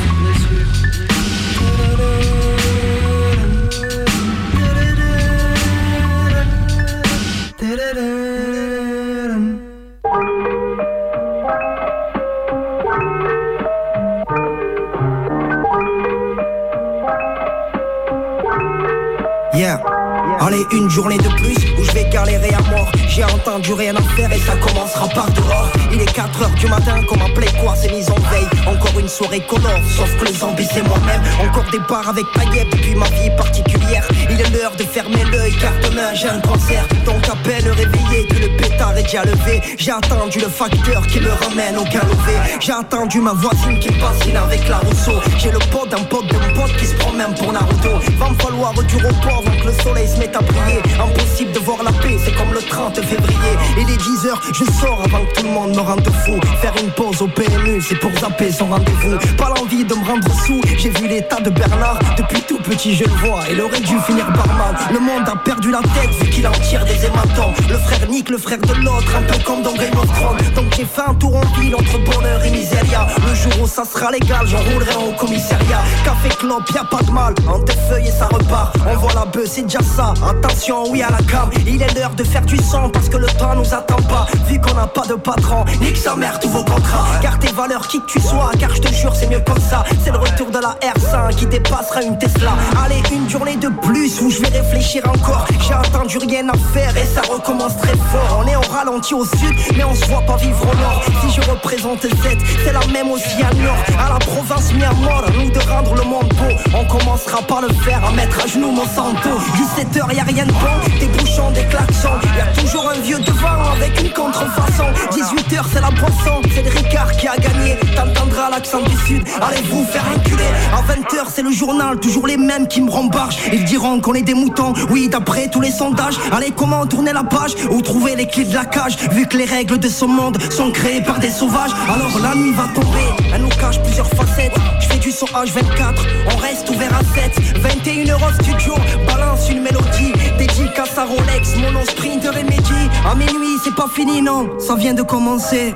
[20.72, 22.90] Une journée de plus où je vais galérer à mort.
[23.08, 25.70] J'ai entendu rien à faire et ça commencera par dehors.
[25.92, 28.48] Il est 4 heures du matin, comme appelé quoi, c'est mise en veille.
[28.66, 31.20] Encore une soirée colore, sauf que les zombies c'est moi-même.
[31.46, 34.06] Encore des bars avec paillettes, puis ma vie particulière.
[34.30, 36.86] Il est l'heure de fermer l'œil car demain j'ai un concert.
[37.04, 39.62] Donc à peine réveillé que le est.
[39.78, 42.36] J'ai attendu le facteur qui me ramène au galové.
[42.60, 45.20] J'ai attendu ma voisine qui bassine avec la Rousseau.
[45.38, 47.98] J'ai le pote d'un pote d'un pote qui se même pour Naruto.
[48.18, 50.82] Va me falloir du repos avant que le soleil se met à briller.
[51.00, 53.52] Impossible de voir la paix, c'est comme le 30 février.
[53.78, 56.38] Et les 10 heures, je sors avant que tout le monde me rende fou.
[56.60, 59.18] Faire une pause au PMU, c'est pour zapper son rendez-vous.
[59.36, 61.98] Pas l'envie de me rendre sous, j'ai vu l'état de Bernard.
[62.16, 64.74] Depuis tout petit, je le vois, il aurait dû finir barman.
[64.92, 67.54] Le monde a perdu la tête vu qu'il en tire des hématomes.
[67.68, 70.54] Le frère nique le frère de l'autre, un peu comme dans Game of Thrones.
[70.54, 73.06] Donc j'ai fait un tour en ville entre bonheur et miséria.
[73.26, 75.82] Le jour où ça sera légal, j'enroulerai au commissariat.
[76.04, 78.76] Café clope, y a pas de mal, en tes feuilles et ça repart.
[78.86, 80.14] On voit la bœuf, c'est déjà ça.
[80.28, 81.50] Attention, oui à la cam.
[81.66, 84.26] Il est l'heure de faire du sang parce que le temps nous attend pas.
[84.46, 87.06] Vu qu'on n'a pas de patron, nique sa mère tous vos contrats.
[87.22, 89.84] Car tes valeurs, qui que tu sois, car je te jure, c'est mieux comme ça.
[90.04, 92.52] C'est le retour de la R5 qui dépassera une Tesla.
[92.84, 95.46] Allez, une journée de plus où je vais réfléchir encore.
[95.60, 98.44] J'ai attendu rien à faire et ça recommence très fort.
[98.56, 101.02] Au ralenti au sud, mais on se voit pas vivre au nord.
[101.22, 103.76] Si je représente cette, c'est la même aussi à nord.
[103.98, 106.74] À la province, mis à mort, nous de rendre le monde beau.
[106.74, 109.30] On commencera par le faire, à mettre à genoux mon santo.
[109.56, 112.18] 17h, y a rien de bon, des bouchons, des klaxons.
[112.36, 114.86] Y a toujours un vieux devant avec une contrefaçon.
[115.12, 117.76] 18h, c'est la boisson, c'est le Ricard qui a gagné.
[117.94, 120.50] T'entendras l'accent du sud, allez vous faire enculer?
[120.72, 123.38] À 20h, c'est le journal, toujours les mêmes qui me rembarchent.
[123.52, 126.16] Ils diront qu'on est des moutons, oui, d'après tous les sondages.
[126.32, 127.52] Allez, comment tourner la page?
[127.70, 131.18] Ou trouver clés la cage Vu que les règles de ce monde sont créées par
[131.18, 131.70] des sauvages.
[131.88, 134.54] Alors la nuit va tomber, elle nous cache plusieurs facettes.
[134.80, 135.94] Je fais du son H24,
[136.32, 137.40] on reste ouvert à 7.
[137.60, 138.74] 21 euros studio,
[139.06, 140.12] balance une mélodie.
[140.38, 142.90] Dédicace à Rolex, mono sprinter et Mehdi.
[143.10, 145.74] À minuit, c'est pas fini, non, ça vient de commencer.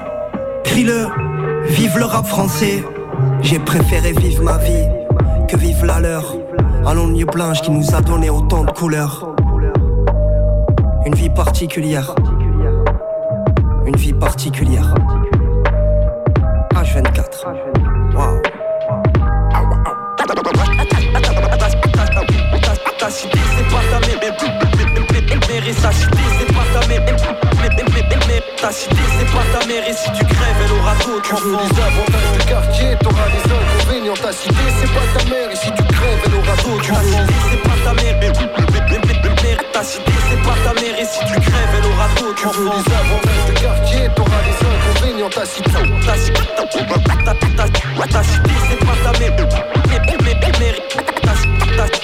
[0.65, 1.09] Crie-le,
[1.69, 2.85] vive le rap français.
[3.43, 4.87] J'ai préféré vivre ma vie
[5.49, 6.37] que vivre la leur.
[6.87, 9.35] Allons nuit blanche qui nous a donné autant de couleurs.
[11.07, 12.15] Une vie particulière.
[13.91, 14.95] Une vie particulière.
[16.77, 18.15] H24.
[18.15, 18.41] Waouh.
[22.99, 24.21] Ta cité, c'est pas ta mère.
[25.75, 27.03] Sa cité, c'est pas ta mère.
[28.61, 29.89] Ta cité, c'est pas ta mère.
[29.89, 31.21] Et si tu crèves, elle aura tout.
[31.25, 34.15] Tu veux les avantages de quartier, t'auras les inconvénients.
[34.15, 35.51] Ta cité, c'est pas ta mère.
[35.51, 38.11] Et si tu crèves, elle aura veux cité, c'est pas ta mère.
[39.73, 40.99] Ta cité, c'est pas ta mère.
[40.99, 42.35] Et si tu crèves, elle aura tout.
[42.35, 45.31] Tu veux les avantages de quartier, t'auras les inconvénients.
[45.31, 49.37] Ta cité, ta cité, ta cité, c'est pas ta mère.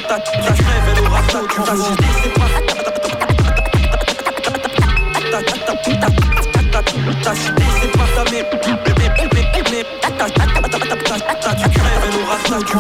[0.09, 1.63] Ta crève, elle aura tout.
[1.65, 2.49] Ta cité, c'est pas
[5.31, 5.75] ta ta ta
[6.73, 6.83] ta
[7.23, 8.47] ta cité, c'est pas ta mère.
[8.51, 8.63] Ta
[12.05, 12.37] elle aura.
[12.67, 12.77] Tu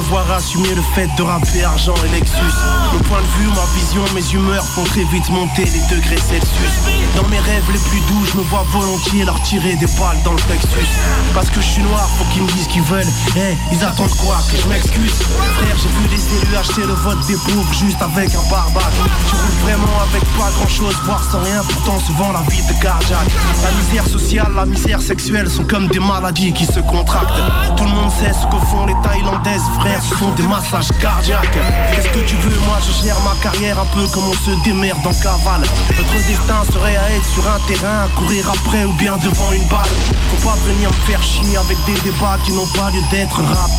[0.00, 2.56] devoir assumer le fait de rapper argent et Lexus.
[2.92, 6.74] Mon point de vue, ma vision, mes humeurs font très vite monter les degrés Celsius.
[7.16, 10.32] Dans mes rêves les plus doux, je me vois volontiers leur tirer des balles dans
[10.32, 10.88] le plexus
[11.34, 13.12] Parce que je suis noir, faut qu'ils me disent qu'ils veulent.
[13.36, 15.18] Eh, ils attendent quoi Que je m'excuse?
[15.58, 18.90] Frère, j'ai vu des élus acheter le vote des pauvres juste avec un barbare.
[19.28, 22.82] Tu roules vraiment avec pas grand chose, voire sans rien, pourtant souvent la vie de
[22.82, 23.30] cardiaque.
[23.62, 27.42] La misère sociale, la misère sexuelle sont comme des maladies qui se contractent.
[27.76, 31.58] Tout le monde sait ce que font les Thaïlandaises, frère, ce sont des massages cardiaques.
[31.92, 35.04] Qu'est-ce que tu veux, moi je gère ma carrière un peu comme on se démerde
[35.06, 35.62] en cavale.
[35.96, 39.66] Notre destin serait à être sur un terrain, à courir après ou bien devant une
[39.68, 39.94] balle.
[40.30, 43.70] Faut pas venir me faire chier avec des débats qui n'ont pas lieu d'être rap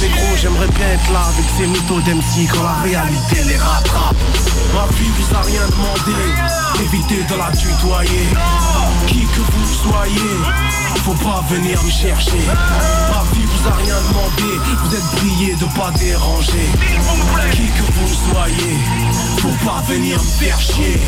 [0.00, 4.16] Mais gros, j'aimerais bien être là avec ces mythos d'MC quand la réalité les rattrape.
[4.74, 6.18] Ma vie vous a rien demandé,
[6.82, 8.28] évitez de la tutoyer
[9.08, 10.36] Qui que vous soyez,
[11.04, 12.38] faut pas venir me chercher.
[13.10, 16.68] Ma vie vous a rien demandé, vous êtes brillé de pas déranger.
[17.52, 18.78] Qui que vous soyez,
[19.38, 21.00] faut pas venir me faire chier.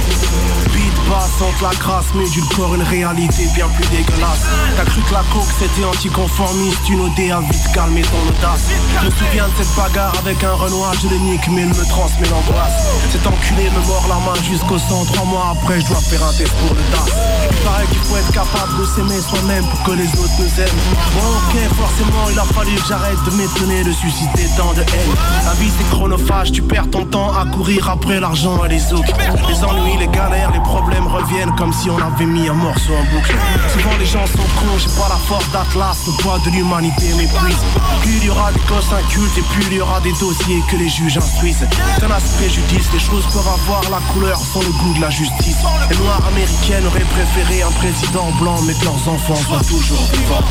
[0.72, 4.46] Beat basse entre la crasse, mais du corps une réalité bien plus dégueulasse.
[4.76, 8.68] T'as cru que la coke c'était anticonformiste, une OD a vite calmé ton audace.
[9.01, 11.88] Je me souviens de cette bagarre avec un Renoir, je le nique mais il me
[11.88, 12.88] transmet l'angoisse.
[13.12, 16.32] Cet enculé me mord la main jusqu'au sang, trois mois après je dois faire un
[16.32, 17.12] test pour le DAS.
[17.51, 20.80] Il paraît qu'il faut être capable de s'aimer soi-même pour que les autres nous aiment.
[21.14, 25.14] Bon, ok, forcément, il a fallu que j'arrête de m'étonner de susciter tant de haine.
[25.45, 29.12] La vie c'est chronophage, tu perds ton temps à courir après l'argent et les autres.
[29.49, 33.05] Les ennuis, les galères, les problèmes reviennent comme si on avait mis un morceau en
[33.14, 33.34] boucle.
[33.72, 37.62] Souvent les gens sont cons, j'ai pas la force d'Atlas, le poids de l'humanité m'épuise.
[38.03, 40.76] Plus il y aura des gosses incultes et plus il y aura des dossiers que
[40.76, 41.66] les juges instruisent.
[41.99, 45.59] Tenace préjudice, les choses peuvent avoir la couleur sans le goût de la justice.
[45.91, 50.44] Les noirs américaines auraient préféré un président blanc, mais leurs enfants soient toujours vivants.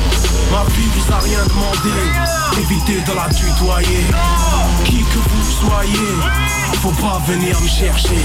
[0.51, 1.95] Ma vie vous a rien demandé,
[2.59, 4.05] évitez de la tutoyer.
[4.86, 6.09] Qui que vous soyez,
[6.82, 8.17] faut pas venir me chercher.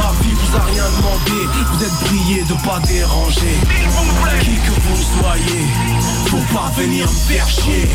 [0.00, 1.38] Ma vie vous a rien demandé,
[1.70, 3.56] vous êtes brillé de pas déranger.
[4.40, 5.66] Qui que vous soyez,
[6.30, 7.88] faut pas venir me faire chier.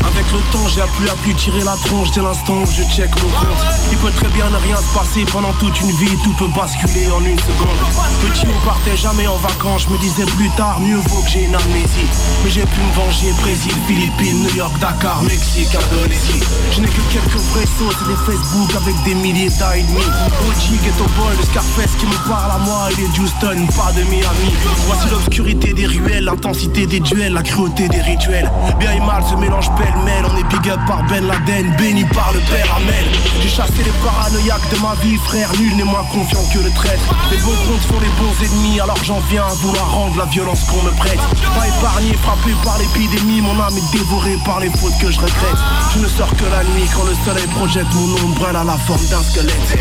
[0.00, 3.10] Avec le temps, j'ai appris à plus tirer la tronche dès l'instant où je check
[3.22, 3.60] mon compte.
[3.92, 7.10] Il peut très bien ne rien se passer pendant toute une vie, tout peut basculer
[7.12, 7.76] en une seconde.
[8.22, 11.44] Petit, on partait jamais en vacances, je me disais plus tard, mieux vaut que j'ai
[11.44, 12.08] une amnésie.
[12.42, 16.40] Mais j'ai pu me venger, Brésil, Philippines, New York, Dakar, Mexique, Indonésie.
[16.72, 20.08] Je n'ai que quelques vrais sauts et des Facebook avec des milliers d'ennemis.
[20.48, 24.04] OG, Ghetto Boy, le Scarface qui me parle à moi, il est Houston, pas de
[24.08, 24.54] Miami.
[24.86, 28.48] Voici l'obscurité des ruelles, l'intensité des duels, la cruauté des rituels.
[28.78, 32.32] Bien et mal se mélange pêle-mêle, on est big up par Ben Laden, béni par
[32.32, 33.04] le père Amel.
[33.42, 37.02] J'ai chassé les paranoïaques de ma vie, frère, nul n'est moins confiant que le traître.
[37.32, 40.62] Les bons comptes sont les bons ennemis, alors j'en viens à vouloir rendre la violence
[40.64, 41.18] qu'on me prête.
[41.56, 45.58] Pas épargné, frappé par l'épidémie, mon âme est dévorée par les fautes que je regrette.
[45.94, 49.04] Je ne sors que la nuit quand le soleil projette mon ombre à la forme
[49.06, 49.78] d'un squelette.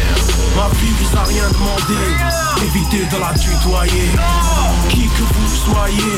[0.56, 2.02] Ma vie vous a rien demandé,
[2.66, 4.10] évitez de la tutoyer.
[4.90, 6.18] Qui que vous soyez,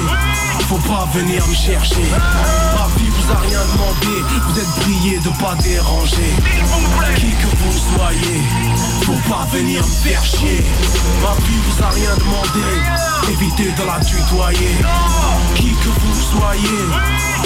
[0.68, 2.04] faut pas venir me chercher.
[2.12, 4.16] Ma vie vous a rien demandé,
[4.48, 6.34] vous êtes brillé de pas déranger.
[7.16, 8.42] Qui que vous soyez,
[9.04, 10.64] faut pas venir me faire chier.
[11.22, 12.68] Ma vie vous a rien demandé,
[13.32, 14.76] évitez de la tutoyer.
[15.56, 16.86] Qui que vous soyez,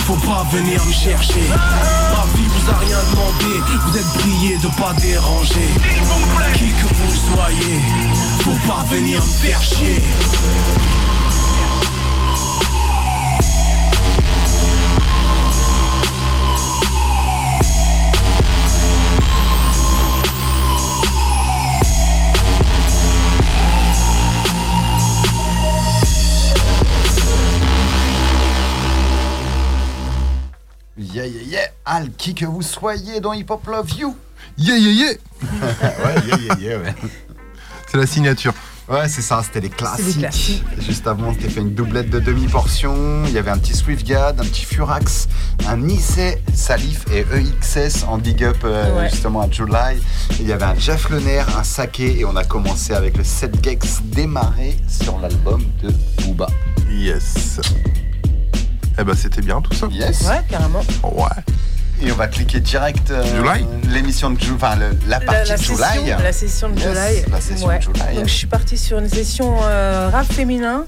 [0.06, 1.48] faut pas venir me chercher.
[1.50, 5.70] Ma vie vous a rien demandé, vous êtes brillé de pas déranger.
[6.56, 7.80] Qui que vous soyez,
[8.42, 10.04] faut pas venir me faire chier.
[31.14, 31.68] Yeah, yeah, yeah.
[31.86, 34.16] Al, qui que vous soyez dans Hip Hop Love You.
[34.58, 35.14] Yeah, yeah, yeah.
[35.62, 36.96] ouais, yeah, yeah, yeah, ouais.
[37.88, 38.54] C'est la signature.
[38.90, 40.18] Ouais, c'est ça, c'était les classiques.
[40.20, 40.64] classiques.
[40.80, 43.24] Juste avant, on s'était fait une doublette de demi-portion.
[43.28, 45.30] Il y avait un petit Swiftgad, un petit Furax,
[45.68, 46.20] un Nice,
[46.54, 49.10] Salif et EXS en big up euh, Ouais.
[49.10, 50.02] justement à July.
[50.40, 53.64] Il y avait un Jeff Lener, un Saké et on a commencé avec le 7
[53.64, 55.90] Gex démarré sur l'album de
[56.24, 56.48] Booba.
[56.92, 57.62] Yes.
[59.00, 59.88] Eh ben c'était bien tout ça.
[59.92, 60.22] Yes.
[60.22, 60.82] Ouais, carrément.
[61.04, 61.26] Ouais.
[62.02, 65.56] Et on va cliquer direct euh, July l'émission de Ju- enfin le- la partie la,
[65.58, 66.10] de session, July.
[66.24, 67.26] la session de Yes, July.
[67.32, 68.16] La session de July.
[68.16, 70.86] Donc je suis partie sur une session euh, rap féminin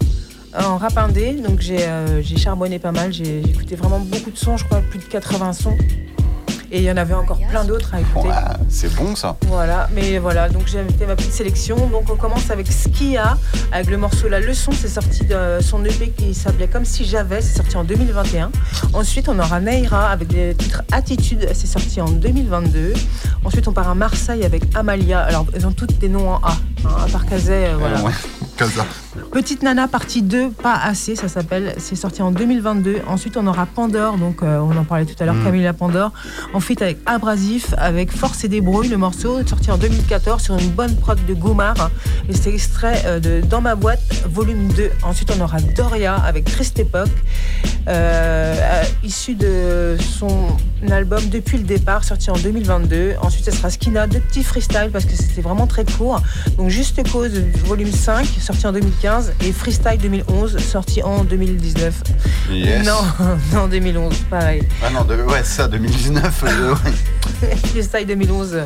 [0.55, 1.33] euh, en rap indé.
[1.33, 3.13] Donc j'ai euh, j'ai charbonné pas mal.
[3.13, 5.77] J'ai j'ai écouté vraiment beaucoup de sons, je crois plus de 80 sons.
[6.71, 8.27] Et il y en avait encore plein d'autres à écouter.
[8.27, 8.35] Ouais,
[8.69, 9.37] c'est bon ça.
[9.47, 11.75] Voilà, mais voilà, donc j'ai fait ma petite sélection.
[11.87, 13.37] Donc on commence avec Skia,
[13.71, 17.41] avec le morceau La Leçon, c'est sorti de son EP qui s'appelait Comme si j'avais,
[17.41, 18.51] c'est sorti en 2021.
[18.93, 22.93] Ensuite on aura Neira avec des titres Attitude, c'est sorti en 2022.
[23.43, 26.57] Ensuite on part à Marseille avec Amalia, alors ils ont toutes des noms en A,
[26.85, 28.01] hein, à part Kazay, euh, voilà.
[28.03, 28.11] Ouais.
[28.57, 28.85] Casa.
[29.31, 31.75] Petite Nana partie 2, pas assez, ça s'appelle.
[31.77, 33.01] C'est sorti en 2022.
[33.07, 35.43] Ensuite, on aura Pandore, donc euh, on en parlait tout à l'heure, Mm.
[35.43, 36.11] Camilla Pandore.
[36.53, 40.95] Ensuite, avec Abrasif, avec Force et Débrouille, le morceau, sorti en 2014 sur une bonne
[40.95, 41.91] prod de Gomard.
[42.29, 44.89] Et c'est extrait euh, de Dans ma boîte, volume 2.
[45.03, 47.09] Ensuite, on aura Doria avec Triste Époque,
[47.87, 50.57] euh, euh, issu de son
[50.89, 53.15] album Depuis le départ, sorti en 2022.
[53.21, 56.21] Ensuite, ce sera Skina, deux petits freestyles parce que c'était vraiment très court.
[56.57, 57.31] Donc, Juste Cause,
[57.65, 59.33] volume 5, sorti en 2015.
[59.41, 62.03] Et Freestyle 2011, sorti en 2019.
[62.51, 62.85] Yes.
[62.85, 63.01] Non,
[63.53, 64.63] non, 2011, pareil.
[64.83, 66.43] Ah non, de- ouais, ça, 2019.
[66.47, 66.73] euh,
[67.41, 67.55] ouais.
[67.71, 68.63] Freestyle 2011, euh,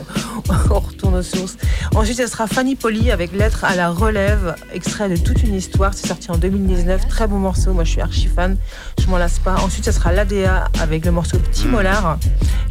[0.69, 1.55] on retourne aux sources.
[1.95, 5.93] Ensuite, ce sera Fanny Poli avec Lettre à la relève, extrait de toute une histoire.
[5.93, 7.07] C'est sorti en 2019.
[7.07, 7.73] Très bon morceau.
[7.73, 8.57] Moi, je suis archi fan.
[9.01, 9.55] Je m'en lasse pas.
[9.61, 12.17] Ensuite, ce sera l'ADA avec le morceau Petit Molar,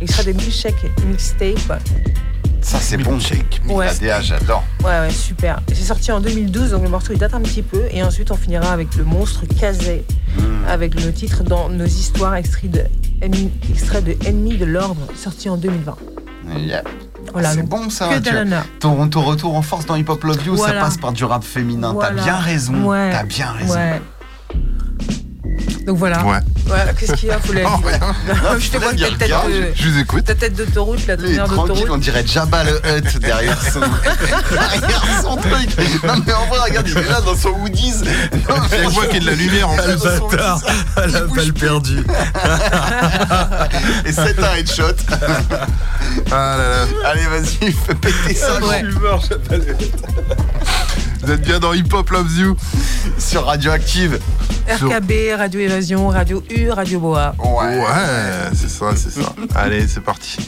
[0.01, 1.81] extrait de Milkshake Mixtape.
[2.69, 3.19] Ça, c'est bon.
[3.67, 3.87] Ouais.
[3.87, 4.63] La DA, j'adore.
[4.85, 5.61] Ouais, ouais, super.
[5.69, 7.85] C'est sorti en 2012, donc le morceau il date un petit peu.
[7.91, 10.05] Et ensuite, on finira avec le monstre Kazé,
[10.69, 12.83] avec le titre Dans nos histoires, extrait de,
[13.23, 15.97] Ennemi- extrait de Ennemi de l'ordre, sorti en 2020.
[16.59, 16.89] Yep.
[17.33, 18.09] Voilà, c'est donc, bon ça.
[18.09, 20.75] que tu- ton, ton retour en force dans Hip Hop Love You, Voilà.
[20.75, 21.95] ça passe par du rap féminin.
[21.95, 22.17] Voilà.
[22.17, 22.85] T'as bien raison.
[22.85, 23.11] Ouais.
[23.13, 23.75] T'as bien raison.
[23.75, 24.03] Ouais.
[25.89, 26.23] Donc voilà.
[26.23, 26.37] Ouais.
[26.67, 27.99] Voilà, qu'est-ce qu'il y a Faut la Oh, rien.
[28.59, 30.23] Je te vois ta tête, de- Je vous écoute.
[30.27, 31.89] ta tête d'autoroute, la tranquille, d'autoroute.
[31.91, 35.71] on dirait Jabba le Hutt derrière son, derrière son truc.
[36.05, 37.53] Non mais en vrai, regarde, il est là dans son
[38.71, 39.99] mais On voit qu'il y a de la lumière en plus.
[39.99, 40.61] son Bâtard,
[40.97, 42.05] à la balle perdue.
[44.05, 44.93] Et c'est un headshot.
[46.31, 46.87] Ah là là.
[47.07, 48.63] Allez, vas-y, fais péter ça.
[48.63, 48.83] Ouais.
[48.85, 49.95] Je suis mort, Jabba le Hutt.
[51.23, 52.57] Vous êtes bien dans Hip Hop Loves You.
[53.19, 54.19] Sur Radioactive.
[54.69, 57.35] RKB, Radio Évasion, Radio U, Radio Boa.
[57.39, 57.79] Ouais.
[57.79, 59.35] Ouais, c'est ça, c'est ça.
[59.55, 60.39] Allez, c'est parti.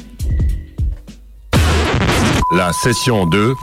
[2.55, 3.55] La session 2.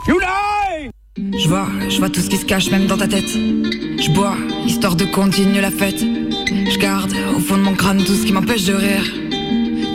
[1.16, 3.28] Je vois, je vois tout ce qui se cache même dans ta tête.
[3.28, 4.36] Je bois,
[4.66, 5.98] histoire de continuer la fête.
[6.00, 9.04] Je garde au fond de mon crâne tout ce qui m'empêche de rire.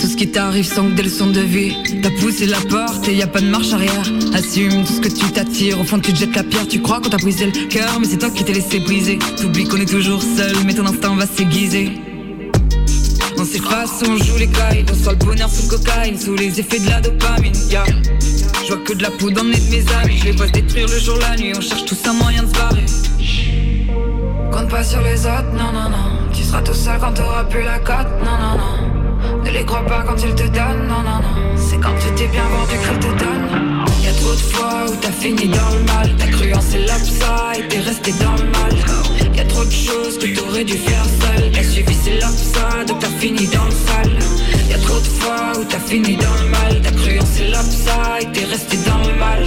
[0.04, 1.78] Tout ce qui t'arrive sans que des leçons de vie.
[2.02, 4.04] T'as poussé la porte et y a pas de marche arrière.
[4.34, 5.80] Assume tout ce que tu t'attires.
[5.80, 6.68] Au fond, tu te jettes la pierre.
[6.68, 9.18] Tu crois qu'on t'a brisé le cœur, mais c'est toi qui t'es laissé briser.
[9.38, 11.94] T'oublies qu'on est toujours seul, mais ton instinct va s'aiguiser.
[13.38, 16.80] On s'efface, on joue les cailles, on sent le bonheur sous cocaïne, sous les effets
[16.80, 17.56] de la dopamine.
[17.70, 17.86] Yeah.
[18.64, 20.88] Je vois que de la poudre le nez de mes amis, je les vois détruire
[20.90, 22.86] le jour, la nuit, on cherche tous un moyen de se barrer.
[24.52, 26.30] Compte pas sur les autres, non, non, non.
[26.34, 28.93] Tu seras tout seul quand t'auras plus la cote, non, non, non.
[29.54, 31.56] Les crois pas quand ils te donnent, non, non, non.
[31.56, 33.86] C'est quand tu t'es bien vendu qu'ils te donnent.
[34.02, 37.68] Y a trop de fois où t'as fini dans le mal, t'as cru en l'upside,
[37.70, 38.74] t'es resté dans le mal.
[39.36, 43.00] Y a trop de choses que t'aurais dû faire seul, t'as suivi c'est l'upside, donc
[43.00, 44.18] t'as fini dans le sale.
[44.70, 48.32] Y a trop de fois où t'as fini dans le mal, t'as cru en l'upside,
[48.34, 49.44] t'es resté dans le mal.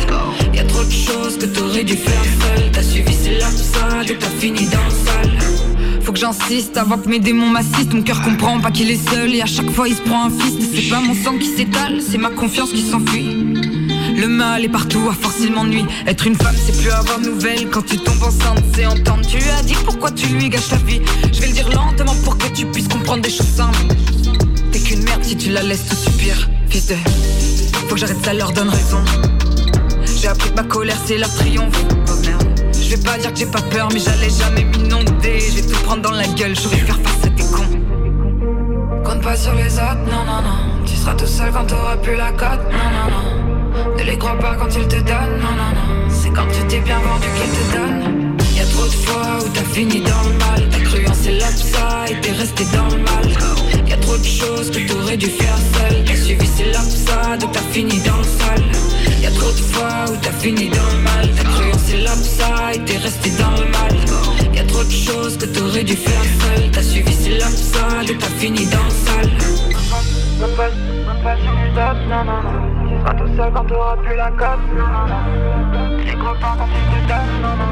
[0.55, 4.19] Y a trop de choses que t'aurais dû faire seul, t'as suivi c'est l'upside, donc
[4.21, 5.66] t'as fini dans le sale.
[6.07, 7.93] Faut que j'insiste avant que mes démons m'assistent.
[7.93, 10.31] Mon cœur comprend pas qu'il est seul et à chaque fois il se prend un
[10.31, 10.57] fist.
[10.73, 13.35] C'est pas mon sang qui s'étale, c'est ma confiance qui s'enfuit.
[14.17, 15.53] Le mal est partout, à force il.
[16.07, 17.69] Être une femme, c'est plus avoir de nouvelles.
[17.71, 19.27] Quand tu tombes enceinte, c'est entendre.
[19.27, 21.01] Tu as dit pourquoi tu lui gâches ta vie.
[21.33, 23.87] Je vais le dire lentement pour que tu puisses comprendre des choses simples.
[24.71, 26.49] T'es qu'une merde si tu la laisses tout subir.
[26.69, 26.95] Fils de.
[27.89, 29.03] Faut que j'arrête, ça leur donne raison.
[30.23, 31.85] J'ai appris que ma colère, c'est leur triomphe.
[31.91, 32.46] Oh merde.
[32.89, 35.41] Je vais pas dire que j'ai pas peur, mais j'allais jamais m'inonder.
[35.41, 39.03] Je vais tout prendre dans la gueule, je vais faire face à tes cons.
[39.03, 40.85] Compte pas sur les autres, non, non, non.
[40.85, 43.97] Tu seras tout seul quand t'auras plus la cote, non, non, non.
[43.97, 46.09] Ne les crois pas quand ils te donnent, non, non, non.
[46.09, 48.37] C'est quand tu t'es bien vendu qu'ils te donnent.
[48.55, 50.69] Y a trop de fois où t'as fini dans le mal.
[50.71, 53.27] T'as cru c'est l'upside, t'es resté dans le mal.
[53.89, 56.05] Y a trop de choses que t'aurais dû faire seul.
[56.05, 58.65] T'as suivi c'est l'upside, donc t'as fini dans le sale.
[59.21, 61.29] Y a trop de fois où t'as fini dans le mal.
[61.37, 63.95] T'as cru c'est l'upside, t'es resté dans le mal.
[64.55, 66.71] Y a trop de choses que t'aurais dû faire seul.
[66.71, 69.33] T'as suivi c'est l'upside, donc t'as fini dans le sale.
[70.41, 71.53] Même pas, même pas sur
[72.09, 72.89] non, non, non.
[72.89, 75.97] Tu seras tout seul quand t'auras plus la cote, non.
[76.05, 77.71] Les pas quand tu te non, non.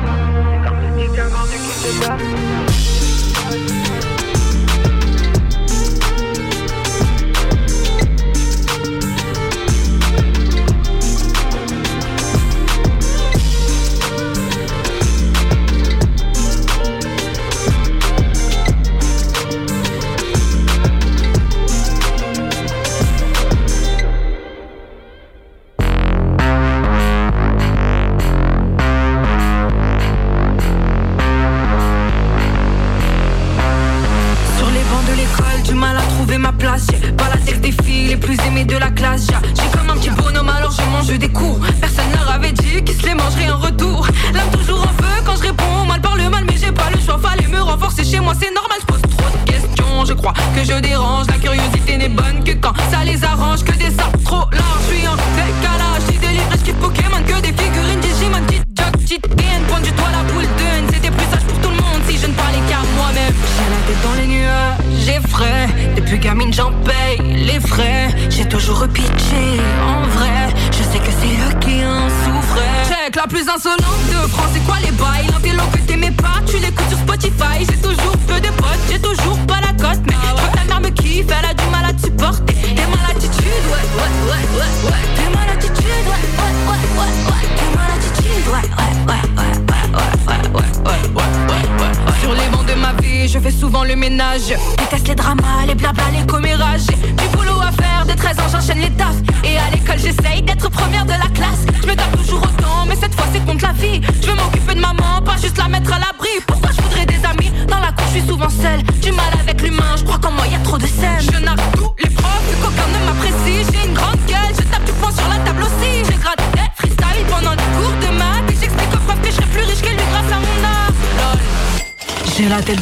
[0.50, 3.03] C'est quand tu t'es vendu qu'ils te donnent.
[3.44, 4.13] Música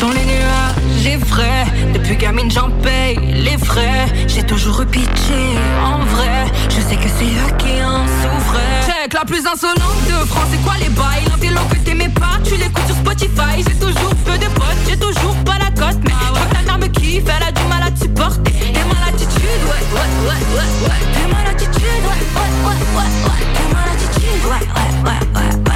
[0.01, 1.67] Dans les nuages, j'ai vrai.
[1.93, 4.07] Depuis gamine, j'en paye les frais.
[4.27, 6.47] J'ai toujours eu pitié, en vrai.
[6.71, 8.83] Je sais que c'est eux qui en souffraient.
[8.87, 11.25] Check la plus insolente de France, c'est quoi les bails?
[11.29, 13.59] L'intello t'aimais pas, tu l'écoutes sur Spotify.
[13.59, 16.01] J'ai toujours peu de potes, j'ai toujours pas la cote.
[16.03, 18.53] Mais crois que ta mère me kiffe, elle a du mal à supporter.
[18.71, 21.01] Et ma latitude, ouais, ouais, ouais, ouais, ouais.
[21.21, 23.41] Et ma latitude, ouais, ouais, ouais, ouais, ouais.
[23.61, 25.72] Et ma latitude, ouais, ouais, ouais, ouais, ouais, ouais, ouais,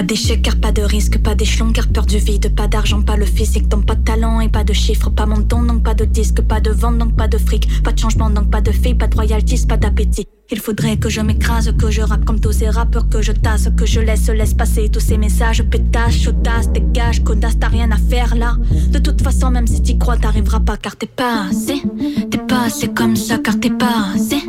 [0.00, 3.18] Pas d'échec car pas de risque, pas d'échelon car peur du vide, pas d'argent, pas
[3.18, 5.92] le physique, donc pas de talent et pas de chiffres, pas mon ton donc pas
[5.92, 8.72] de disque, pas de vente donc pas de fric, pas de changement donc pas de
[8.72, 10.26] filles, pas de royalties, pas d'appétit.
[10.52, 13.68] Il faudrait que je m'écrase, que je rappe comme tous ces rappeurs, que je tasse,
[13.76, 17.98] que je laisse, laisse passer tous ces messages, pétasse, chaudasse, dégage, codasse, t'as rien à
[17.98, 18.56] faire là.
[18.90, 21.82] De toute façon, même si t'y crois, t'arriveras pas car t'es pas assez.
[22.30, 24.42] T'es pas assez comme ça car t'es pas assez.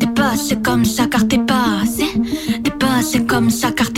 [0.00, 2.08] T'es pas assez comme ça car t'es pas assez.
[2.64, 3.92] T'es pas assez comme ça car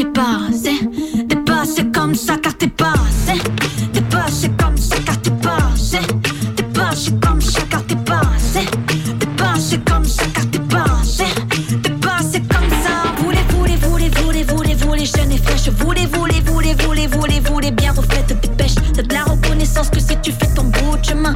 [9.77, 11.24] Assez comme assez.
[11.83, 13.12] T'es pas assez comme ça.
[13.22, 15.68] Voulez, voulez, voulez, voulez, voulez, voulez, jeune et fraîche.
[15.68, 18.77] Voulez, voulez, voulez, voulez, voulez, voulez, bien refaite des pêches.
[18.95, 21.35] T'as de la reconnaissance que si tu fais ton bout de chemin,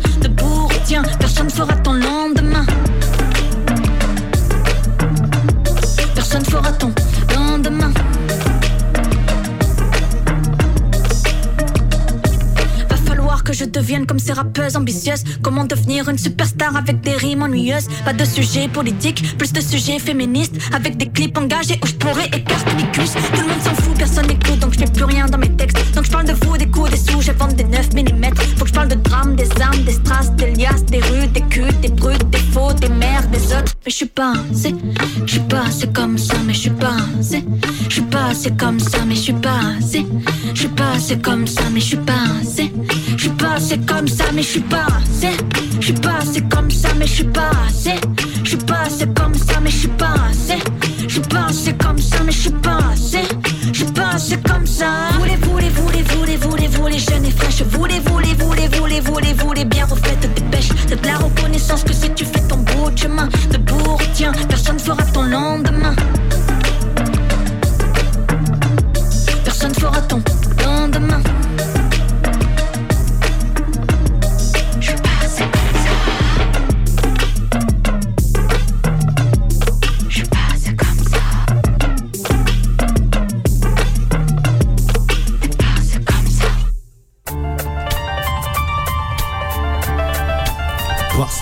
[14.10, 15.22] comme ces rappeuses ambitieuses.
[15.40, 17.86] Comment devenir une superstar avec des rimes ennuyeuses?
[18.04, 20.56] Pas de sujet politique, plus de sujets féministes.
[20.74, 23.12] Avec des clips engagés où je pourrais écarter mes cuisses.
[23.12, 25.94] Tout le monde s'en fout, personne n'écoute, donc je fais plus rien dans mes textes.
[25.94, 28.34] Donc je parle de vous, des coups, des sous, vends des 9 mm.
[28.56, 31.42] Faut que je parle de drames, des armes, des strass, des liasses, des rues, des
[31.42, 33.74] culs, des brutes, des faux, des mères, des autres.
[33.86, 34.74] Mais je suis pas assez,
[35.24, 37.44] je suis pas assez comme ça, mais je suis pas assez.
[37.88, 40.04] Je suis pas assez comme ça, mais je suis pas assez.
[40.52, 42.72] Je suis pas assez comme ça, mais je suis pas assez.
[43.20, 45.36] Je suis pas assez comme ça, mais je suis pas assez.
[45.78, 48.00] Je suis pas assez comme ça, mais je suis pas assez.
[48.42, 50.58] Je suis pas assez comme ça, mais je suis pas assez.
[51.02, 53.28] Je suis pas assez comme ça, mais je suis pas assez.
[53.74, 54.86] Je suis pas assez comme ça.
[55.18, 57.62] Voulez, voulez, voulez, voulez, voulez, voulez, jeune et fraîche.
[57.64, 60.70] Voulez, voulez, voulez, voulez, voulez, voulez, bien refaite des pêches.
[60.88, 63.28] T'as de la reconnaissance que si tu fais ton bout de chemin,
[63.98, 65.94] retiens, personne fera ton lendemain.
[69.44, 70.22] Personne fera ton
[70.64, 71.20] lendemain.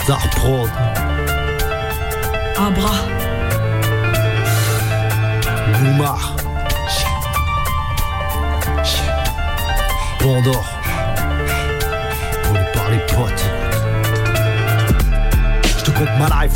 [0.08, 0.70] Bastard Prod.
[2.56, 2.92] Abra.
[5.78, 6.34] Boumar.
[10.18, 10.77] Pandore.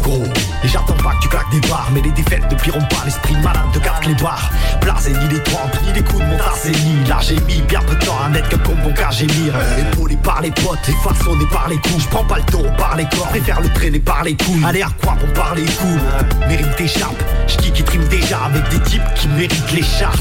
[0.03, 0.22] Gros.
[0.64, 3.05] Et j'attends pas que tu claques des barres Mais les défaites ne piront pas.
[3.05, 4.51] L'esprit malade de garde les barres.
[4.80, 7.95] Blasé ni les trompes, ni les coups de mon ni Là j'ai mis bien peu
[7.95, 11.45] de temps à n'être que comme bon cas gémir Épaulé par les potes et façonné
[11.53, 12.05] par les coups.
[12.05, 14.64] Je prends pas le taureau par les corps, préfère le traîner par les couilles.
[14.64, 17.22] Allez à quoi pour parler cool Mérite t'échappe,
[17.59, 20.16] et trime déjà avec des types qui méritent les charts.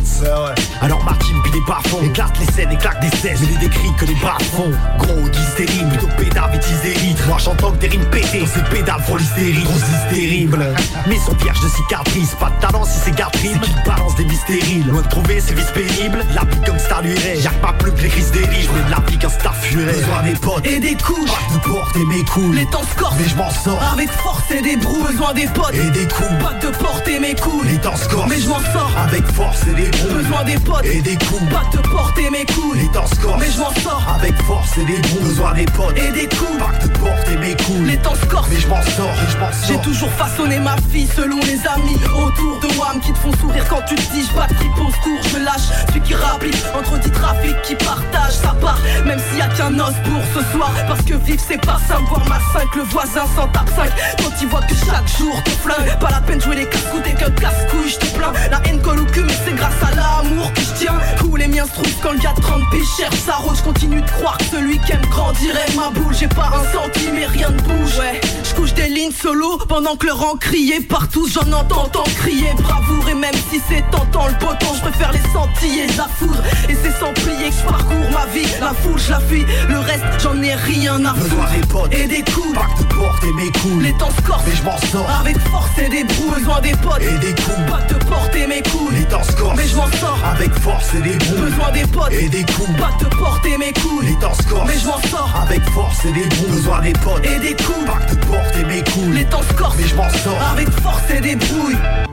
[0.81, 3.91] Alors Martin puis les bas fonds Éclate les scènes, éclate des 16 Mais les décris
[3.97, 7.27] que les bras font Gros disent des rimes, plutôt pédave et des litres.
[7.27, 10.65] Moi j'entends que des rimes pétées, ces pédales font l'hystérie Grosse terrible.
[11.07, 12.35] Mais son vierge de cicatrices.
[12.35, 14.87] Pas de talent si c'est garde-rime Qu'il balance des mystériles.
[14.87, 16.23] Loin de trouver ses vices pénibles.
[16.35, 18.69] La vie comme star lui que pas plus que les crises des riches.
[18.73, 19.93] Mais de la vie qu'un star furet.
[19.93, 20.65] Besoin des potes.
[20.65, 21.29] Et des couches.
[21.29, 22.55] Pas de porte et mes couilles.
[22.55, 23.81] Les temps se Mais je m'en sors.
[23.93, 25.03] Avec force et des brous.
[25.07, 25.73] Besoin des potes.
[25.73, 26.29] Et des coups.
[26.41, 27.69] Pas de porter mes couilles.
[27.69, 27.93] Les temps
[28.27, 30.85] Mais je m'en sors Avec force et des brous Besoin des potes.
[30.85, 31.49] Et des coups.
[31.49, 32.79] Pas de porter mes couilles.
[32.79, 35.65] Les temps se corsent Mais je m'en sors Avec force et des brous Besoin des
[35.65, 35.97] potes.
[35.97, 36.57] Et des coups.
[36.57, 37.85] Pas de porte et mes couilles.
[37.85, 40.59] Les temps se corsent Mais je m'en sors Et je m'en J'ai sors toujours façonné
[40.59, 41.97] ma fille selon les amis.
[42.15, 45.21] Autour de WAM qui te font sourire quand tu te dis Je fripe au secours,
[45.31, 48.79] je lâche Celui qui rapplique entre dix trafics qui partage sa part.
[49.05, 50.71] Même s'il y a qu'un os pour ce soir.
[50.87, 54.31] Parce que vivre c'est pas simple Voir ma 5, le voisin s'en tape 5 Quand
[54.41, 57.13] il voit que chaque jour te flingue Pas la peine de jouer les casse-coups dès
[57.13, 60.51] qu'un casse-couille je te plains La haine colle au cul mais c'est grâce à l'amour
[60.53, 60.97] que je tiens.
[61.17, 63.63] Tous les miens se trouvent quand le gars de 30 p cherche sa rose Je
[63.63, 66.13] continue de croire que celui qui aime grandirait ma boule.
[66.17, 67.97] J'ai pas un centime mais rien ne bouge.
[67.99, 71.27] Ouais, je couche des lignes solo pendant que le rang criait partout.
[71.31, 72.49] J'en entends tant crier.
[72.59, 76.41] Bravoure et même si c'est tentant le poton Je préfère les sentiller de la foudre.
[76.69, 78.47] Et c'est sans plier que je parcours ma vie.
[78.59, 81.51] La foule je la fuis, le reste j'en ai rien à Besoin foutre.
[81.53, 83.83] des potes, Et des coups, pas de porte et mes couilles.
[83.83, 84.43] les temps se corsent.
[84.47, 85.09] Mais je m'en sors.
[85.19, 87.57] Avec force et des brous, besoin des et des coups.
[87.69, 88.95] Pas de porter mes couilles.
[88.99, 90.19] Les temps se corsent Mais je m'en sors.
[90.33, 91.41] Avec force et des brouilles.
[91.41, 92.13] Besoin des potes.
[92.13, 92.77] Et des coups.
[92.77, 94.07] Pas de porter mes couilles.
[94.07, 95.41] Les temps se corsent Mais je m'en sors.
[95.43, 96.51] Avec force et des brouilles.
[96.51, 97.25] Besoin des potes.
[97.25, 97.85] Et des coups.
[97.85, 99.13] Pas de porte et mes couilles.
[99.13, 100.41] Les temps se corsent Mais je m'en sors.
[100.51, 102.10] Avec force et des brouilles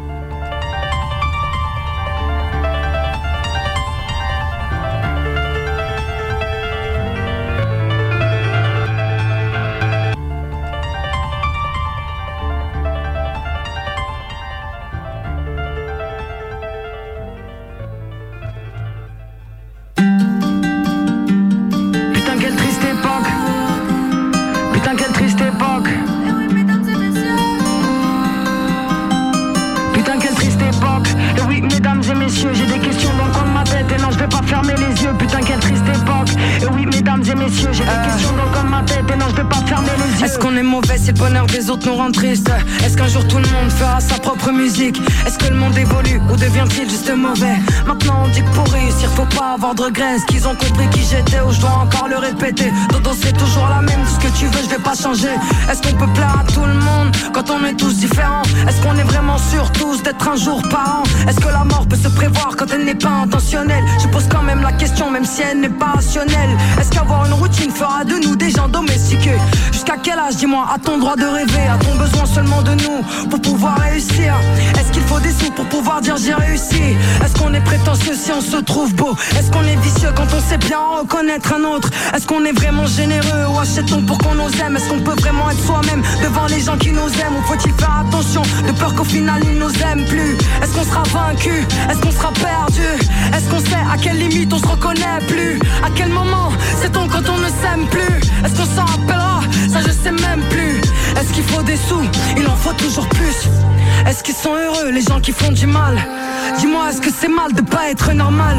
[41.87, 42.51] nous rend triste.
[42.85, 43.58] Est-ce qu'un jour tout le monde
[44.01, 45.01] sa propre musique.
[45.27, 47.57] Est-ce que le monde évolue ou devient-il juste mauvais?
[47.87, 50.17] Maintenant on dit que pour réussir faut pas avoir de regrets.
[50.29, 52.73] Qu'ils ont compris qui j'étais ou je dois encore le répéter.
[52.91, 55.35] Dodo c'est toujours la même, dis ce que tu veux je vais pas changer.
[55.71, 58.43] Est-ce qu'on peut plaire à tout le monde quand on est tous différents?
[58.69, 61.87] Est-ce qu'on est vraiment sûrs tous d'être un jour par an Est-ce que la mort
[61.89, 63.85] peut se prévoir quand elle n'est pas intentionnelle?
[64.03, 66.57] Je pose quand même la question même si elle n'est pas rationnelle.
[66.81, 69.39] Est-ce qu'avoir une routine fera de nous des gens domestiqués?
[69.73, 71.67] Jusqu'à quel âge dis-moi a-t-on droit de rêver?
[71.73, 76.17] A-t-on besoin seulement de nous pour pouvoir Est-ce qu'il faut des sous pour pouvoir dire
[76.17, 76.97] j'ai réussi?
[77.25, 79.17] Est-ce qu'on est prétentieux si on se trouve beau?
[79.39, 81.91] Est-ce qu'on est vicieux quand on sait bien reconnaître un autre?
[82.15, 84.77] Est-ce qu'on est vraiment généreux ou achetons pour qu'on nous aime?
[84.77, 87.37] Est-ce qu'on peut vraiment être soi-même devant les gens qui nous aiment?
[87.39, 90.37] Ou faut-il faire attention de peur qu'au final ils nous aiment plus?
[90.63, 91.67] Est-ce qu'on sera vaincu?
[91.91, 92.89] Est-ce qu'on sera perdu?
[93.35, 95.59] Est-ce qu'on sait à quelle limite on se reconnaît plus?
[95.83, 98.21] À quel moment sait-on quand on ne s'aime plus?
[98.45, 99.41] Est-ce qu'on s'en rappellera?
[99.73, 100.81] Ça je sais même plus
[101.17, 102.03] Est-ce qu'il faut des sous?
[102.37, 103.49] Il en faut toujours plus.
[104.07, 105.97] Est-ce qu'ils sont heureux les gens qui font du mal?
[106.59, 108.57] Dis-moi est-ce que c'est mal de pas être normal?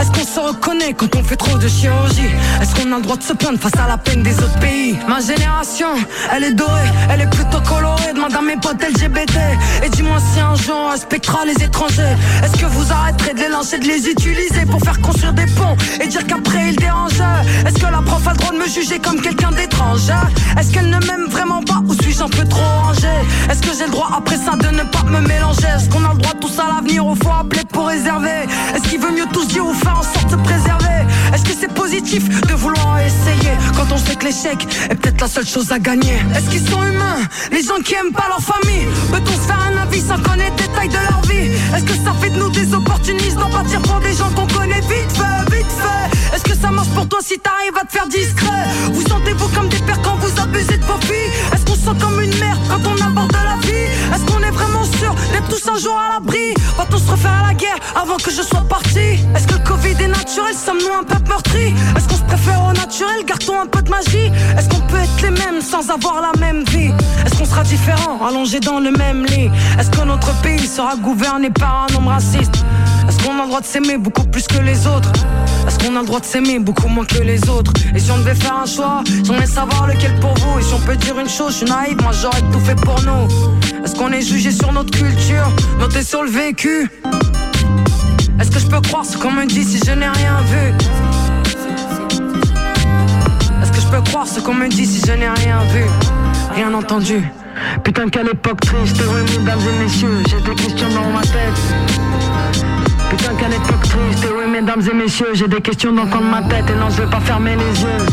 [0.00, 2.30] Est-ce qu'on se reconnaît quand on fait trop de chirurgie?
[2.60, 4.98] Est-ce qu'on a le droit de se plaindre face à la peine des autres pays?
[5.08, 5.88] Ma génération,
[6.34, 8.12] elle est dorée, elle est plutôt colorée.
[8.14, 9.36] Demande à mes potes LGBT
[9.82, 12.16] Et dis-moi si un jour on respectera les étrangers.
[12.42, 15.76] Est-ce que vous arrêterez de les lancer, de les utiliser Pour faire construire des ponts
[16.00, 17.20] et dire qu'après ils dérangent?
[17.66, 20.10] Est-ce que la prof a le droit de me juger comme quelqu'un d'étrange
[20.58, 23.08] Est-ce qu'elle ne m'aime vraiment pas ou suis-je un peu trop rangé
[23.50, 25.41] Est-ce que j'ai le droit après ça de ne pas me mélanger?
[27.00, 28.46] Au faut appeler pour réserver.
[28.74, 31.06] Est-ce qu'il veut mieux tous dire ou faire en sorte de se préserver?
[31.34, 35.28] Est-ce que c'est positif de vouloir essayer Quand on sait que l'échec est peut-être la
[35.28, 36.16] seule chose à gagner?
[36.36, 37.20] Est-ce qu'ils sont humains
[37.50, 38.86] Les gens qui aiment pas leur famille?
[39.10, 41.50] Peut-on se faire un avis sans connaître les détails de leur vie?
[41.74, 44.80] Est-ce que ça fait de nous des opportunistes d'en partir pour des gens qu'on connaît
[44.80, 46.36] vite fait, vite fait?
[46.36, 48.64] Est-ce que ça marche pour toi si t'arrives à te faire discret?
[48.92, 51.30] Vous sentez-vous comme des pères quand vous abusez de vos filles?
[51.52, 53.72] Est-ce qu'on se sent comme une merde quand on aborde la vie?
[54.62, 56.54] Vraiment sûr d'être tous un jour à l'abri.
[56.76, 59.18] Va-t-on se refaire à la guerre avant que je sois parti.
[59.34, 61.74] Est-ce que le Covid est naturel Sommes-nous un peuple meurtri?
[61.96, 64.30] Est-ce qu'on se préfère au naturel Garde-t-on un peu de magie?
[64.56, 66.92] Est-ce qu'on peut être les mêmes sans avoir la même vie?
[67.24, 69.50] Est-ce qu'on sera différents allongés dans le même lit?
[69.78, 72.64] Est-ce que notre pays sera gouverné par un homme raciste?
[73.08, 75.12] Est-ce qu'on a le droit de s'aimer beaucoup plus que les autres?
[75.66, 77.72] Est-ce qu'on a le droit de s'aimer beaucoup moins que les autres?
[77.94, 80.80] Et si on devait faire un choix J'aimerais savoir lequel pour vous Et si on
[80.80, 83.28] peut dire une chose, je suis naïve, moi j'aurais tout fait pour nous.
[83.84, 85.50] Est-ce qu'on est jugé sur notre culture?
[85.78, 86.90] Noté sur le vécu.
[88.40, 90.74] Est-ce que je peux croire ce qu'on me dit si je n'ai rien vu?
[93.62, 95.84] Est-ce que je peux croire ce qu'on me dit si je n'ai rien vu?
[96.54, 97.22] Rien entendu.
[97.84, 100.22] Putain quelle époque triste, oui mesdames et messieurs.
[100.28, 101.60] J'ai des questions dans ma tête
[103.12, 106.30] Putain quelle époque triste, oui mesdames et messieurs J'ai des questions dans le coin de
[106.30, 108.06] ma tête Et non je vais pas fermer les yeux.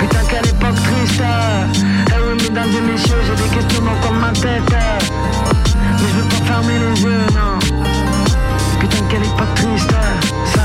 [0.00, 1.22] Putain quelle époque triste.
[2.08, 4.74] Eh oui mesdames et messieurs J'ai des questions dans le coin de ma tête.
[6.00, 7.58] Mais je veux pas fermer les yeux, non.
[8.80, 9.94] Putain quelle époque triste.
[10.46, 10.59] Sale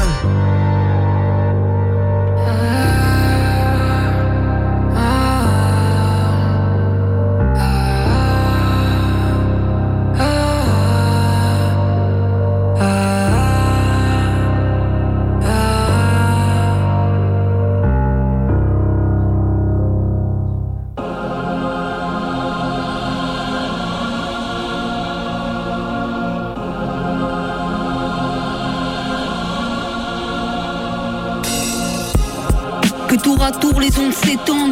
[33.96, 34.65] Que tour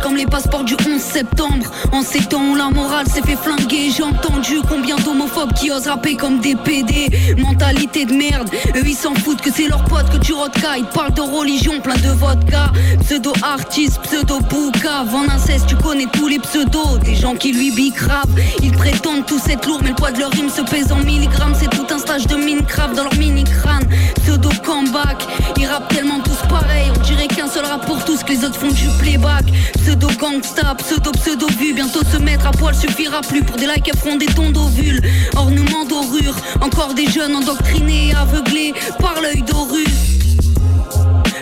[0.00, 1.66] comme les passeports du 11 septembre.
[1.92, 5.86] En ces temps où la morale s'est fait flinguer, j'ai entendu combien d'homophobes qui osent
[5.86, 7.10] rapper comme des PD.
[7.38, 10.78] Mentalité de merde, eux ils s'en foutent que c'est leur pote que tu rodka.
[10.78, 12.72] Ils parlent de religion, plein de vodka.
[13.00, 15.04] Pseudo-artiste, pseudo-bouca.
[15.04, 15.22] Van
[15.66, 16.98] tu connais tous les pseudos.
[17.04, 18.34] Des gens qui lui bicravent.
[18.62, 21.54] Ils prétendent tous être lourds, mais le poids de leur rime se pèse en milligrammes.
[21.58, 23.86] C'est tout un stage de Minecraft dans leur mini-crâne.
[24.24, 25.26] Pseudo-comeback,
[25.58, 26.90] ils rappent tellement tous pareil.
[26.96, 29.44] On dirait qu'un seul rap pour tous, que les autres font du playback.
[29.82, 31.74] Pseudo-gangsta, pseudo-pseudo-vu.
[31.74, 35.02] Bientôt se mettre à poil suffira plus pour des likes et feront des tons d'ovules.
[35.36, 40.12] Ornements dorures, encore des jeunes endoctrinés aveuglés par l'œil d'Horus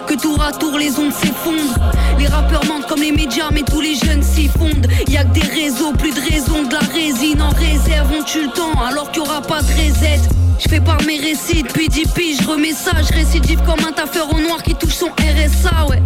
[0.06, 1.92] que tour à tour les ondes s'effondrent.
[2.18, 4.88] Les rappeurs mentent comme les médias, mais tous les jeunes s'y fondent.
[5.08, 8.10] Y a que des réseaux, plus de raison, de la résine en réserve.
[8.18, 10.39] On tue le temps alors qu'il y aura pas de reset.
[10.62, 13.92] Je fais par mes récits depuis 10 piges, je remets ça, je récidive comme un
[13.92, 16.02] taffeur au noir qui touche son RSA, ouais.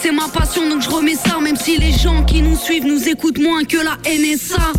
[0.00, 3.08] C'est ma passion donc je remets ça, même si les gens qui nous suivent nous
[3.08, 4.72] écoutent moins que la NSA.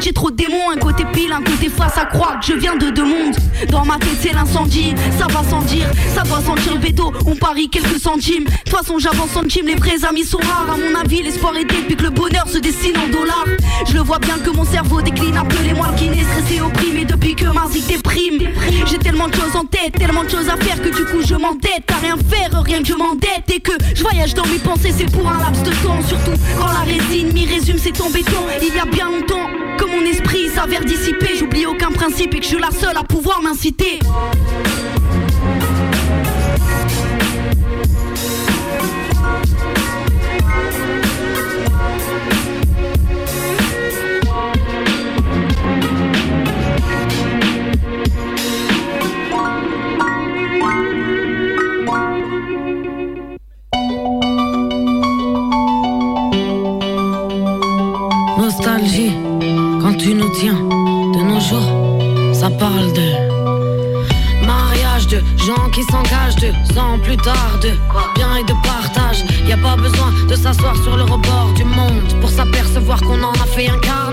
[0.00, 0.70] J'ai trop de démons.
[0.74, 3.36] Un côté pile, un côté face à croire je viens de deux mondes.
[3.70, 7.12] Dans ma tête c'est l'incendie, ça va sans dire, ça doit sentir le béto.
[7.26, 8.44] On parie quelques centimes.
[8.44, 10.66] De toute façon j'avance en team, les vrais amis sont rares.
[10.72, 13.46] À mon avis, l'espoir est depuis que le bonheur se dessine en dollars.
[13.86, 17.46] Je le vois bien que mon cerveau décline, appelez-moi le kiné, stressé, opprimé depuis que
[17.46, 18.48] ma zik déprime.
[18.86, 21.34] J'ai tellement de choses en tête, tellement de choses à faire que du coup je
[21.34, 21.90] m'endette.
[21.90, 25.10] À rien faire, rien que je m'endette et que je voyage dans mes pensées, c'est
[25.10, 26.00] pour un laps de temps.
[26.06, 28.42] Surtout quand la résine m'y résume, c'est en béton.
[28.62, 31.36] Il y a bien longtemps que mon esprit s'avère dissipé.
[31.38, 34.00] J'oublie aucun principe et que je suis la seule à pouvoir m'inciter.
[62.38, 67.70] Ça parle de mariage, de gens qui s'engagent de ans plus tard, de
[68.14, 69.24] bien et de partage.
[69.44, 73.32] Y a pas besoin de s'asseoir sur le rebord du monde pour s'apercevoir qu'on en
[73.32, 74.07] a fait un carnage.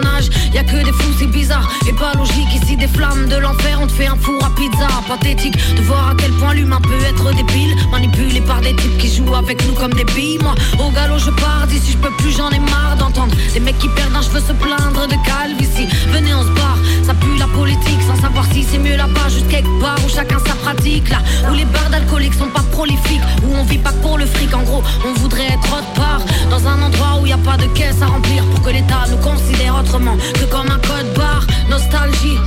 [0.56, 2.48] Y a que des fous, c'est bizarre et pas logique.
[2.56, 4.88] Ici, des flammes de l'enfer, on te fait un four à pizza.
[5.06, 9.14] Pathétique de voir à quel point l'humain peut être débile, manipulé par des types qui
[9.14, 10.40] jouent avec nous comme des billes.
[10.42, 13.78] Moi, au galop, je pars d'ici, je peux plus, j'en ai marre d'entendre des mecs
[13.80, 15.88] qui perdent un cheveu se plaindre de calvitie.
[16.14, 19.50] Venez, on se barre, ça pue la politique sans savoir si c'est mieux là-bas, juste
[19.50, 21.10] quelque part où chacun sa pratique.
[21.10, 21.18] Là
[21.52, 24.56] où les bars d'alcooliques sont pas prolifiques, où on vit pas pour le fric.
[24.56, 27.66] En gros, on voudrait être autre part, dans un endroit où y a pas de
[27.74, 30.16] caisse à remplir pour que l'État nous considère autrement
[30.50, 31.46] comme un code barre.
[31.70, 32.38] Nostalgie,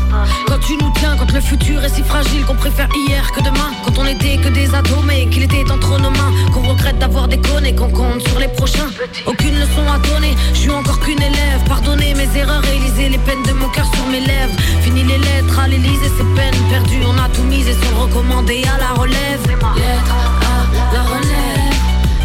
[0.46, 3.70] quand tu nous tiens, quand le futur est si fragile qu'on préfère hier que demain,
[3.84, 7.28] quand on était que des ados mais qu'il était entre nos mains, qu'on regrette d'avoir
[7.28, 8.90] déconné, qu'on compte sur les prochains.
[9.26, 11.60] Aucune leçon à donner, je suis encore qu'une élève.
[11.66, 14.54] Pardonnez mes erreurs et lisez les peines de mon cœur sur mes lèvres.
[14.82, 17.04] Fini les lettres à l'Élysée, et ses peines perdues.
[17.06, 19.42] On a tout misé sur le recommandé à la relève.
[19.46, 21.74] Lettre à la relève.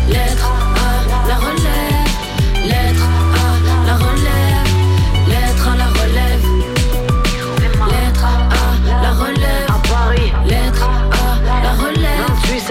[0.09, 0.62] Lettre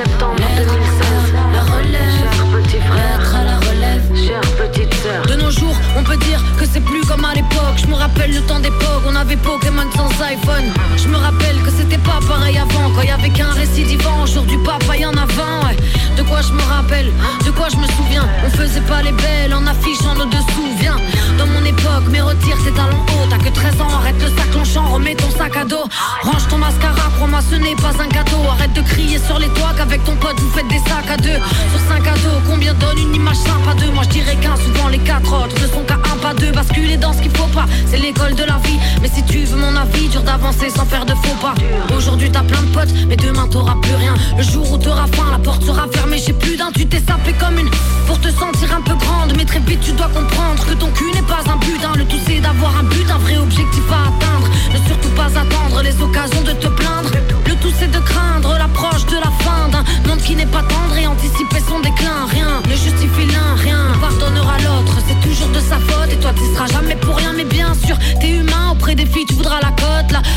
[0.03, 1.33] septembre 2016.
[1.55, 2.15] La relève.
[2.19, 3.21] Cher petit frère.
[3.39, 4.03] À la relève.
[4.17, 5.23] Chère petite sœur.
[5.27, 7.77] De nos jours, on peut dire que c'est plus comme à l'époque.
[7.77, 10.67] Je me rappelle le temps d'époque, on avait Pokémon sans iPhone.
[10.97, 14.27] Je me rappelle que c'était pas pareil avant, quand y avait qu'un récidivant.
[14.27, 15.77] Jour du papa, y en a 20, ouais.
[16.17, 17.11] De quoi je me rappelle,
[17.47, 18.27] de quoi je me souviens?
[18.45, 20.69] On faisait pas les belles en affichant nos dessous.
[20.81, 20.97] Viens,
[21.39, 23.27] dans mon époque, mais retire tes talons hauts.
[23.29, 25.85] T'as que 13 ans, arrête le sac longchamp, remets ton sac à dos.
[26.23, 28.39] Range ton mascara, crois-moi, ce n'est pas un gâteau.
[28.51, 31.41] Arrête de crier sur les toits qu'avec ton pote vous faites des sacs à deux.
[31.71, 33.91] Sur 5 à dos, combien donne une image à deux?
[33.93, 36.53] Moi je dirais qu'un, souvent les quatre autres ne sont qu'à un pas deux.
[36.53, 38.79] Basculer dans ce qu'il faut pas, c'est l'école de la vie.
[39.01, 41.55] Mais si tu veux mon avis, dur d'avancer sans faire de faux pas.
[41.97, 44.15] Aujourd'hui t'as plein de potes, mais demain t'auras plus rien.
[44.37, 47.33] Le jour où t'auras faim, la porte sera fermée, j'ai plus putain, tu t'es sapé
[47.33, 47.71] comme une
[48.07, 49.33] pour te sentir un peu grande.
[49.37, 51.93] Mais très vite, tu dois comprendre que ton cul n'est pas un butin.
[51.97, 54.49] Le tout, c'est d'avoir un but, un vrai objectif à atteindre.
[54.73, 57.11] Ne surtout pas attendre les occasions de te plaindre.
[57.47, 60.97] Le tout, c'est de craindre l'approche de la fin d'un monde qui n'est pas tendre
[60.97, 62.27] et anticiper son déclin.
[62.31, 64.97] Rien ne justifie l'un, rien ne pardonnera l'autre.
[65.07, 67.33] C'est toujours de sa faute et toi, tu seras jamais pour rien.
[67.37, 69.92] Mais bien sûr, t'es humain auprès des filles, tu voudras la cote.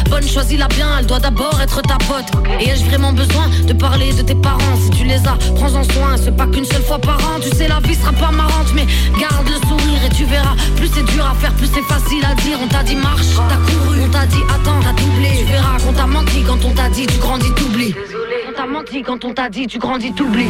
[0.09, 2.25] Bonne, choisis-la bien, elle doit d'abord être ta pote.
[2.59, 4.77] Et ai-je vraiment besoin de parler de tes parents?
[4.83, 7.39] Si tu les as, prends-en soin, c'est pas qu'une seule fois par an.
[7.41, 8.85] Tu sais, la vie sera pas marrante, mais
[9.19, 10.55] garde le sourire et tu verras.
[10.75, 12.57] Plus c'est dur à faire, plus c'est facile à dire.
[12.63, 15.29] On t'a dit marche, t'as couru, on t'a dit attends, t'as doublé.
[15.39, 17.95] Tu verras qu'on t'a menti quand on t'a dit tu grandis, t'oublies.
[18.49, 20.49] On t'a menti quand on t'a dit tu grandis, t'oublies.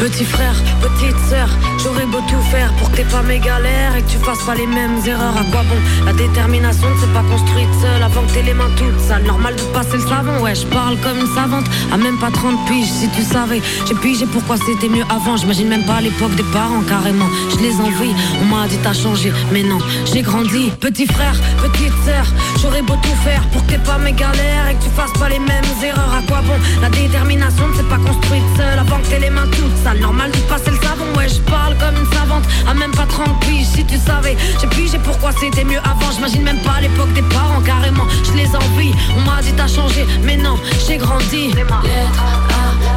[0.00, 1.48] Petit frère, petite sœur,
[1.82, 4.54] j'aurais beau tout faire pour que t'aies pas mes galères et que tu fasses pas
[4.54, 5.36] les mêmes erreurs.
[5.36, 5.74] À quoi bon
[6.06, 9.24] La détermination ne s'est pas construite seule avant que t'aies les mains toutes sales.
[9.24, 11.64] Normal de passer le savon, ouais, je parle comme une savante.
[11.92, 13.60] À même pas 30 piges, si tu savais.
[13.88, 15.36] J'ai pigé pourquoi c'était mieux avant.
[15.36, 17.28] J'imagine même pas l'époque des parents, carrément.
[17.50, 19.78] Je les envie, on m'a dit t'as changé, mais non,
[20.12, 20.70] j'ai grandi.
[20.78, 22.24] Petit frère, petite sœur,
[22.62, 25.28] j'aurais beau tout faire pour que t'aies pas mes galères et que tu fasses pas
[25.28, 26.14] les mêmes erreurs.
[26.16, 29.48] À quoi bon La détermination ne s'est pas construite seule avant que t'aies les mains
[29.50, 29.87] toutes sales.
[29.94, 32.44] Normal de passer le savon, ouais, je parle comme une savante.
[32.68, 34.36] À même pas 30 piges, si tu savais.
[34.60, 36.12] J'ai pigé pourquoi c'était mieux avant.
[36.14, 38.04] J'imagine même pas l'époque des parents, carrément.
[38.24, 41.48] Je les envie, on m'a dit t'as changé, mais non, j'ai grandi.
[41.48, 41.82] Lettre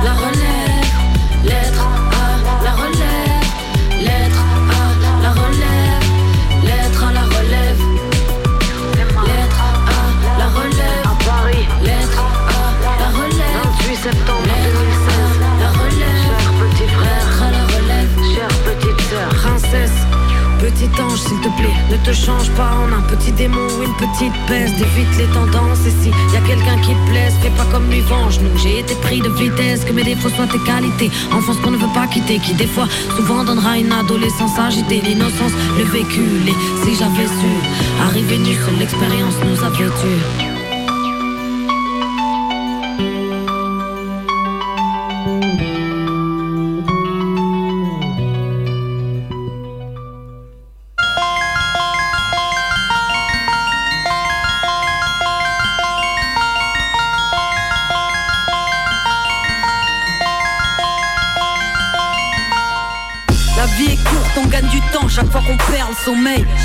[0.04, 2.01] la lettre
[20.62, 23.96] Petit ange, s'il te plaît, ne te change pas en un petit démon ou une
[23.96, 24.76] petite peste.
[24.76, 28.02] Évite les tendances et si y a quelqu'un qui te plaise, fais pas comme lui
[28.02, 28.56] venge-nous.
[28.60, 31.10] J'ai été pris de vitesse, que mes défauts soient tes qualités.
[31.32, 35.02] Enfance qu'on ne veut pas quitter, qui des fois souvent donnera une adolescence agitée.
[35.02, 36.54] L'innocence, le vécu, les
[36.84, 37.52] si j'avais su.
[38.06, 40.51] Arriver nu, seule l'expérience nous a vêtus.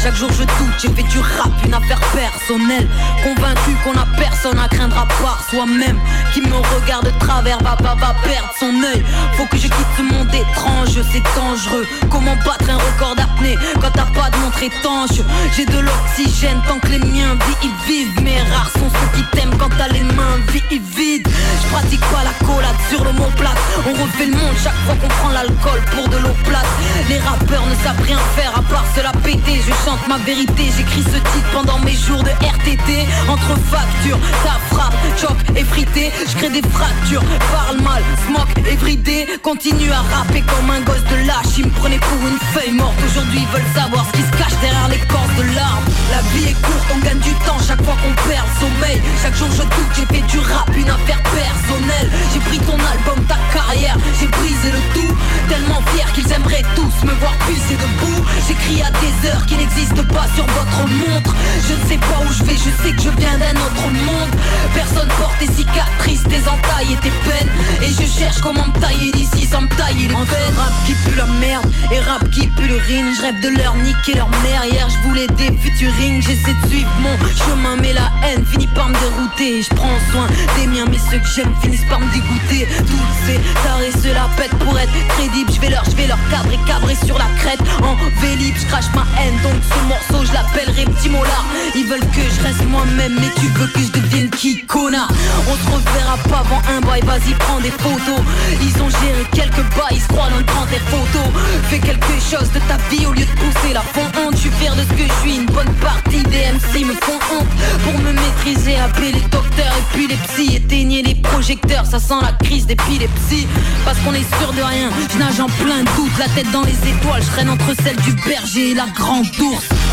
[0.07, 2.87] Chaque jour je doute, j'ai fait du rap, une affaire personnelle.
[3.25, 5.99] Convaincu qu'on a personne à craindre à part soi-même.
[6.33, 9.05] Qui me regarde de travers va, va, va perdre son œil.
[9.37, 11.85] Faut que je quitte ce monde étrange, c'est dangereux.
[12.09, 15.19] Comment battre un record d'apnée quand t'as pas de montre étanche?
[15.57, 18.23] J'ai de l'oxygène tant que les miens vivent, ils vivent.
[18.23, 21.27] Mais rares sont ceux qui t'aiment quand t'as les mains vi- vides.
[21.27, 23.59] Je pratique pas la collade sur le mot plate.
[23.85, 26.71] On refait le monde chaque fois qu'on prend l'alcool pour de l'eau plate.
[27.09, 29.61] Les rappeurs ne savent rien faire à part se la péter.
[29.67, 33.07] Je chante ma vérité, j'écris ce titre pendant mes jours de RTT.
[33.29, 36.11] Entre factures, ta frappe, choc effrité.
[36.29, 39.27] Je crée des fractures, parle mal, smoke everyday.
[39.43, 41.59] Continue à rapper comme un gosse de lâche.
[41.59, 42.97] Ils me prenaient pour une feuille morte.
[43.07, 45.91] Aujourd'hui, ils veulent savoir ce qui se cache derrière l'écorce de l'arbre.
[46.11, 49.03] La vie est courte, on gagne du temps chaque fois qu'on perd le sommeil.
[49.23, 52.11] Chaque jour, je doute, j'ai fait du rap, une affaire personnelle.
[52.33, 55.15] J'ai pris ton album, ta carrière, j'ai brisé le tout.
[55.49, 58.25] Tellement fier qu'ils aimeraient tous me voir pisser debout.
[58.47, 61.35] J'écris à des heures qui n'existent pas sur votre montre.
[61.69, 64.31] Je ne sais pas où je vais, je sais que je viens d'un autre monde.
[64.75, 67.51] Personne porte tes cicatrices, tes entailles et tes peines.
[67.83, 71.27] Et je cherche comment me tailler d'ici sans me tailler les rap qui pue la
[71.41, 73.07] merde et rap qui pue le ring.
[73.17, 74.65] Je rêve de leur niquer leur mère.
[74.65, 76.23] Hier, je voulais des futurings.
[76.23, 79.63] J'essaie de suivre mon chemin, mais la haine finit par me dérouter.
[79.63, 80.27] Je prends soin
[80.57, 82.67] des miens, mais ceux que j'aime finissent par me dégoûter.
[82.79, 85.51] Toutes ces tarés se la pètent pour être crédible.
[85.53, 87.61] Je vais leur, je vais leur cadrer, cabrer sur la crête.
[87.83, 89.39] En vélib, je crache ma haine.
[89.43, 91.45] Donc ce morceau, je l'appellerai petit molar.
[91.75, 95.09] Ils veulent que je reste moi-même, mais tu veux que je devienne qui, connard
[95.49, 98.21] On se reverra pas avant un bail, vas-y, prends des photos.
[98.61, 101.29] Ils ont géré quelques bails, ils se croient dans le grand des photos.
[101.69, 104.37] Fais quelque chose de ta vie au lieu de pousser la fond honte.
[104.37, 107.49] Suis fier de ce que je suis, une bonne partie des MC me font honte.
[107.85, 110.57] Pour me maîtriser, appeler les docteurs et puis les psys.
[110.57, 113.47] Éteignez les projecteurs, ça sent la crise d'épilepsie.
[113.85, 116.13] Parce qu'on est sûr de rien, je nage en plein doute.
[116.19, 119.27] La tête dans les étoiles, je traîne entre celle du berger et la grande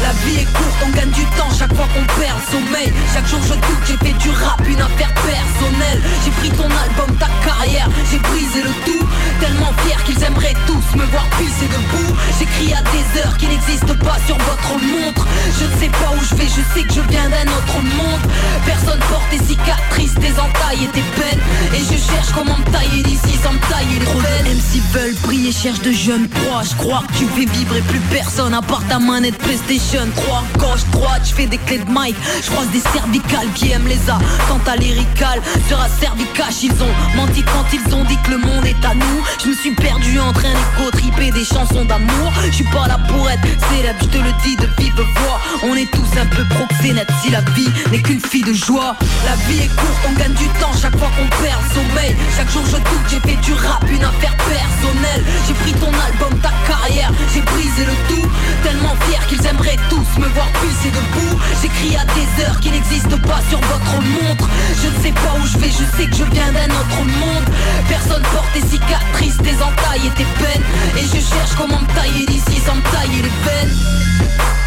[0.01, 2.93] La vie est courte, on gagne du temps chaque fois qu'on perd le sommeil.
[3.13, 6.01] Chaque jour je doute, j'ai fait du rap, une affaire personnelle.
[6.23, 9.05] J'ai pris ton album, ta carrière, j'ai brisé le tout.
[9.39, 12.13] Tellement fier qu'ils aimeraient tous me voir pisser debout.
[12.37, 15.25] J'écris à des heures qui n'existent pas sur votre montre.
[15.59, 18.23] Je ne sais pas où je vais, je sais que je viens d'un autre monde.
[18.65, 21.43] Personne porte tes cicatrices, tes entailles et tes peines.
[21.73, 25.51] Et je cherche comment me tailler d'ici sans me tailler les veines MC veulent briller,
[25.51, 28.99] cherchent de jeunes proies Je crois que tu fais vibrer plus personne à part ta
[28.99, 32.15] manette PlayStation 3 Gauche, droite, je fais des clés de mic.
[32.41, 34.17] Je croise des cervicales qui aiment les A
[34.47, 38.65] Quand à lyrical sera cervicache Ils ont menti quand ils ont dit que le monde
[38.65, 39.23] est à nous.
[39.43, 42.31] Je me suis perdu en train d'éco triper des chansons d'amour.
[42.47, 45.39] Je suis pas là pour être célèbre, je te le dis de vive voix.
[45.63, 48.95] On est tous un peu proxénètes si la vie n'est qu'une fille de joie.
[49.25, 52.15] La vie est courte, on gagne du temps chaque fois qu'on perd le sommeil.
[52.35, 55.23] Chaque jour je doute, j'ai fait du rap une affaire personnelle.
[55.47, 58.27] J'ai pris ton album, ta carrière, j'ai brisé le tout.
[58.63, 60.47] Tellement fier qu'ils aimeraient tous me voir
[60.85, 61.39] et debout.
[61.61, 64.47] J'écris à des heures qui n'existent pas sur votre montre.
[64.81, 67.45] Je ne sais pas où je vais, je sais que je viens d'un autre monde.
[67.87, 70.63] Personne porte tes cicatrices, tes entailles et tes peines.
[70.97, 74.62] Et je cherche comment me tailler d'ici sans me tailler les veines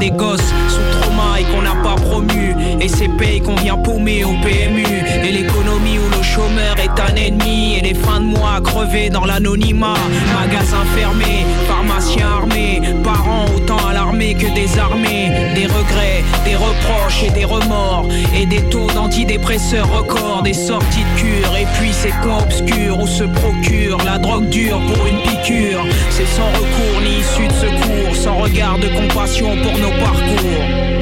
[0.00, 2.54] Des gosses sous trauma et qu'on n'a pas promu.
[2.80, 4.84] Et ces pays qu'on vient paumer au PMU.
[5.24, 7.78] Et l'économie où le chômeur est un ennemi.
[7.78, 9.94] Et les fins de mois crevés dans l'anonymat.
[10.34, 12.82] Magasins fermés, pharmaciens armés.
[13.02, 13.65] Parents autant
[14.34, 15.30] que désarmés.
[15.54, 18.08] Des regrets, des reproches et des remords.
[18.34, 20.42] Et des taux d'antidépresseurs records.
[20.42, 21.56] Des sorties de cure.
[21.56, 25.84] Et puis ces coins obscurs où se procure la drogue dure pour une piqûre.
[26.10, 28.16] C'est sans recours ni issue de secours.
[28.16, 30.95] Sans regard de compassion pour nos parcours.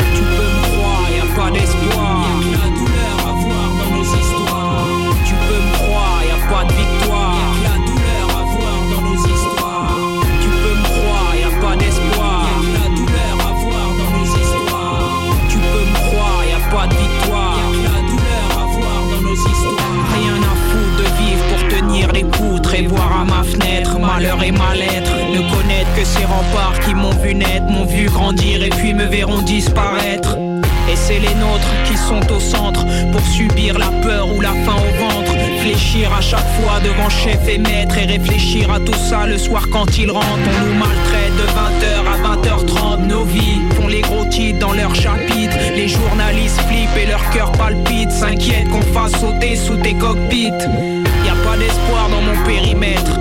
[24.14, 25.12] Malheur et mal-être.
[25.32, 29.06] Ne connaître que ces remparts qui m'ont vu naître, m'ont vu grandir et puis me
[29.06, 30.36] verront disparaître.
[30.88, 34.76] Et c'est les nôtres qui sont au centre pour subir la peur ou la faim
[34.76, 35.32] au ventre.
[35.62, 39.64] Fléchir à chaque fois devant chef et maître et réfléchir à tout ça le soir
[39.72, 40.26] quand ils rentrent.
[40.26, 43.06] On nous maltraite de 20h à 20h30.
[43.08, 45.56] Nos vies font les gros titres dans leurs chapitres.
[45.74, 48.12] Les journalistes flippent et leur cœur palpite.
[48.12, 50.52] S'inquiètent qu'on fasse sauter sous tes cockpits.
[51.24, 53.18] Y a pas d'espoir dans mon périmètre.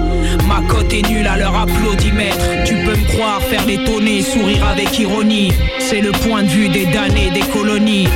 [0.48, 2.45] Ma cote est nulle à leur applaudimètre.
[2.65, 5.52] Tu peux me croire, faire l'étonner, sourire avec ironie.
[5.80, 8.07] C'est le point de vue des damnés des colonies.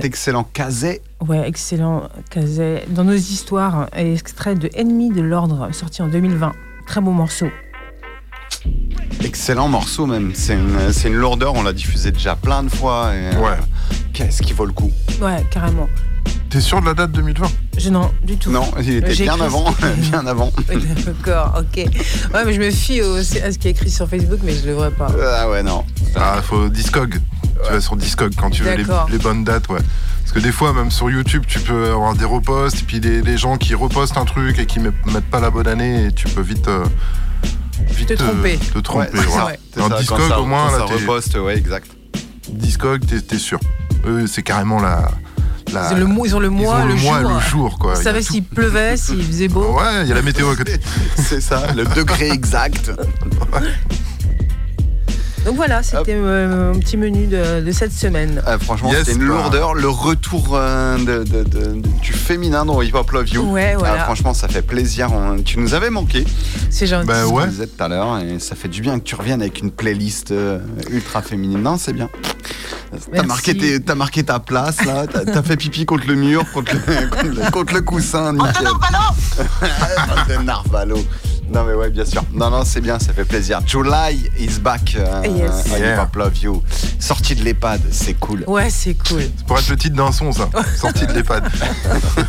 [0.00, 1.00] Cet excellent Kazé.
[1.26, 2.08] Ouais, excellent.
[2.30, 2.82] Kazé.
[2.88, 6.52] Dans nos histoires, extrait de Ennemi de l'ordre, sorti en 2020.
[6.86, 7.46] Très beau morceau.
[9.24, 10.32] Excellent morceau même.
[10.34, 13.12] C'est une, c'est une lourdeur, on l'a diffusé déjà plein de fois.
[13.14, 13.56] et, euh, Ouais.
[14.12, 14.90] Qu'est-ce qui vaut le coup?
[15.20, 15.88] Ouais, carrément.
[16.50, 17.46] T'es sûr de la date 2020
[17.78, 18.50] Je non, du tout.
[18.50, 20.50] Non, il était J'ai bien écrit- avant, bien avant.
[21.06, 21.76] D'accord, ok.
[22.34, 24.66] Ouais, mais je me fie au- à ce qui est écrit sur Facebook, mais je
[24.66, 25.08] devrais pas.
[25.38, 25.84] Ah ouais, non.
[26.16, 27.20] Ah, faut Discog.
[27.66, 29.80] Tu vas sur Discog quand tu veux les, bonnes dates, ouais.
[30.20, 33.20] Parce que des fois, même sur YouTube, tu peux avoir des reposts, et puis des,
[33.22, 36.12] des gens qui repostent un truc et qui met- mettent pas la bonne année, et
[36.12, 36.68] tu peux vite.
[36.68, 36.84] euh,
[37.88, 38.58] vite Te tromper.
[38.58, 39.52] Te tromper, Ouais, voilà.
[39.76, 41.90] ça, Discog, ça- au moins, là, ça reposte, ouais, exact.
[42.48, 43.58] Discog, t'es sûr.
[44.06, 45.10] Eux, c'est carrément la.
[45.72, 47.30] la- Ils ont le mois, ils ont le mois, ont le, le mois jour.
[47.32, 47.94] le jour, quoi.
[47.96, 49.76] S'il pleuvait, s'il faisait beau.
[49.78, 50.76] Ouais, il y a la météo à côté.
[51.16, 52.92] C'est ça, le degré exact.
[55.50, 58.40] Donc voilà, c'était euh, mon petit menu de, de cette semaine.
[58.46, 59.74] Euh, franchement, Yes, c'était une lourdeur.
[59.74, 63.42] Le retour euh, de- de- de- du féminin dans Hip Hop Love You.
[63.50, 63.96] Ouais, voilà.
[63.98, 65.10] Ah, franchement, ça fait plaisir.
[65.12, 66.24] On- tu nous avais manqué.
[66.70, 67.08] C'est gentil.
[67.08, 67.48] Bah ouais.
[67.48, 68.18] disait tout à l'heure.
[68.20, 71.60] Et ça fait du bien que tu reviennes avec une playlist euh, ultra féminine.
[71.60, 72.08] Non, c'est bien.
[73.12, 75.08] T'as marqué, tes- t'as marqué ta place, là.
[75.12, 78.34] T'as t'as fait pipi contre le mur, contre le, contre le- contre le coussin.
[78.34, 78.66] Nickel.
[78.66, 80.98] Bande de Narvalo.
[81.52, 82.22] Non, mais ouais, bien sûr.
[82.32, 83.60] Non, non, c'est bien, ça fait plaisir.
[83.66, 84.96] July is back.
[84.96, 85.66] euh, Yes.
[85.78, 86.02] Yeah.
[86.04, 86.62] Hop Love You.
[87.00, 88.44] Sortie de l'EHPAD, c'est cool.
[88.46, 89.22] Ouais, c'est cool.
[89.22, 90.48] Ça pourrait être le titre d'un son, ça.
[90.76, 91.44] Sorti de l'EHPAD.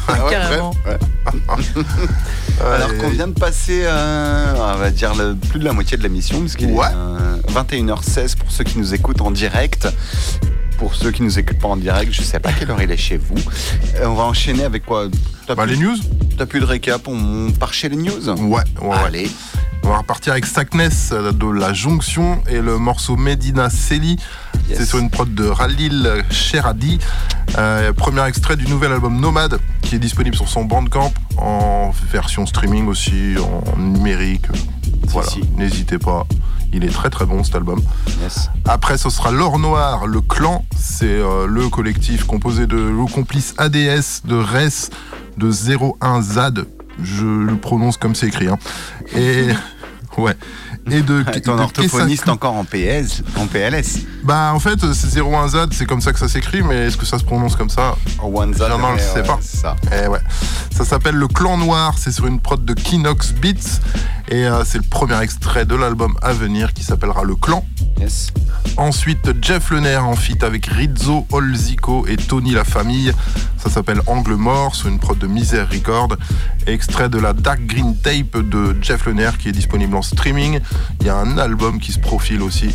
[0.08, 0.72] Ah ouais, Carrément.
[0.88, 2.66] ouais, ouais.
[2.66, 6.04] Alors qu'on vient de passer, euh, on va dire, le- plus de la moitié de
[6.04, 6.88] l'émission, puisqu'il Ouais.
[6.88, 9.88] est euh, 21h16 pour ceux qui nous écoutent en direct.
[10.82, 12.98] Pour ceux qui nous écoutent pas en direct, je sais pas quelle heure il est
[12.98, 13.36] chez vous.
[13.98, 15.06] Euh, on va enchaîner avec quoi?
[15.46, 15.96] T'as Bah, plus- les news
[16.40, 18.28] T'as plus de récap, on part chez les news?
[18.30, 18.98] Ouais, ouais.
[19.06, 19.30] Allez.
[19.84, 24.18] On va repartir avec Sackness euh, de La Jonction et le morceau Medina Seli.
[24.70, 24.80] Yes.
[24.80, 26.98] C'est sur une prod de Ralil Sheradi.
[27.60, 32.48] Euh, premier extrait du nouvel album Nomade qui est disponible sur son Bandcamp en version
[32.48, 34.46] streaming aussi, en numérique.
[35.10, 35.42] Voilà, si.
[35.58, 36.26] n'hésitez pas.
[36.74, 37.82] Il est très très bon cet album.
[38.22, 38.50] Yes.
[38.66, 40.64] Après, ce sera L'Or Noir, le clan.
[40.78, 44.90] C'est euh, le collectif composé de le complice ADS, de RES,
[45.38, 46.66] de 01ZAD.
[47.04, 48.48] Je le prononce comme c'est écrit.
[48.48, 48.58] hein.
[49.16, 49.48] Et.
[50.18, 50.36] Ouais.
[50.90, 51.24] Et de.
[51.36, 54.00] Et de orthophoniste encore en PS, en PLS.
[54.24, 57.20] Bah, en fait, c'est 01ZAD, c'est comme ça que ça s'écrit, mais est-ce que ça
[57.20, 59.40] se prononce comme ça En one J'en ouais, le sais pas.
[59.42, 59.76] c'est ça.
[59.92, 60.20] Eh ouais.
[60.76, 63.80] Ça s'appelle Le Clan Noir, c'est sur une prod de Kinox Beats.
[64.30, 67.66] Et euh, c'est le premier extrait de l'album à venir qui s'appellera Le Clan.
[68.00, 68.32] Yes.
[68.78, 73.12] Ensuite, Jeff Lener en feat avec Rizzo, Olzico et Tony La Famille.
[73.58, 76.16] Ça s'appelle Angle Mort sur une prod de Misère Record.
[76.66, 80.62] Extrait de la Dark Green Tape de Jeff Lener qui est disponible en streaming.
[81.00, 82.74] Il y a un album qui se profile aussi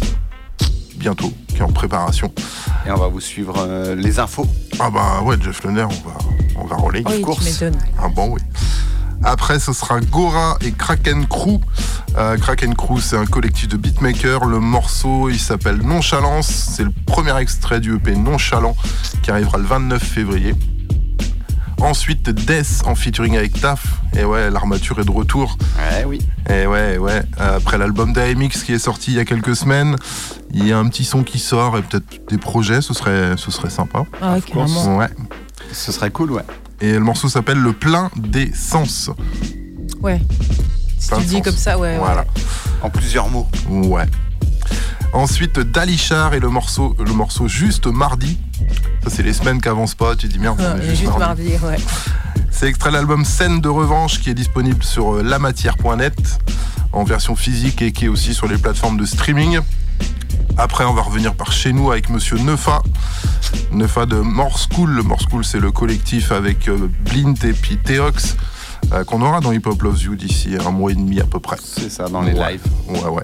[0.96, 2.32] bientôt, qui est en préparation.
[2.86, 4.46] Et on va vous suivre euh, les infos.
[4.78, 6.18] Ah bah ouais, Jeff Lener, on va,
[6.56, 7.02] on va rouler.
[7.06, 7.78] Oui, m'étonnes.
[8.00, 8.40] Ah bon, oui.
[9.22, 11.60] Après, ce sera Gora et Kraken Crew.
[12.16, 14.44] Euh, Kraken Crew, c'est un collectif de beatmakers.
[14.44, 16.48] Le morceau, il s'appelle Nonchalance.
[16.48, 18.76] C'est le premier extrait du EP Nonchalant
[19.22, 20.54] qui arrivera le 29 février.
[21.80, 23.86] Ensuite, Death en featuring avec Taf.
[24.18, 25.56] Et ouais, l'armature est de retour.
[25.78, 26.18] Ouais, oui.
[26.48, 27.22] Et ouais, ouais.
[27.38, 29.96] Après l'album d'AMX qui est sorti il y a quelques semaines,
[30.52, 33.50] il y a un petit son qui sort et peut-être des projets, ce serait, ce
[33.50, 34.04] serait sympa.
[34.22, 34.96] Ah carrément.
[34.96, 35.08] Ouais.
[35.72, 36.42] Ce serait cool, ouais.
[36.80, 39.10] Et le morceau s'appelle Le plein des sens.
[40.00, 40.20] Ouais.
[40.98, 41.42] Si Plein tu dis sens.
[41.42, 41.98] comme ça, ouais.
[41.98, 42.22] Voilà.
[42.22, 42.26] ouais.
[42.82, 43.46] En plusieurs mots.
[43.68, 44.06] Ouais.
[45.12, 48.38] Ensuite, Dalichar et le morceau, le morceau Juste Mardi.
[49.04, 50.14] Ça, c'est les semaines qui avancent pas.
[50.16, 51.76] Tu dis merde, Ah, juste mardi, ouais.
[52.50, 56.14] C'est extrait de l'album Scène de revanche qui est disponible sur euh, lamatière.net
[56.92, 59.60] en version physique et qui est aussi sur les plateformes de streaming.
[60.58, 62.82] Après, on va revenir par chez nous avec Monsieur Neufa.
[63.72, 64.90] Neufa de More School.
[64.90, 68.36] Le More School, c'est le collectif avec euh, Blint et puis Theox
[68.92, 71.40] euh, qu'on aura dans Hip Hop Loves You d'ici un mois et demi à peu
[71.40, 71.56] près.
[71.62, 72.52] C'est ça, dans les Ouais.
[72.52, 72.62] lives.
[72.88, 73.22] Ouais, ouais.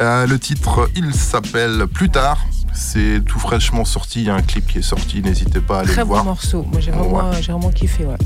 [0.00, 2.38] Euh, le titre, il s'appelle Plus tard.
[2.72, 4.20] C'est tout fraîchement sorti.
[4.20, 5.20] Il y a un clip qui est sorti.
[5.22, 6.24] N'hésitez pas à aller Très le bon voir.
[6.24, 6.64] morceau.
[6.70, 8.16] Moi, j'ai vraiment, j'ai vraiment kiffé, ouais.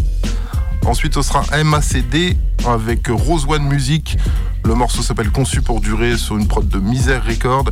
[0.87, 2.37] Ensuite, ce sera MACD
[2.67, 4.19] avec Rose One Music.
[4.65, 7.65] Le morceau s'appelle Conçu pour durer sur une prod de Misère Record.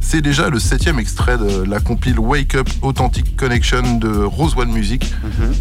[0.00, 4.70] C'est déjà le septième extrait de la compile Wake Up Authentic Connection de Rose One
[4.70, 5.12] Music.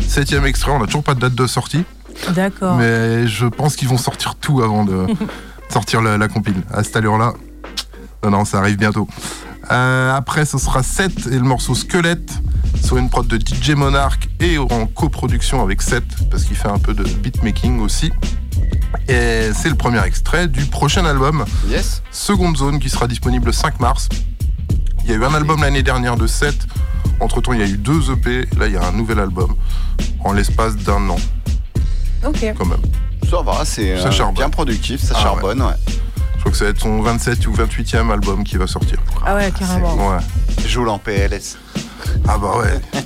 [0.06, 1.84] Septième extrait, on n'a toujours pas de date de sortie.
[2.34, 2.76] D'accord.
[2.78, 5.06] Mais je pense qu'ils vont sortir tout avant de
[5.70, 6.62] sortir la, la compile.
[6.74, 7.34] À cette allure-là,
[8.24, 9.08] non, non, ça arrive bientôt.
[9.72, 12.32] Euh, après, ce sera 7 et le morceau Squelette
[12.84, 16.80] sur une prod de DJ Monarch et en coproduction avec 7 parce qu'il fait un
[16.80, 18.12] peu de beatmaking aussi.
[19.10, 22.02] Et c'est le premier extrait du prochain album, Yes.
[22.12, 24.08] Seconde Zone, qui sera disponible le 5 mars.
[25.04, 26.56] Il y a eu un album l'année dernière de 7.
[27.20, 28.48] Entre temps, il y a eu deux EP.
[28.58, 29.56] Là, il y a un nouvel album
[30.24, 31.16] en l'espace d'un an,
[32.26, 32.54] Ok.
[32.58, 32.82] quand même.
[33.30, 34.36] Ça va, c'est Ça euh, charbonne.
[34.36, 35.74] bien productif, ça Ah charbonne, ouais.
[36.36, 39.00] Je crois que ça va être son 27 ou 28e album qui va sortir.
[39.26, 39.96] Ah ouais, carrément.
[40.10, 40.20] Ouais.
[40.68, 41.58] Joue en PLS.
[42.28, 42.80] Ah bah ouais.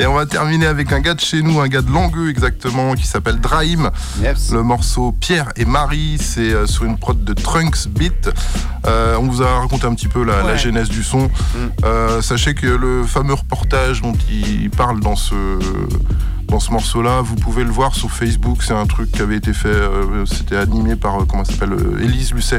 [0.00, 2.94] Et on va terminer avec un gars de chez nous, un gars de Langueux exactement,
[2.94, 3.90] qui s'appelle Draim.
[4.22, 8.30] Le morceau Pierre et Marie, c'est euh, sur une prod de Trunks Beat.
[8.86, 11.30] Euh, on vous a raconté un petit peu la, genèse du son.
[11.84, 15.34] Euh, sachez que le fameux reportage dont il parle dans ce
[16.50, 18.62] dans ce morceau-là, vous pouvez le voir sur Facebook.
[18.62, 21.72] C'est un truc qui avait été fait, euh, c'était animé par euh, comment ça s'appelle,
[21.72, 22.58] euh, Élise Lucet.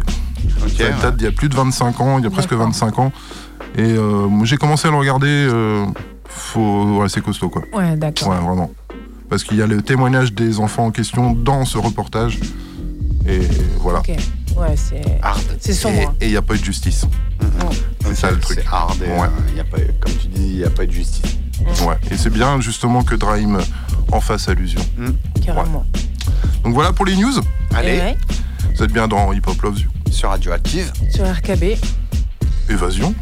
[0.57, 0.93] ça ouais.
[1.01, 2.67] date d'il y a plus de 25 ans, il y a presque D'accord.
[2.67, 3.11] 25 ans.
[3.77, 5.47] Et moi, j'ai commencé à le regarder.
[6.31, 7.63] Faut, ouais, c'est costaud quoi.
[7.73, 8.29] Ouais, d'accord.
[8.29, 8.71] Ouais, vraiment.
[9.29, 12.39] Parce qu'il y a le témoignage des enfants en question dans ce reportage.
[13.27, 13.39] Et
[13.79, 13.99] voilà.
[13.99, 14.09] Ok.
[14.57, 15.01] Ouais, c'est.
[15.59, 16.09] C'est sombre.
[16.09, 16.15] hein.
[16.19, 17.05] Et il n'y a pas eu de justice.
[18.05, 18.59] C'est ça le truc.
[18.61, 19.27] C'est hard et Ouais.
[19.27, 21.37] euh, y a pas, comme tu dis, il n'y a pas de justice.
[21.85, 21.95] Ouais.
[22.09, 23.59] Et c'est bien justement que Draim
[24.11, 24.81] en fasse allusion.
[25.45, 25.85] Carrément.
[26.63, 27.31] Donc voilà pour les news.
[27.73, 27.97] Allez.
[27.99, 28.17] Ouais,
[28.75, 29.89] Vous êtes bien dans Hip Hop Loves You.
[30.11, 31.77] Sur Radioactive, sur RKB,
[32.69, 33.15] Évasion.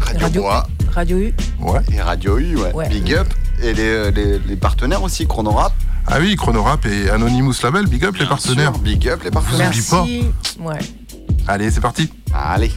[0.00, 1.34] Radio, Radio, Bois Radio U.
[1.60, 1.80] Ouais.
[1.92, 2.72] et Radio U, ouais.
[2.72, 2.88] Ouais.
[2.88, 3.26] Big Up.
[3.62, 5.72] Et les, euh, les, les partenaires aussi, Chrono Rap.
[6.06, 8.72] Ah oui, Chronorap et Anonymous Label, big up les partenaires.
[8.72, 9.72] sûr, big up les partenaires.
[9.90, 10.02] Pas.
[10.60, 10.78] Ouais.
[11.48, 12.12] Allez, c'est parti.
[12.34, 12.70] Allez.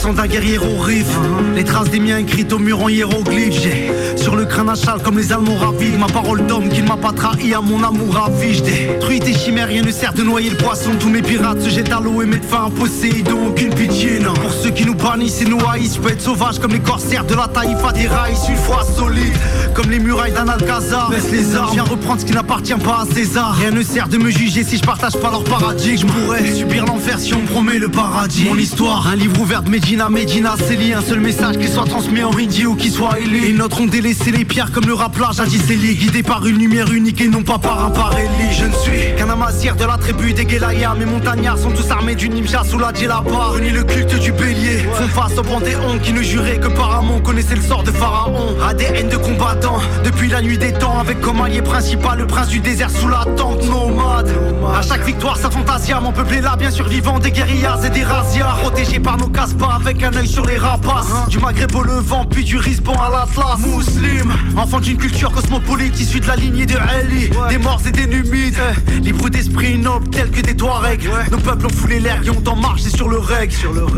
[0.00, 1.49] d'Afrique qui descend d'un guerrier au riff.
[1.60, 3.52] Les traces des miens écrites au mur en hiéroglyphe.
[3.52, 5.98] J'ai sur le crâne à châle comme les Allemands rapides.
[5.98, 8.54] Ma parole d'homme qui ne m'a pas trahi à mon amour ravi.
[8.54, 10.92] Je détruis tes chimères, rien ne sert de noyer le poisson.
[10.98, 13.48] Tous mes pirates se jettent à l'eau et mettent fin à Poséidon.
[13.48, 14.32] Aucune pitié, non.
[14.32, 17.26] Pour ceux qui nous bannissent et nous haïssent, je peux être sauvage comme les corsaires
[17.26, 18.40] de la taïfa des raïs.
[18.48, 19.34] Une fois solide,
[19.74, 21.10] comme les murailles d'un Alcazar.
[21.10, 23.54] Baisse les armes, viens reprendre ce qui n'appartient pas à César.
[23.56, 26.08] Rien ne sert de me juger si je partage pas leur paradigme.
[26.08, 28.46] Je pourrais subir l'enfer si on me promet le paradis.
[28.48, 30.94] Mon histoire, un livre ouvert de Medina, Medina, Célie.
[30.94, 33.40] Un seul message qui soit transmis en hindi ou qui soit ailé.
[33.40, 35.96] Les nôtres ont délaissé les pierres comme le rappelage jadis Célie.
[35.96, 38.28] Guidé par une lumière unique et non pas par un paréli.
[38.52, 40.94] Je ne suis qu'un amazière de la tribu des Guélayas.
[40.94, 43.48] Mes montagnards sont tous armés du nimja sous la djellaba.
[43.54, 44.78] Renie le culte du bélier.
[44.94, 47.20] Font face au panthéon qui ne jurait que par amont.
[47.20, 48.56] Connaissait le sort de Pharaon.
[48.68, 50.98] ADN de combattant depuis la nuit des temps.
[51.00, 54.30] Avec comme allié principal le prince du désert sous la tente nomade.
[54.74, 56.00] À chaque victoire, sa fantasia.
[56.00, 58.56] Mon peuple est là, bien survivant des guérillas et des razzias.
[58.62, 61.06] Protégé par nos casse-pas avec un œil sur les rapaces.
[61.40, 63.58] Maghreb au Levant, puis du Risbon à l'Atlas.
[63.66, 67.30] Muslim, enfant d'une culture cosmopolite issue de la lignée de Ali.
[67.48, 68.58] Des morts et des numides.
[69.02, 71.08] Libre d'esprit noble tels que des Touaregs.
[71.30, 73.50] Nos peuples ont foulé l'air, qui ont en marche et sur le reg.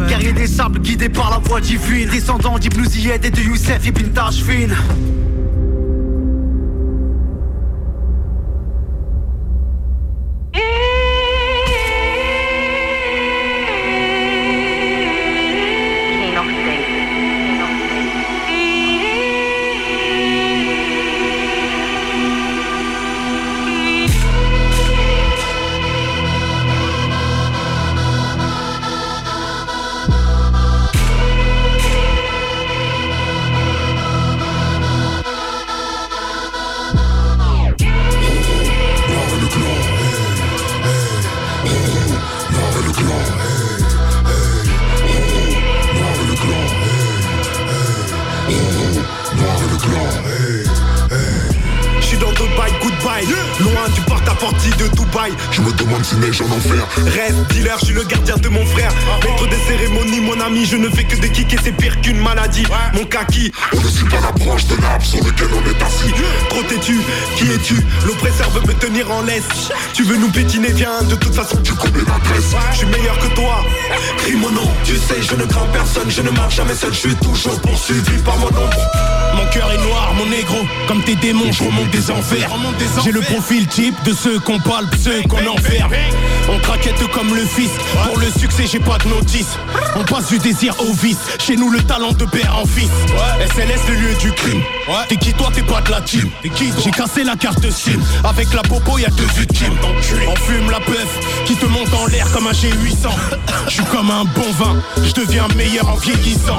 [0.09, 2.09] Guerrier des sables guidés par la voix divine.
[2.09, 4.69] Descendant d'Ibn Ziyed et de Youssef Ibn Tashfin.
[56.15, 56.87] En enfer.
[56.97, 58.93] Reste dealer, je suis le gardien de mon frère.
[59.23, 62.19] Maître des cérémonies, mon ami, je ne fais que des kicks et c'est pire qu'une
[62.19, 62.67] maladie.
[62.95, 63.53] Mon kaki.
[63.73, 66.13] On ne suit pas la branche de l'arbre sur lequel on est assis.
[66.49, 67.01] Trop têtu,
[67.37, 67.77] qui es-tu?
[68.07, 69.71] L'oppresseur veut me tenir en laisse.
[69.95, 72.55] Tu veux nous pétiner, viens, de toute façon tu connais l'adresse.
[72.73, 73.65] Je suis meilleur que toi.
[74.19, 76.99] Crie mon nom, tu sais, je ne crains personne, je ne marche jamais seul, je
[76.99, 79.12] suis toujours poursuivi par mon ombre.
[79.35, 82.51] Mon cœur est noir, mon négro, comme tes démons, je remonte des enfers.
[83.05, 85.93] J'ai le profil type de ceux qu'on parle, ceux qu'on enferme.
[86.49, 87.71] On traquette comme le fils,
[88.05, 89.59] pour le succès j'ai pas de notice.
[89.97, 92.91] On passe du désir au vice, chez nous le talent de père en fils.
[93.55, 94.63] SLS le lieu du crime.
[95.09, 96.29] T'es qui toi, t'es pas de la team.
[96.43, 99.77] J'ai cassé la carte SIM, avec la popo y'a deux victimes.
[100.29, 103.09] On fume la puff, qui te monte en l'air comme un G800.
[103.67, 106.59] Je suis comme un bon vin, je deviens meilleur en vieillissant.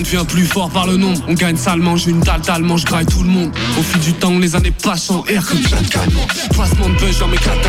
[0.00, 1.12] On devient plus fort par le nom.
[1.28, 3.50] On gagne salement, j'ai une dalle d'allemand, je graille tout le monde.
[3.78, 6.26] Au fil du temps, les années passent en air comme Jeanne Calment.
[6.52, 7.60] Placement de buzz dans mes 4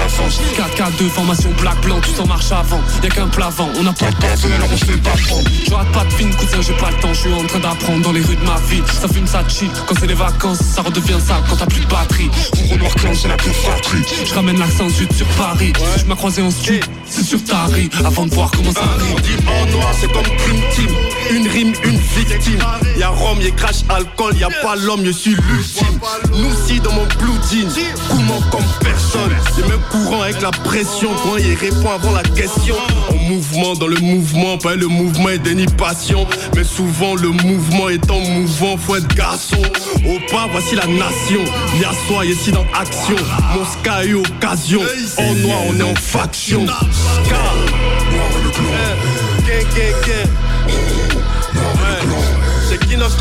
[0.55, 2.79] 4 4 2 formation black blanc, tout en marche avant.
[3.03, 5.49] Y'a qu'un plat vent, on n'a pas de temps, alors on se fait pas prendre.
[5.67, 8.01] Je rate pas de film, cousin, j'ai pas le temps, je suis en train d'apprendre
[8.01, 8.83] dans les rues de ma ville.
[9.01, 11.89] Ça fume, ça chill, quand c'est les vacances, ça redevient sale quand t'as plus de
[11.89, 12.29] batterie.
[12.71, 14.03] On noir clan, j'ai la plus fratrie.
[14.25, 15.73] Je ramène l'accent sud sur Paris.
[15.97, 19.21] Je m'as croisé en sud, c'est sur Tari, avant de voir comment ça arrive.
[19.21, 21.10] Dit en noir, c'est comme Dream Team.
[21.31, 22.59] Une rime, une victime.
[22.97, 25.99] Y'a Rome, y'a crash, alcool, y'a pas l'homme, je suis l'ultime.
[26.35, 27.69] Nous si dans mon blue jean,
[28.09, 29.31] courant comme personne.
[29.55, 32.75] C'est même courant avec la pression quand il répond avant la question.
[33.09, 36.27] En mouvement, dans le mouvement, pas le mouvement est déni passion.
[36.55, 39.61] Mais souvent le mouvement étant mouvant, faut être garçon.
[40.05, 41.45] Au pas, voici la nation.
[41.75, 43.15] Viens soi, ici dans action.
[43.55, 44.81] Mon sky est occasion.
[45.17, 46.65] En noir, on est en faction.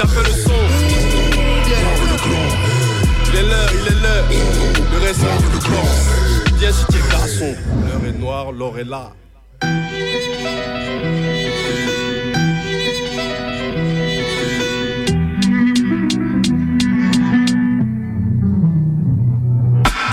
[0.07, 0.51] Fait le son.
[3.29, 4.25] Il est l'heure, il est l'heure.
[4.93, 5.85] Le reste, le clan.
[6.59, 7.55] Viens si t'es garçon.
[7.87, 9.13] L'heure est noire, l'or est là.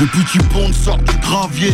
[0.01, 1.73] Depuis tu pontes, sors du gravier.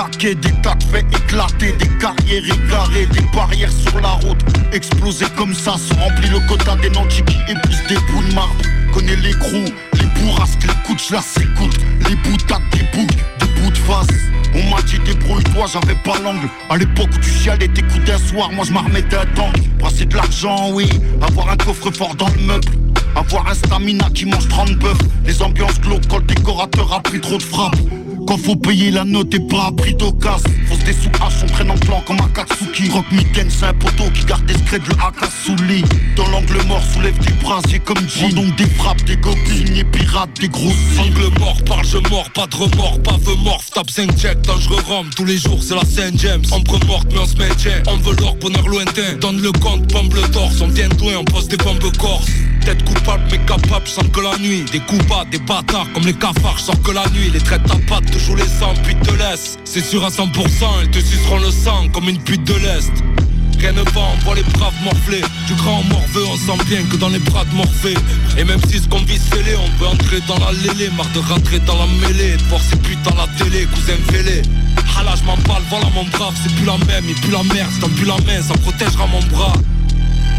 [0.00, 4.40] Des tas de faits éclatés, des carrières égarées, des barrières sur la route.
[4.72, 8.54] Explosées comme ça, se remplit le quota des nantis qui épousent des bouts de marbre.
[8.94, 11.78] Connais les crews, les bourrasques, les coups de là s'écoute.
[12.08, 14.06] Les boutades, des boucs, des bouts de face.
[14.54, 16.48] On m'a dit débrouille-toi, j'avais pas l'angle.
[16.70, 19.52] À l'époque où tu chialais, t'écoutais un soir, moi je m'en remettais un temps.
[19.78, 20.88] Brasser de l'argent, oui.
[21.20, 22.68] Avoir un coffre fort dans le meuble.
[23.16, 24.96] Avoir un stamina qui mange 30 bœufs
[25.26, 27.76] Les ambiances glauques le décorateur a pris trop de frappe
[28.30, 31.46] Quand faut payer la note et pas à prix d'occasion Fausse des sous H, on
[31.46, 32.88] traîne en plan comme Akatsuki.
[32.90, 35.82] Rock Mitten, c'est un poteau qui garde discret le lit
[36.14, 40.30] Dans l'angle mort, soulève des brasiers comme G donc des frappes, des gobelins, des pirates,
[40.40, 44.16] des grosses Angle mort, parle je mort, pas de remords, pas de mort, tape 5
[44.16, 47.36] check, dangereux rhum, tous les jours c'est la Saint James, ombre morte mais on se
[47.36, 51.00] maintient, on veut l'or, bonheur lointain, donne le compte, pompe le torse, on vient de
[51.00, 52.30] loin, on pose des bombes corse,
[52.60, 56.04] tête coupable mais capable, je sens que la nuit, des coups bas, des bâtards comme
[56.04, 59.58] les cafards, sors que la nuit, les traites à jouent les sangs, puis te laisse,
[59.64, 60.26] c'est sûr à 100%,
[60.84, 62.92] ils te suceront le sang comme une pute de l'Est.
[63.58, 66.96] Rien ne va, on voit les braves morflés Du grand morveux, on sent bien que
[66.96, 67.94] dans les bras de Morphée.
[68.38, 70.88] Et même si ce qu'on vit on peut entrer dans la lélé.
[70.96, 74.40] Marre de rentrer dans la mêlée, de voir ces putes dans la télé, cousin fêlé.
[74.96, 77.42] Ah là je m'en parle, voilà mon brave, c'est plus la même, et plus la
[77.42, 79.52] merde, c'est plus la main, ça protégera mon bras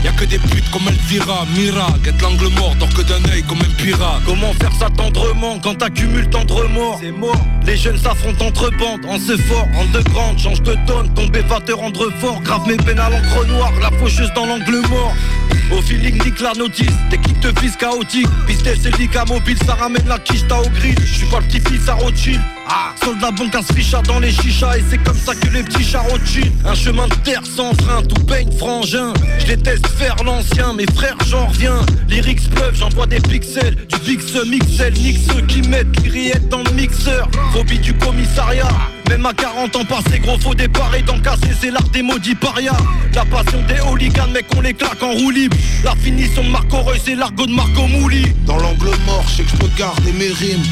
[0.03, 3.59] Y'a que des putes comme Elvira, Mira, guette l'angle mort, dort que d'un œil comme
[3.59, 4.21] un pirate.
[4.25, 7.45] Comment faire ça tendrement quand t'accumules tant de remords C'est mort.
[7.67, 11.41] Les jeunes s'affrontent entre bandes, en ce fort, en deux grandes, change de tonne, tomber
[11.41, 15.13] va te rendre fort, grave mes peines à l'encre noire, la faucheuse dans l'angle mort.
[15.71, 20.07] Au feeling nique la notice, des kicks de fils chaotiques, pistel c'est mobile, ça ramène
[20.07, 22.41] la quicheta au grill, je suis pas le petit fils à Rothschild.
[22.73, 25.83] Ah, soldat banque à ficha dans les chichas et c'est comme ça que les petits
[25.83, 26.05] chats.
[26.65, 29.11] Un chemin de terre sans frein, tout baigne frangin.
[29.39, 31.85] Je déteste faire l'ancien, mes frères j'en reviens.
[32.07, 36.71] Lyrics pleuvent, j'envoie des pixels, du VIX mixel, nique ceux qui mettent l'iriette dans le
[36.71, 37.29] mixeur.
[37.51, 38.69] Phobie du commissariat.
[39.09, 42.77] Même à 40 ans passés, gros faut départ et d'encasser, c'est l'art des maudits parias.
[43.13, 45.55] La passion des hooligans, mec, on les claque en roue libre.
[45.83, 48.25] La finition de Marco Reus, c'est l'argot de Marco Mouli.
[48.45, 50.63] Dans l'angle mort, je sais que je peux garder mes rimes.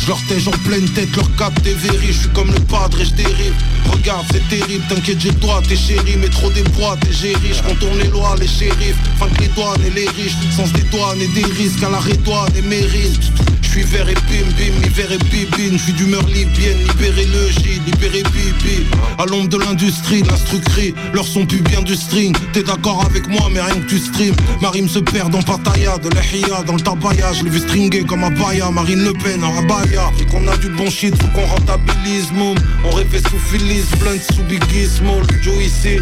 [0.00, 2.12] Je leur tège en pleine tête, leur cap des verris.
[2.12, 3.54] Je suis comme le padre et je dérive.
[3.90, 6.16] Regarde, c'est terrible, t'inquiète, j'ai droit, t'es chéri.
[6.20, 7.52] Mais trop des poids, t'es géri.
[7.52, 8.96] Je contourne les lois, les shérifs.
[9.18, 10.36] Fin que les douanes et les riches.
[10.56, 13.32] Sens des douanes et des risques à la rétoine et mérite.
[13.62, 15.76] Je suis vert et bim bim, hiver et bibine.
[15.76, 18.86] Je suis d'humeur libyenne, libérez le J, libérez Bibi.
[19.18, 22.34] À l'ombre de l'industrie, l'instrucrie, leur son plus bien du string.
[22.52, 24.34] T'es d'accord avec moi, mais rien que tu stream.
[24.60, 27.32] Ma rime se perd dans Pattaya, de l'Ehia, dans le tabaya.
[27.32, 30.10] Je l'ai vu stringuer comme un baya, Marine Le Pen en abaya.
[30.20, 32.56] Et qu'on a du bon shit, faut qu'on rentabilise, moum.
[32.84, 35.98] On rêvait sous Phyllis, Blunt sous Biggie, Small, Joe ici.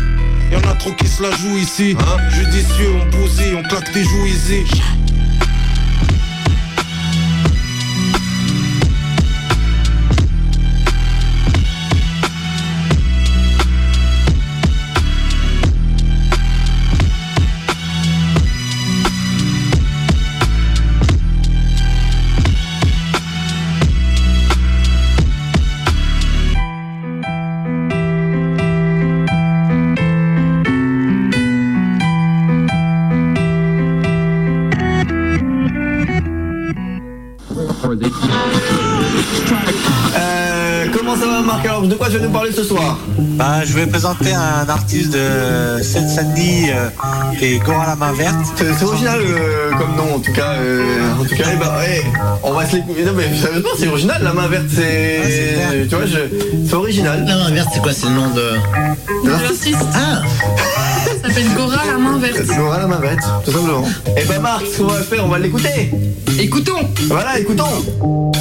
[0.53, 1.97] Y'en a trop qui se la jouent ici.
[2.31, 4.65] Judicieux, on bousille, on claque tes joues easy.
[40.19, 43.65] Euh, comment ça va Marc Alors de quoi tu vas nous parler ce soir bah,
[43.65, 46.89] Je vais présenter un artiste de Seine-Saint-Denis euh,
[47.39, 48.37] qui est Gora la main verte.
[48.57, 50.55] C'est original euh, comme nom en tout cas.
[51.19, 51.73] en tout cas, eh ben,
[52.43, 53.05] on va se l'écouter.
[53.05, 55.21] Non mais sérieusement c'est original la main verte c'est.
[55.59, 56.19] Ah, tu vois je...
[56.67, 57.25] c'est original.
[57.27, 58.53] La main verte c'est quoi C'est le nom de.
[59.25, 59.77] De l'artiste.
[59.95, 60.23] Ah
[61.37, 62.47] s'appelle Gora la main verte.
[62.47, 63.85] Gora la main verte, tout simplement.
[64.17, 65.91] Et ben Marc, ce qu'on va faire, on va l'écouter.
[66.39, 66.89] Écoutons.
[67.09, 68.33] Voilà, écoutons.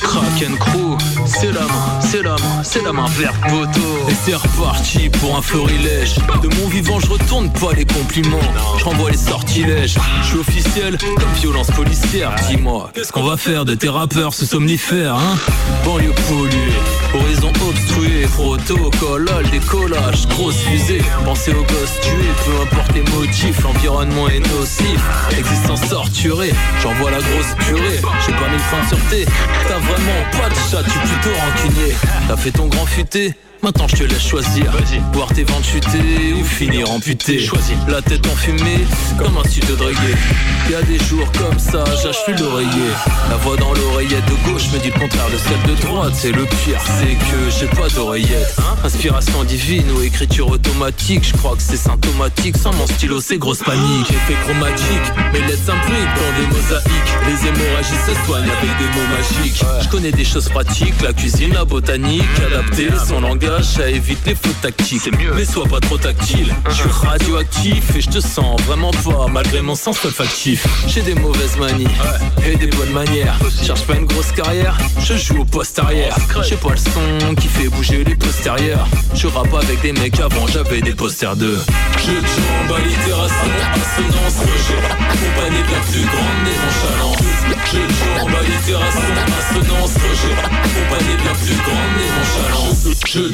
[0.00, 0.96] Kraken Crew,
[1.26, 4.08] c'est la main, c'est la main, c'est la main verte poteau.
[4.08, 6.16] Et c'est reparti pour un florilège.
[6.42, 8.38] De mon vivant je retourne pas les compliments.
[8.78, 9.96] Je renvoie les sortilèges.
[10.22, 14.46] Je suis officiel comme violence policière Dis-moi, qu'est-ce qu'on va faire de tes rappeurs ce
[14.46, 15.36] somnifère hein?
[15.84, 16.72] Banlieue polluée,
[17.14, 21.02] horizon obstrué Protocole, décollage, grosse fusée.
[21.24, 25.00] Pensez aux gosses tués, peu importe les motifs L'environnement est nocif,
[25.36, 26.52] existence torturée
[26.82, 29.26] J'envoie la grosse purée, j'ai pas mis le frein T
[29.68, 31.94] T'as vraiment pas de chat, tu plutôt rancunier
[32.28, 33.34] T'as fait ton grand futé
[33.66, 34.72] Maintenant je te laisse choisir.
[35.12, 37.74] Voir tes ventes chuter ou finir amputé Choisis.
[37.88, 38.86] La tête enfumée
[39.18, 40.14] comme un studio drogué
[40.70, 42.90] Y'a des jours comme ça, j'acheville l'oreiller.
[43.28, 46.30] La voix dans l'oreillette de gauche me dit le contraire de celle de droite C'est
[46.30, 51.62] le pire, c'est que j'ai pas d'oreillette Inspiration divine ou écriture automatique Je crois que
[51.62, 54.08] c'est symptomatique, sans mon stylo c'est grosse panique.
[54.10, 57.16] Effet chromatique, mes lettres s'impliquent dans des mosaïques.
[57.26, 59.64] Les hémorragies se soignent avec des mots magiques.
[59.82, 64.34] Je connais des choses pratiques, la cuisine, la botanique Adapter son langage à éviter les
[64.34, 68.90] fautes tactiques Mais sois pas trop tactile, je suis radioactif Et je te sens vraiment
[68.90, 70.66] pas, malgré mon sens olfactif.
[70.86, 71.86] J'ai des mauvaises manies
[72.46, 73.38] et des bonnes manières.
[73.62, 76.14] Cherche pas une grosse carrière, je joue au poste arrière.
[76.46, 78.86] J'ai pas le son qui fait bouger les postérieurs.
[79.14, 81.56] Je rappe avec des mecs avant j'avais des posters de
[81.98, 84.82] Je jump à l'itération, assonance, rejet.
[85.08, 87.24] Compagnie de la plus grande des nonchalance
[87.72, 90.36] Je jump à l'itération, assonance, rejet.
[90.76, 92.16] Compagnie de la plus grande des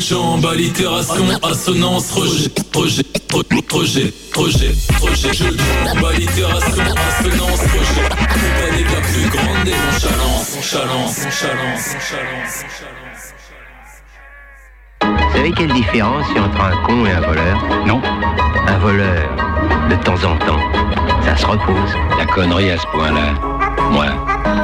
[0.03, 7.61] jump à l'itération, assonance, rejet Projet, projet, projet, projet, projet Je jump à l'itération, assonance,
[7.61, 12.65] rejet Compagnie de la plus grande des nonchalances Nonchalance, nonchalance, nonchalance
[15.03, 17.63] Vous savez quelle différence il y a entre un con et un voleur?
[17.87, 18.03] Non.
[18.67, 19.29] Un voleur,
[19.91, 20.61] de temps en temps,
[21.25, 21.95] ça se repose.
[22.19, 23.35] La connerie à ce point-là,
[23.91, 24.07] moi,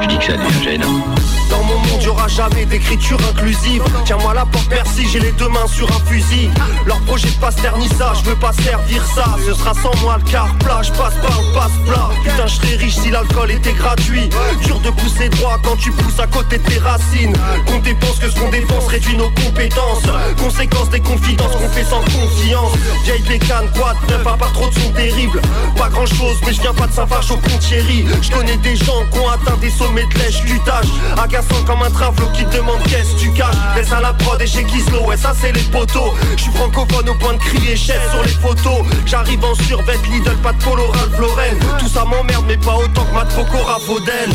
[0.01, 1.05] je dis que ça devient gênant.
[1.49, 3.83] Dans mon monde, y'aura jamais d'écriture inclusive.
[4.05, 6.49] Tiens-moi la porte, merci, j'ai les deux mains sur un fusil.
[6.85, 9.35] Leur projet passe ternit ça, je veux pas servir ça.
[9.45, 12.09] Ce sera sans moi le car plat, je passe par le passe plat.
[12.23, 14.29] Putain, je serais riche si l'alcool était gratuit.
[14.63, 17.35] Dur de pousser droit quand tu pousses à côté de tes racines.
[17.65, 20.03] Qu'on dépense que ce qu'on dépense réduit nos compétences.
[20.37, 22.73] Conséquence des confidences qu'on fait sans confiance.
[23.05, 25.41] Vieille bécane, quad, neuf, à part trop de son terrible.
[25.75, 28.05] Pas grand chose, mais je viens pas de Saint-Farge au Thierry.
[28.21, 30.91] Je connais des gens qui ont atteint des sommets de lèche du tâche.
[31.17, 33.55] Agaçant comme un travelo qui te demande qu'est-ce que tu caches.
[33.75, 36.13] Laisse à la prod et chez Kislo, ouais, ça c'est les poteaux.
[36.35, 38.85] Je suis francophone au point de crier chef sur les photos.
[39.05, 41.55] J'arrive en survêt, Lidl, pas de polo, Ralph Lauren.
[41.79, 44.29] Tout ça m'emmerde, mais pas autant que ma Trocora Fauden.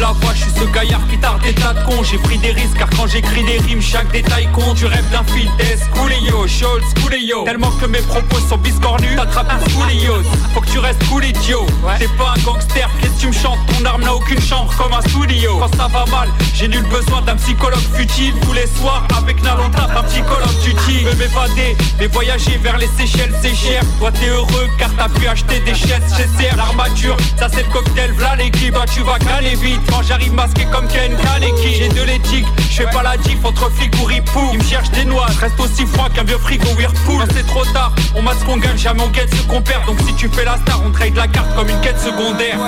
[0.00, 2.02] La voix, je suis ce gaillard qui tarde des tas de cons.
[2.02, 4.76] J'ai pris des risques car quand j'écris des rimes, chaque détail compte.
[4.76, 9.50] Tu rêves d'un fil S, Coolio, Schultz, Coolio Tellement que mes propos sont biscornus, t'attrapes
[9.50, 10.16] un Coolio
[10.52, 11.64] Faut que tu restes cool idiot.
[11.98, 13.58] T'es pas un gangster, qu'est-ce que tu me chantes?
[13.68, 17.22] Ton arme n'a aucune chambre comme un studio Quand ça va mal, j'ai nul besoin
[17.22, 18.34] d'un psychologue futile.
[18.42, 22.88] Tous les soirs, avec Nalon tape un of Duty Veux m'évader, mais voyager vers les
[22.98, 23.82] Seychelles c'est cher.
[24.00, 27.72] Toi t'es heureux car t'as pu acheter des chaises chez Serre L'armature, ça c'est le
[27.72, 31.88] cocktail, v'là l'équipe Bah tu vas caler vite quand j'arrive masqué comme Ken Kaneki J'ai
[31.88, 35.04] de l'éthique, je fais pas la diff entre flics ou ripou Ils me cherchent des
[35.04, 38.56] noix, reste aussi froid qu'un vieux frigo Whirlpool Quand c'est trop tard, on masse qu'on
[38.56, 41.16] gagne, jamais on guette ce qu'on perd Donc si tu fais la star, on trade
[41.16, 42.58] la carte comme une quête secondaire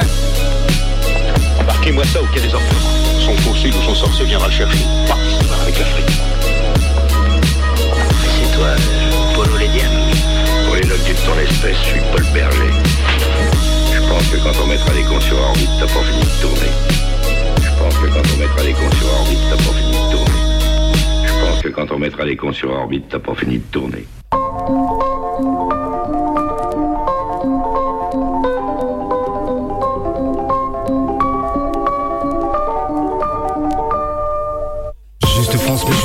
[1.60, 2.97] Embarquez-moi ça au quai des orphelins.
[3.24, 4.78] Son fossile ou son sorcier viendra le chercher.
[5.09, 5.16] Pas
[5.62, 6.16] avec l'Afrique.
[8.22, 8.68] C'est toi,
[9.34, 9.90] Polo Lédiam.
[10.66, 12.76] Pour les logs de ton espèce, je suis Paul Berger.
[14.27, 16.70] Je pense que quand on mettra les cons sur orbite, t'as pas fini de tourner.
[17.62, 20.40] Je pense que quand on mettra les cons sur orbite, t'as pas fini de tourner.
[21.27, 24.05] Je pense que quand on mettra les cons sur orbite, t'as pas fini de tourner.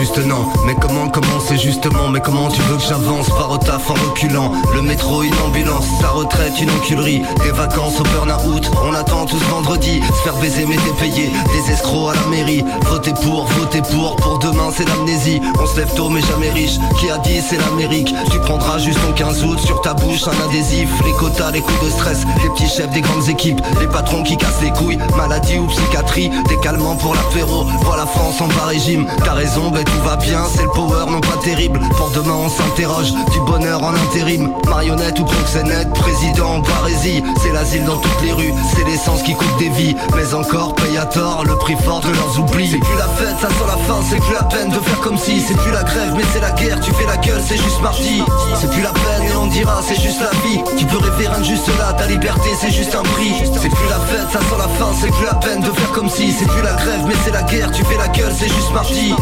[0.02, 0.48] Juste non.
[0.66, 2.10] Mais comment commencer justement?
[2.10, 3.30] Mais comment tu veux que j'avance?
[3.30, 4.52] Par au taf en reculant.
[4.74, 7.22] Le métro une ambulance Sa retraite une enculerie.
[7.44, 10.02] Des vacances au burn-out On attend tous vendredi.
[10.02, 11.30] Se faire baiser mais t'es payé.
[11.54, 12.66] Des escrocs à la mairie.
[12.88, 15.40] Voter pour, voter pour Pour demain c'est l'amnésie.
[15.62, 16.80] On se lève tôt mais jamais riche.
[17.00, 18.12] Qui a dit c'est l'Amérique?
[18.32, 20.90] Tu prendras juste ton 15 août sur ta bouche un adhésif.
[21.06, 22.26] Les quotas, les coups de stress.
[22.42, 23.62] Les petits chefs des grandes équipes.
[23.80, 24.98] Les patrons qui cassent les couilles.
[25.16, 26.32] Maladie ou psychiatrie.
[26.50, 27.68] Des calmants pour l'apéro.
[27.96, 29.06] La France en bas régime.
[29.24, 31.80] T'as raison, ben tout va bien C'est le power, non pas terrible.
[31.98, 34.52] Pour demain on s'interroge Du bonheur en intérim.
[34.70, 39.34] Marionnette ou proxénète Président en parésie C'est l'asile dans toutes les rues C'est l'essence qui
[39.34, 39.96] coûte des vies.
[40.16, 42.70] Mais encore paye à tort Le prix fort de leurs oublis.
[42.72, 45.18] C'est plus la fête, ça sent la fin C'est plus la peine de faire comme
[45.18, 45.42] si.
[45.42, 48.24] C'est plus la grève mais c'est la guerre Tu fais la gueule, c'est juste mardi
[48.60, 50.62] C'est plus la peine et on dira c'est juste la vie.
[50.78, 53.34] Tu peux rêver de juste là Ta liberté c'est juste un prix.
[53.44, 56.10] C'est plus la fête, ça sent la fin C'est plus la peine de faire comme
[56.10, 56.32] si.
[56.32, 59.14] C'est plus la grève mais c'est la guerre Tu fais la gueule, c'est juste mardi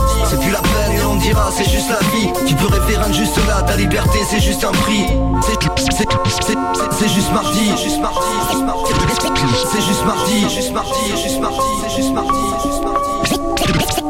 [0.92, 2.30] et on dira c'est juste la vie.
[2.46, 5.06] Tu peux de juste là Ta liberté c'est juste un prix.
[6.92, 7.72] C'est juste mardi.
[7.78, 8.20] C'est juste mardi
[9.72, 14.09] C'est juste mardi C'est juste mardi C'est juste mardi C'est juste mardi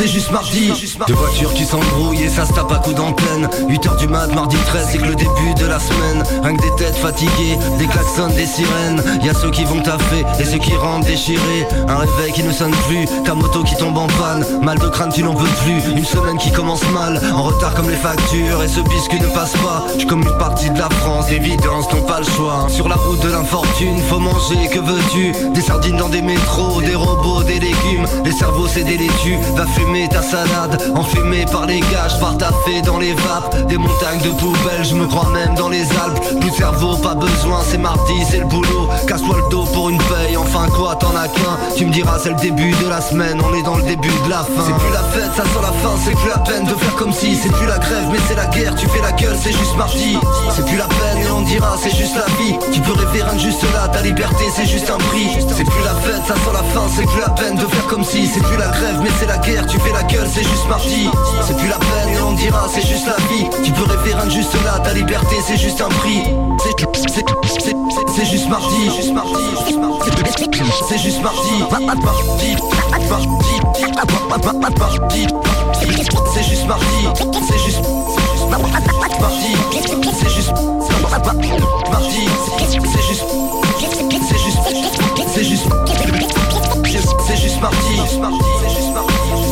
[0.00, 0.72] c'est juste mardi.
[1.06, 3.48] Deux voitures qui s'embrouillent et ça se tape à coups d'antenne.
[3.68, 6.22] 8h du mat, mardi 13, c'est que le début de la semaine.
[6.42, 9.02] Rien que des têtes fatiguées, des klaxons, des sirènes.
[9.22, 11.66] Y'a ceux qui vont taffer et ceux qui rentrent déchirés.
[11.88, 14.44] Un réveil qui ne sonne plus, ta moto qui tombe en panne.
[14.62, 15.92] Mal de crâne, tu n'en veux plus.
[15.96, 18.62] Une semaine qui commence mal, en retard comme les factures.
[18.62, 21.30] Et ce biscuit ne passe pas, je comme une partie de la France.
[21.30, 22.66] Évidence, n'ont pas le choix.
[22.68, 25.32] Sur la route de l'infortune, faut manger, que veux-tu?
[25.52, 28.06] Des sardines dans des métros, des robots, des légumes.
[28.24, 32.82] Les cerveaux c'est des laitues, va fumer ta salade Enfumé par les gages, par taffer
[32.84, 33.66] dans les vapes.
[33.68, 36.40] Des montagnes de poubelles, je me crois même dans les Alpes.
[36.40, 38.88] Plus cerveau, pas besoin, c'est mardi, c'est le boulot.
[39.06, 41.56] Casse-toi le dos pour une paye, enfin quoi, t'en as qu'un.
[41.76, 44.30] Tu me diras c'est le début de la semaine, on est dans le début de
[44.30, 44.64] la fin.
[44.66, 47.12] C'est plus la fête, ça sent la fin, c'est plus la peine de faire comme
[47.12, 49.76] si C'est plus la grève, mais c'est la guerre, tu fais la gueule, c'est juste
[49.76, 50.18] mardi.
[50.54, 52.56] C'est plus la peine et on dira c'est juste la vie.
[52.72, 55.28] Tu peux rêver de juste là, ta liberté c'est juste un prix.
[55.48, 58.04] C'est plus la fête, ça sent la fin, c'est plus la peine de faire comme
[58.04, 60.68] si C'est plus la grève, mais c'est la guerre, tu fais la gueule, c'est juste
[60.68, 61.08] mardi
[61.46, 64.54] C'est plus la peine et on dira c'est juste la vie Tu peux rêver juste
[64.64, 66.22] là, ta liberté c'est juste un prix
[68.08, 69.34] C'est juste mardi Juste mardi
[70.88, 71.46] C'est juste mardi
[76.32, 76.86] C'est juste mardi
[77.48, 77.82] C'est juste
[78.50, 79.54] Mardi
[80.18, 80.52] C'est juste
[81.90, 82.28] Mardi
[82.58, 83.24] C'est juste C'est juste
[84.28, 84.58] C'est juste
[85.34, 86.19] C'est juste
[87.40, 87.76] juste mardi
[88.60, 89.49] C'est juste mardi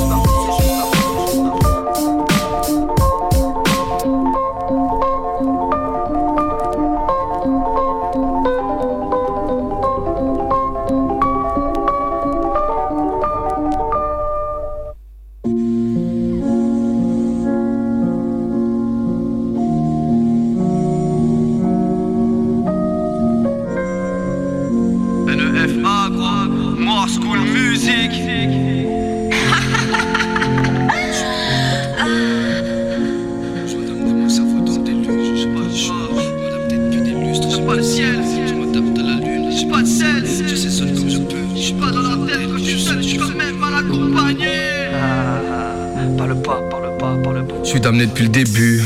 [47.78, 48.82] suis damné depuis le début.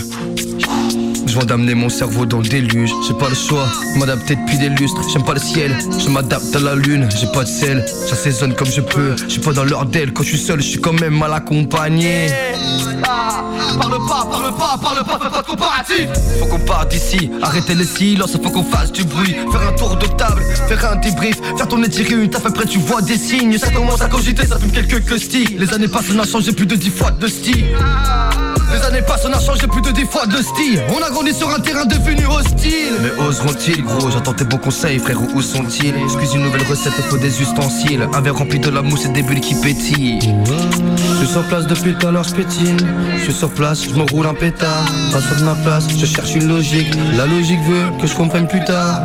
[1.27, 2.90] Je viens d'amener mon cerveau dans le déluge.
[3.09, 3.66] J'ai pas le choix,
[3.97, 5.01] m'adapter depuis des lustres.
[5.10, 7.09] J'aime pas le ciel, je m'adapte à la lune.
[7.19, 9.16] J'ai pas de sel, j'assaisonne comme je peux.
[9.16, 11.32] Je suis pas dans leur d'elle, quand je suis seul, je suis quand même mal
[11.32, 12.28] accompagné.
[13.05, 13.44] Ah,
[13.81, 16.09] parle pas, parle pas, parle pas, fais pas de comparatif.
[16.39, 19.35] Faut qu'on parte d'ici, arrêter les silences, faut qu'on fasse du bruit.
[19.51, 22.78] Faire un tour de table, faire un débrief, faire tourner tirer une taf après tu
[22.78, 23.56] vois des signes.
[23.56, 25.56] Ça commence à cogiter, ça fume quelques costilles.
[25.59, 27.64] Les années passent, on a changé plus de 10 fois de style.
[28.73, 30.81] Les années passent, on a changé plus de 10 fois de style.
[30.89, 32.94] On a grandi sur un terrain devenu hostile.
[33.03, 34.11] Mais oseront-ils, gros?
[34.11, 35.94] J'entends tes bons conseils, frère, où sont-ils?
[36.05, 38.09] Excuse une nouvelle recette, faut des ustensiles.
[38.15, 40.20] Un verre rempli de la mousse et des bulles qui pétillent.
[40.20, 42.77] Je suis sur place depuis tout à l'heure, je.
[43.19, 44.86] Je suis sur place, je me roule un pétard.
[45.12, 46.94] Pas sur ma place, je cherche une logique.
[47.16, 49.03] La logique veut que je comprenne plus tard.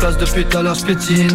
[0.00, 1.28] Place depuis tout à l'heure, je suis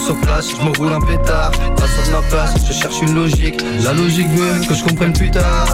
[0.00, 1.50] sur place, je me roule un pétard.
[1.76, 3.62] Pas sur ma place, je cherche une logique.
[3.84, 5.66] La logique veut que je comprenne plus tard.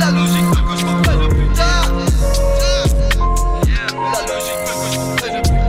[0.00, 1.92] La logique veut que je comprenne plus tard.
[4.12, 5.66] La logique veut que je comprenne plus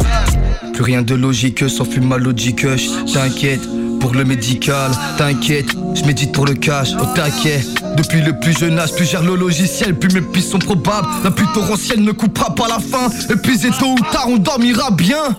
[0.62, 0.74] tard.
[0.74, 2.66] Plus rien de logique, s'en fume ma logique.
[3.14, 3.68] T'inquiète,
[4.00, 4.92] pour le médical.
[5.18, 7.62] T'inquiète, je médite pour le cash, au taquet.
[7.96, 11.08] Depuis le plus jeune âge, plus gère le logiciel, plus mes pistes sont probables.
[11.24, 13.10] La pluie torrentielle ne coupera pas la fin.
[13.30, 15.36] Et puis et tôt ou tard, on dormira bien.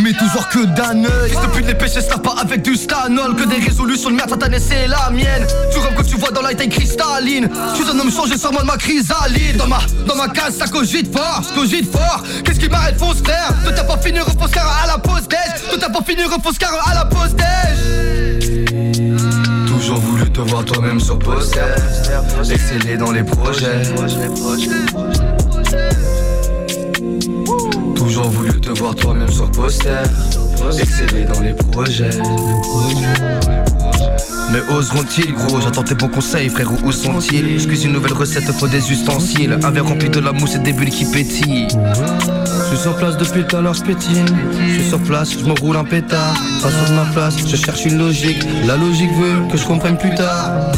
[0.00, 1.32] Mais toujours que d'un œil.
[1.42, 3.36] Depuis les péchés, ça pas avec du stanol.
[3.36, 5.46] Que des résolutions de merde, ta c'est la mienne.
[5.72, 7.48] Tu rêves que tu vois dans la taille cristalline.
[7.72, 9.56] Je suis un homme changé sur moi de ma chrysalide.
[9.56, 12.22] Dans ma, dans ma case, ça cogite fort, je cogite fort.
[12.44, 15.70] Qu'est-ce qui m'arrête, se faire Tout t'as pas fini, repose car à la pause déj.
[15.70, 17.89] Tout t'as pas fini, repose car à la pause déj.
[19.66, 21.60] Toujours voulu te voir toi-même sur poster.
[22.50, 23.82] Exceller dans les projets.
[27.94, 30.02] Toujours voulu te voir toi-même sur poster.
[30.78, 32.10] Exceller dans les projets.
[34.52, 35.60] Mais oseront-ils gros?
[35.60, 36.76] J'attends tes bons conseils frérot.
[36.84, 37.54] Où sont-ils?
[37.54, 39.58] Excuse une nouvelle recette faut des ustensiles.
[39.62, 41.68] Un verre rempli de la mousse et des bulles qui pétillent
[42.70, 44.24] Je suis sur place depuis tout à l'heure je pétine
[44.68, 46.34] Je suis sur place, je me roule un pétard.
[46.62, 48.46] Pas sur ma place, je cherche une logique.
[48.64, 50.70] La logique veut que je comprenne plus tard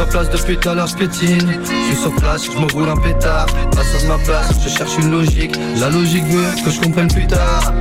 [0.00, 2.88] sur place depuis tout à l'heure je pétine Je suis sur place, je me roule
[2.88, 3.46] un pétard.
[3.46, 5.54] Pas sur ma place, je cherche une logique.
[5.78, 7.74] La logique veut que je comprenne plus tard.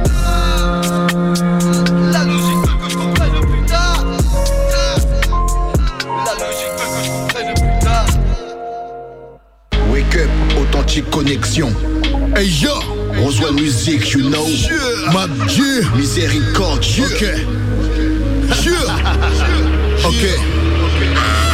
[2.11, 4.05] La logique veut que je comprenne plus tard.
[6.25, 8.05] La logique veut que je comprenne plus tard.
[9.89, 10.29] Wake up,
[10.61, 11.71] authentique connexion.
[12.35, 12.73] Hey yo,
[13.23, 14.45] Roswell Music, you know.
[15.13, 15.61] Mac G,
[15.95, 17.21] Miséricorde, ok.
[18.65, 19.15] Yeah.
[20.05, 20.58] Ok.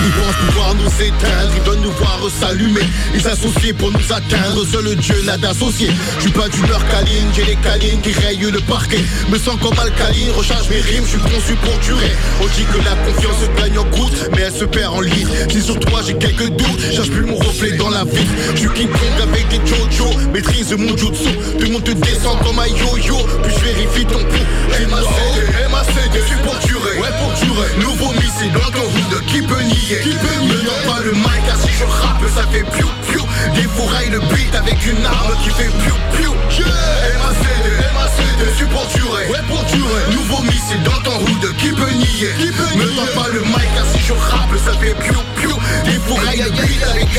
[0.06, 2.86] Ils pensent pouvoir nous éteindre, ils veulent nous voir s'allumer.
[3.15, 5.90] Ils s'associent pour nous atteindre, seul Dieu n'a d'associé.
[6.18, 9.03] Je suis pas d'humeur câline, j'ai les câlines qui rayent le parquet.
[9.30, 12.11] Me sens comme alcaline, recharge mes rimes, je suis conçu pour durer.
[12.40, 15.32] On dit que la confiance se gagne en gouttes, mais elle se perd en litres
[15.49, 18.69] Si sur toi j'ai quelques doutes, cherche plus mon reflet dans la vitre Je suis
[18.69, 18.90] King
[19.22, 21.34] avec des jojo, maîtrise mon jutsu.
[21.57, 24.88] Tout le monde te descend comme un yo-yo, puis je vérifie ton pouls.
[24.90, 27.69] MACD, MACD, je suis pour durer, ouais pour durer.
[27.80, 29.94] Nouveau missile dans ton hood, qui peut nier?
[30.03, 31.45] Qui peut nier Ne donne pas le mic?
[31.47, 33.26] Car si je rappe ça fait piou piou.
[33.55, 36.34] Défouraille le beat avec une arme qui fait piou piou.
[36.55, 40.03] MACD, MACD, je suis pour durer, ouais pour durer.
[40.11, 42.31] Nouveau missile dans ton hood, qui peut nier?
[42.38, 42.85] Qui peut nier?
[42.85, 45.55] Ne donne pas le mic car si je rappe ça fait piou piou.
[45.85, 47.15] Défouraille le beat avec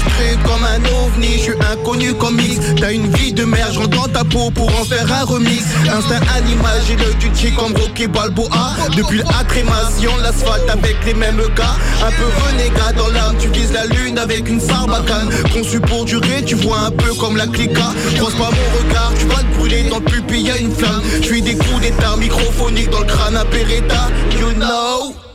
[0.00, 2.58] L'instru comme un ovni, je suis inconnu comme X.
[2.80, 5.64] T'as une vie de merde, j'entre dans ta peau pour en faire un remix.
[5.92, 8.76] Instinct animal, j'ai le duty comme Rocky Balboa.
[8.96, 13.86] Depuis l'accrémation, l'asphalte avec les mêmes gars Un peu renégat dans l'âme, tu vises la
[13.86, 15.28] lune avec une sarbacane.
[15.52, 17.92] Conçu pour durer, tu vois un peu comme la clica.
[18.16, 21.02] Croise pas mon regard, tu vas te brûler dans le pupille, y'a une flamme.
[21.20, 24.08] Je suis des coups d'état microphoniques dans le crâne à Beretta
[24.38, 25.29] You know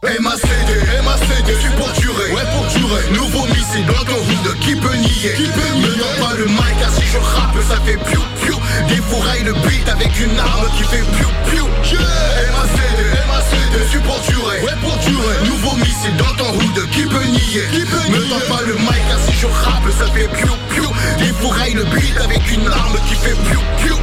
[0.00, 3.02] MACD, MACD, je suis pour durer, ouais pour durer.
[3.14, 5.34] Nouveau missile dans ton hood, qui peut nier?
[5.36, 5.88] Qui peut nier?
[5.88, 8.54] Ne pas le mic car si je rappe ça fait piou piou.
[8.88, 11.66] Défouraille le beat avec une arme qui fait piou piou.
[11.66, 15.48] MACD, MACD, je suis pour durer, ouais pour durer.
[15.48, 17.64] Nouveau missile dans ton hood, qui peut nier?
[17.72, 20.88] Qui peut Ne donne pas le mic car si je rappe ça fait piou piou.
[21.18, 23.96] Défouraille le beat avec une arme qui fait piou piou.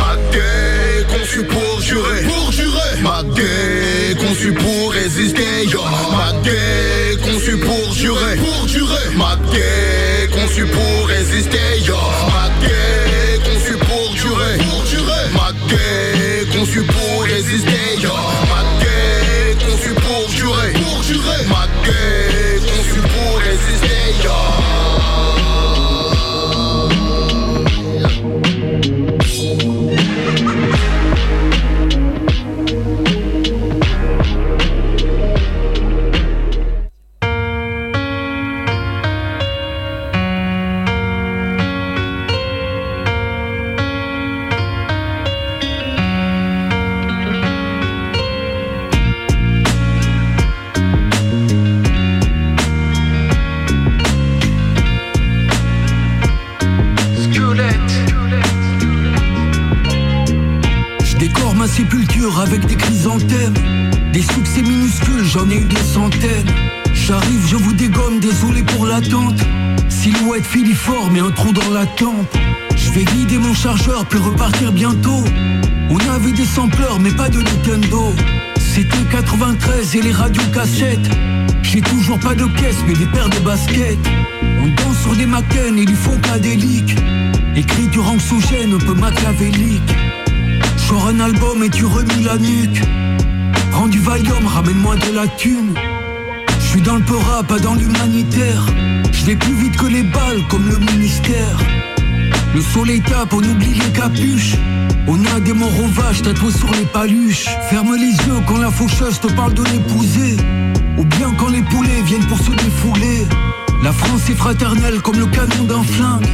[0.00, 3.02] MACD, conçu pour jurer, pour jurer
[4.18, 5.80] Conçu pour résister yo.
[5.82, 6.50] MACD,
[7.22, 9.14] conçu pour jurer, pour jurer.
[10.32, 11.79] Conçu pour résister
[74.10, 75.24] puis repartir bientôt.
[75.88, 78.12] On avait des sampleurs mais pas de Nintendo.
[78.58, 81.08] C'était 93 et les radios cassettes.
[81.62, 83.98] J'ai toujours pas de caisse mais des paires de baskets.
[84.62, 86.96] On danse sur des maquettes et du faux cadélique.
[87.56, 89.94] Écriture anxiogène, un peu machiavélique.
[90.76, 92.82] Sors un album et tu remis la nuque.
[93.70, 95.74] Prends du Valium, ramène-moi de la thune.
[96.58, 98.66] Je suis dans le peur pas dans l'humanitaire.
[99.12, 101.58] Je vais plus vite que les balles, comme le ministère.
[102.52, 104.56] Le soleil tape, on oublie les capuches.
[105.06, 107.46] On a des morts vaches tatoués sur les paluches.
[107.68, 110.36] Ferme les yeux quand la faucheuse te parle de l'épouser.
[110.98, 113.26] Ou bien quand les poulets viennent pour se défouler.
[113.84, 116.26] La France est fraternelle comme le canon d'un flingue.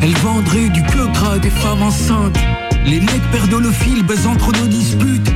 [0.00, 2.38] Elle vendrait du queue à des femmes enceintes.
[2.86, 5.30] Les mecs perdent le fil, baisent entre nos disputes.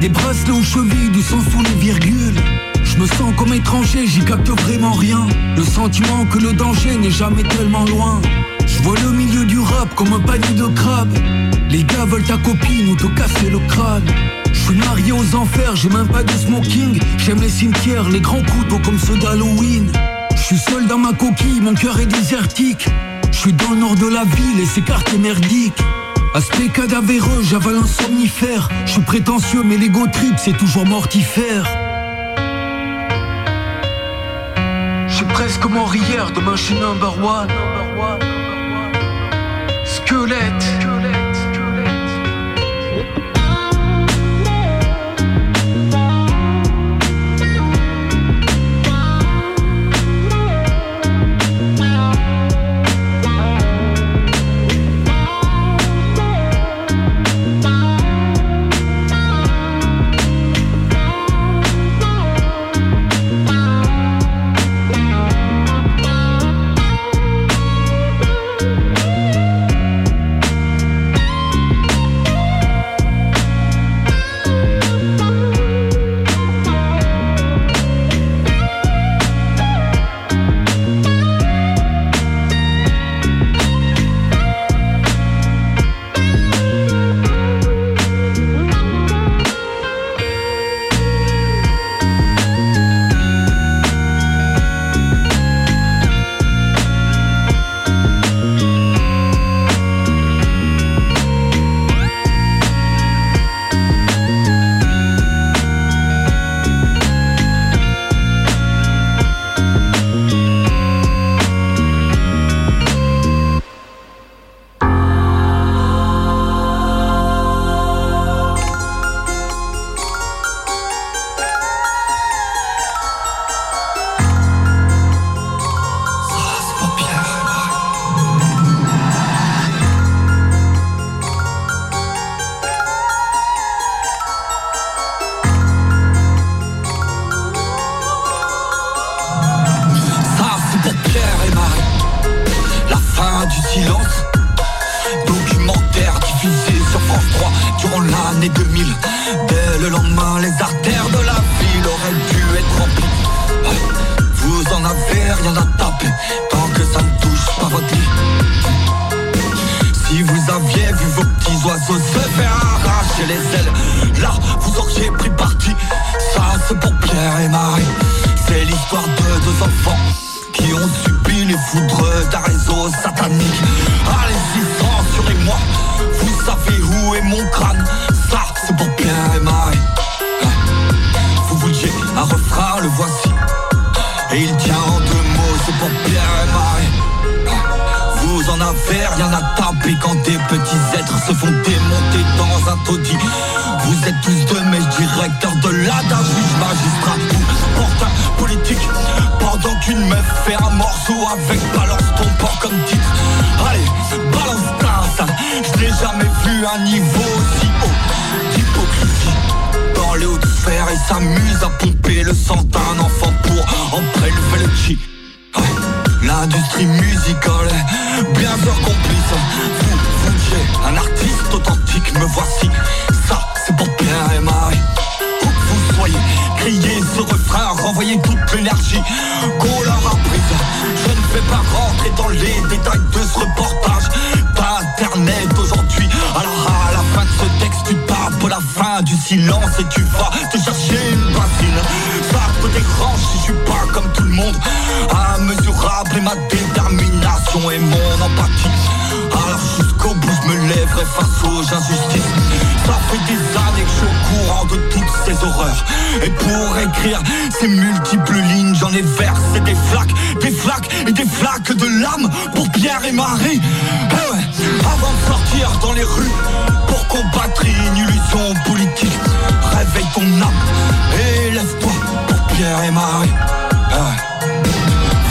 [0.00, 2.40] Des bracelets aux chevilles, du sang sous les virgules.
[2.82, 5.26] Je me sens comme étranger, j'y capte vraiment rien.
[5.56, 8.20] Le sentiment que le danger n'est jamais tellement loin.
[8.86, 11.18] Vois le milieu du rap comme un panier de crabes.
[11.70, 14.04] Les gars veulent ta copine ou te casser le crâne.
[14.52, 17.00] Je suis marié aux enfers, j'ai même pas de smoking.
[17.18, 19.90] J'aime les cimetières, les grands couteaux comme ceux d'Halloween.
[20.36, 22.86] Je suis seul dans ma coquille, mon cœur est désertique.
[23.32, 25.82] Je suis dans le nord de la ville et c'est quartier merdique.
[26.32, 28.68] Aspect cadavéreux, j'avale un somnifère.
[28.84, 31.66] Je suis prétentieux, mais l'ego trip, c'est toujours mortifère.
[35.08, 37.48] Suis presque mort hier, demain je suis number one.
[40.16, 40.95] Squelette.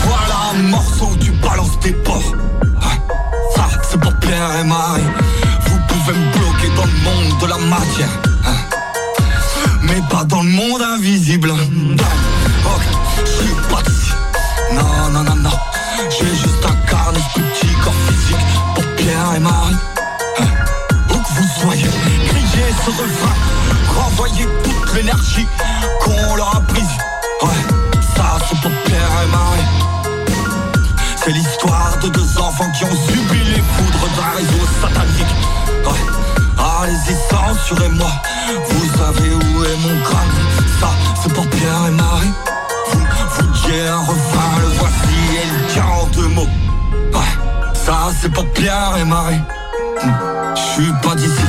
[0.03, 1.95] Voilà un morceau où tu balances tes
[3.55, 5.01] Ça, c'est pour Pierre et Marie.
[5.65, 8.09] Vous pouvez me bloquer dans le monde de la matière.
[9.81, 11.51] Mais pas dans le monde invisible.
[11.53, 12.83] Ok,
[13.21, 13.81] je suis pas
[14.71, 15.57] Non, non, non, non.
[16.11, 19.75] J'ai juste un carnet plus petit corps physique pour Pierre et Marie.
[21.09, 21.89] Où que vous soyez,
[22.27, 23.35] criez ce refrain.
[23.97, 25.47] Renvoyez toute l'énergie
[26.03, 27.04] qu'on leur a prise
[32.63, 35.35] qui ont subi les foudres d'un réseau satanique.
[35.85, 38.09] Ouais, allez-y, censurez-moi.
[38.69, 40.29] Vous savez où est mon crâne
[40.79, 40.89] Ça,
[41.21, 42.31] c'est pour Pierre et Marie.
[42.91, 43.47] Vous, vous
[44.07, 46.49] refrain, le voici et il tient en deux mots.
[47.13, 49.41] Ouais, ça, c'est pour Pierre et Marie.
[50.03, 50.13] Hum,
[50.55, 51.44] Je suis pas d'ici.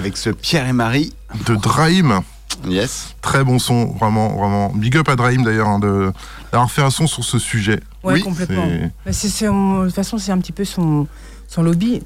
[0.00, 1.12] Avec ce Pierre et Marie.
[1.46, 2.22] De Draim.
[2.66, 3.14] Yes.
[3.20, 4.72] Très bon son, vraiment, vraiment.
[4.74, 6.10] Big up à Draim d'ailleurs, hein, de-
[6.52, 7.80] d'avoir fait un son sur ce sujet.
[8.02, 8.64] Ouais, complètement.
[9.10, 11.06] c'est- de toute façon, c'est un petit peu son,
[11.48, 12.02] son lobby.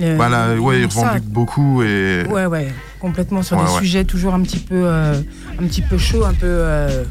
[0.00, 2.24] Euh, Bah là, ouais, il revendique beaucoup et.
[2.28, 3.78] Ouais, ouais, complètement sur Ouais, des ouais.
[3.78, 5.20] sujets toujours un petit peu, euh,
[5.60, 6.46] un petit peu chaud, un peu.
[6.46, 7.04] euh,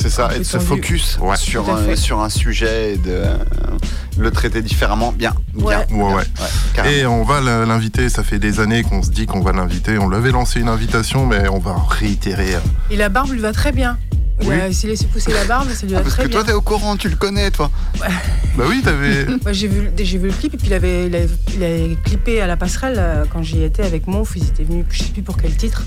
[0.00, 3.36] C'est ça, et de se focus sur, un, sur un sujet et de euh,
[4.16, 5.10] le traiter différemment.
[5.12, 5.84] Bien, bien.
[5.90, 6.24] Ouais.
[6.88, 9.98] Et on va l'inviter, ça fait des années qu'on se dit qu'on va l'inviter.
[9.98, 12.54] On l'avait lancé une invitation, mais on va réitérer.
[12.54, 12.60] euh,
[12.90, 13.98] Et la barbe lui va très bien.
[14.40, 14.54] Il Oui.
[14.60, 16.38] a- il s'est laissé pousser la barbe, ça lui va Ah, parce très que bien.
[16.38, 17.68] toi, t'es au courant, tu le connais, toi.
[18.56, 19.24] Bah oui, t'avais.
[19.42, 21.98] Moi, j'ai vu, j'ai vu le clip et puis il avait, il avait, il avait
[22.04, 24.34] clippé à la passerelle euh, quand j'y étais avec Monf.
[24.36, 25.82] Ils étaient venus, je sais plus pour quel titre,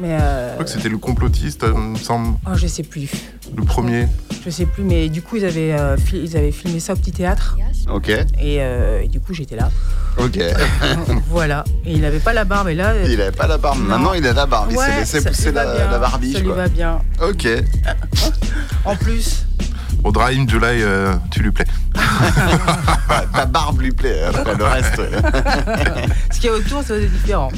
[0.00, 2.82] mais euh, Je crois que c'était le complotiste, euh, il me semble, oh, je sais
[2.82, 3.08] plus,
[3.56, 4.08] le premier.
[4.44, 4.82] je sais plus.
[4.82, 7.56] Mais du coup, ils avaient, euh, ils avaient filmé ça au petit théâtre
[7.90, 8.24] Ok, et,
[8.60, 9.70] euh, et du coup, j'étais là.
[10.18, 10.38] ok.
[11.28, 11.64] voilà.
[11.84, 12.94] Et il avait pas la barbe et là.
[13.04, 13.78] il avait pas la barbe.
[13.80, 14.68] Maintenant, il a la barbe.
[14.70, 16.32] Il Ouais, s'est laissé pousser la, bien, la barbiche.
[16.34, 16.56] Ça lui quoi.
[16.56, 17.00] va bien.
[17.22, 17.46] Ok.
[18.84, 19.44] En plus,
[20.02, 21.66] Bon, Draim, July, euh, tu lui plais.
[23.34, 24.22] Ta barbe lui plaît.
[24.22, 25.00] Après le reste.
[26.32, 27.50] ce qu'il y a autour, c'est différent.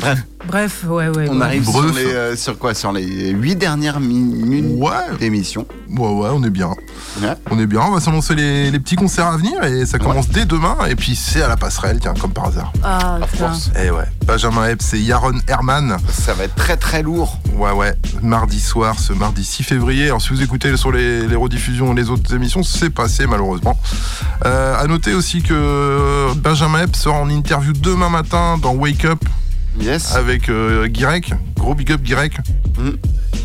[0.00, 1.28] Bref, Bref, ouais, ouais.
[1.30, 1.44] on ouais.
[1.44, 1.94] arrive sur, Bref.
[1.94, 2.74] les, euh, sur quoi?
[2.74, 4.78] Sur les huit dernières minutes
[5.20, 5.66] d'émission.
[5.90, 6.70] Ouais, ouais, on est bien.
[7.20, 7.34] Ouais.
[7.50, 10.28] On est bien, on va s'annoncer les, les petits concerts à venir et ça commence
[10.28, 10.76] dès demain.
[10.88, 12.72] Et puis c'est à la passerelle, tiens, comme par hasard.
[12.82, 13.52] Ah, putain.
[13.80, 15.96] Et ouais, Benjamin Epps et Yaron Herman.
[16.10, 17.38] Ça va être très très lourd.
[17.56, 20.06] Ouais, ouais, mardi soir, ce mardi 6 février.
[20.06, 23.78] Alors, si vous écoutez sur les, les rediffusions et les autres émissions, c'est passé malheureusement.
[24.46, 29.22] Euh, à noter aussi que Benjamin Epps sera en interview demain matin dans Wake Up
[29.80, 30.14] Yes.
[30.14, 31.32] avec euh, Guirec.
[31.56, 32.38] Gros big up Guirec.
[32.78, 32.90] Mm.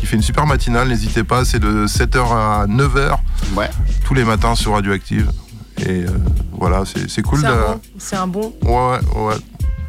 [0.02, 3.16] Il fait une super matinale, n'hésitez pas, c'est de 7h à 9h
[3.56, 3.68] Ouais.
[4.04, 5.30] tous les matins sur Radioactive.
[5.78, 6.08] Et euh,
[6.52, 7.40] voilà, c'est c'est cool.
[7.40, 7.80] C'est un de- bon.
[7.98, 8.52] C'est un bon.
[8.62, 9.34] Ouais, ouais, ouais.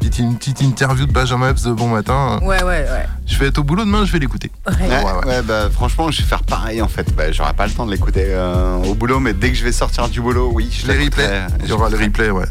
[0.00, 2.38] Petite, une petite interview de Benjamin Epps de bon matin.
[2.42, 3.06] Ouais, ouais, ouais.
[3.26, 4.50] Je vais être au boulot demain, je vais l'écouter.
[4.66, 4.88] Ouais.
[4.88, 7.14] Ouais, ouais, bah franchement, je vais faire pareil en fait.
[7.14, 9.72] Bah, J'aurai pas le temps de l'écouter euh, au boulot, mais dès que je vais
[9.72, 11.42] sortir du boulot, oui, je Les replays.
[11.62, 12.46] Il y aura les replays, ouais.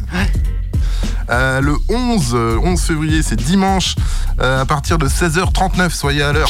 [1.29, 3.95] Euh, le 11, euh, 11 février, c'est dimanche,
[4.41, 6.49] euh, à partir de 16h39, soyez à l'heure.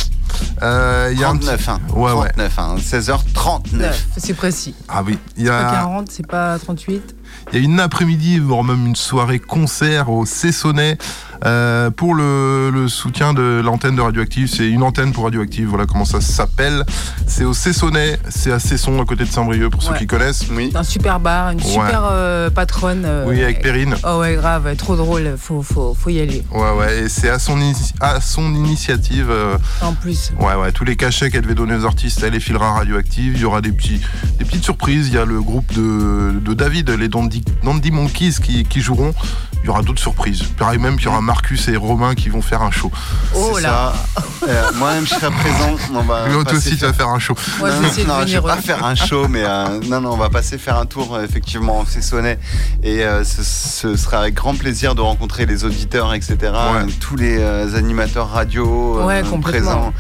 [0.62, 1.80] Euh, il y a un 39, petit- hein.
[1.94, 2.30] Ouais, ouais.
[2.30, 2.76] 39, hein.
[2.80, 3.74] 16h39.
[3.74, 4.76] Neuf, c'est précis.
[4.88, 7.16] Ah oui, il y C'est pas a, 40, c'est pas 38.
[7.52, 10.98] il y a une après-midi, voire même une soirée concert au Cessonnet
[11.46, 14.48] euh, pour le, le soutien de l'antenne de Radioactive.
[14.50, 16.84] C'est une antenne pour Radioactive, voilà comment ça s'appelle.
[17.28, 20.46] C'est au Cessonnet, c'est à Cesson, à côté de Saint-Brieuc, pour ceux qui connaissent.
[20.52, 20.72] Oui.
[20.76, 21.66] Un super bar, une Ouais.
[21.66, 23.04] super euh, patronne.
[23.06, 23.96] euh, Oui, avec Perrine.
[24.04, 26.44] Oh ouais, grave, trop drôle, faut, faut, faut y aller.
[26.52, 27.58] Ouais, ouais, et c'est à son,
[28.02, 29.28] à son initiative.
[29.30, 30.32] euh, En plus.
[30.40, 33.34] Ouais, ouais, tous les cachets qu'elle devait donner aux artistes, elle les filera à radioactive.
[33.36, 34.02] Il y aura des, petits,
[34.38, 35.08] des petites surprises.
[35.10, 39.14] Il y a le groupe de, de David, les Dandy, Dandy Monkeys, qui, qui joueront.
[39.62, 40.44] Il y aura d'autres surprises.
[40.58, 42.92] Pareil, même qu'il y aura Marcus et Romain qui vont faire un show.
[43.36, 44.24] Oh C'est là ça.
[44.48, 45.76] Euh, Moi-même, je serai présent.
[45.94, 47.36] On va Toi aussi, tu vas faire un show.
[47.60, 49.80] Moi, je vais non, essayer de non, je vais pas faire un show, mais euh,
[49.88, 52.40] non, non, on va passer faire un tour euh, effectivement en Cessonnet
[52.82, 56.38] et euh, ce, ce sera avec grand plaisir de rencontrer les auditeurs, etc.
[57.00, 59.94] Tous les euh, animateurs radio Ouais, présents.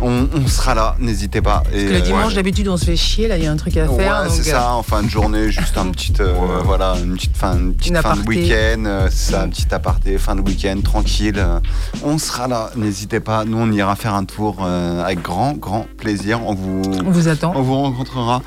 [0.00, 1.62] On, on sera là, n'hésitez pas.
[1.72, 3.56] Et, Parce que le dimanche, d'habitude, on se fait chier, là, il y a un
[3.56, 4.26] truc à faire.
[4.30, 6.34] C'est ça, en fin de journée, juste un petit, euh,
[6.64, 9.72] voilà, une petite fin, une petite Une fin de week-end, euh, c'est ça, un petit
[9.72, 11.34] aparté, fin de week-end, tranquille.
[11.38, 11.60] euh,
[12.04, 15.86] On sera là, n'hésitez pas, nous on ira faire un tour euh, avec grand, grand
[15.96, 16.40] plaisir.
[16.44, 17.52] On vous, On vous attend.
[17.54, 18.42] on vous rencontrera.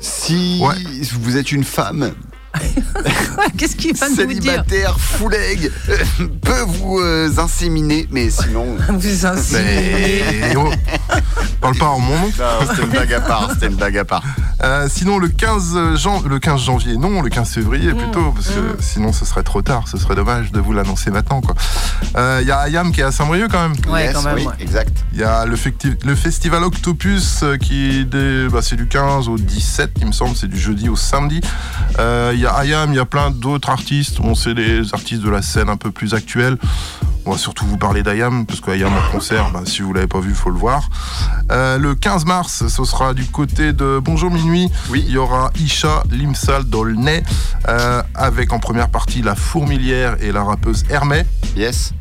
[0.00, 0.60] Si
[1.14, 2.12] vous êtes une femme
[3.56, 5.96] Qu'est-ce qu'il va nous dire Célibataire, full egg, euh,
[6.42, 8.76] peut vous euh, inséminer, mais sinon.
[8.88, 8.98] Vous
[9.52, 10.70] Mais oh,
[11.60, 12.30] parle pas en mon nom.
[12.68, 14.22] C'était une blague à part, c'était une blague à part.
[14.62, 18.76] Euh, sinon, le 15, jan- le 15 janvier, non, le 15 février plutôt, parce que
[18.80, 21.40] sinon ce serait trop tard, ce serait dommage de vous l'annoncer maintenant.
[22.16, 23.76] Euh, Il y a Ayam qui est à Saint-Brieuc quand même.
[23.92, 24.52] Ouais, quand même, oui, ouais.
[24.60, 24.96] exact.
[25.12, 29.28] Il y a le, fecti- le festival Octopus qui est des- bah, c'est du 15
[29.28, 31.40] au 17, il me semble, c'est du jeudi au samedi.
[31.98, 34.20] Euh, Il y a Ayam, il y a plein d'autres artistes.
[34.20, 36.58] Bon, c'est des artistes de la scène un peu plus actuelle.
[37.24, 40.20] On va surtout vous parler d'Ayam, parce qu'Ayam en concert, bah, si vous l'avez pas
[40.20, 40.90] vu, il faut le voir.
[41.50, 44.70] Euh, le 15 mars, ce sera du côté de Bonjour Minuit.
[44.94, 47.22] Il y aura Isha Limsal Dolnay,
[47.68, 51.24] euh, avec en première partie la Fourmilière et la rappeuse Hermès.
[51.56, 51.94] Yes.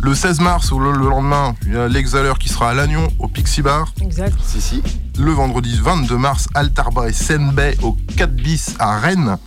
[0.00, 3.08] Le 16 mars, ou le, le lendemain, il y a l'Exhaleur qui sera à Lannion,
[3.18, 3.92] au Pixie Bar.
[4.00, 4.38] Exact.
[4.44, 4.80] Si, si.
[5.18, 9.38] Le vendredi 22 mars, Altarba et Senbei au 4 bis à Rennes.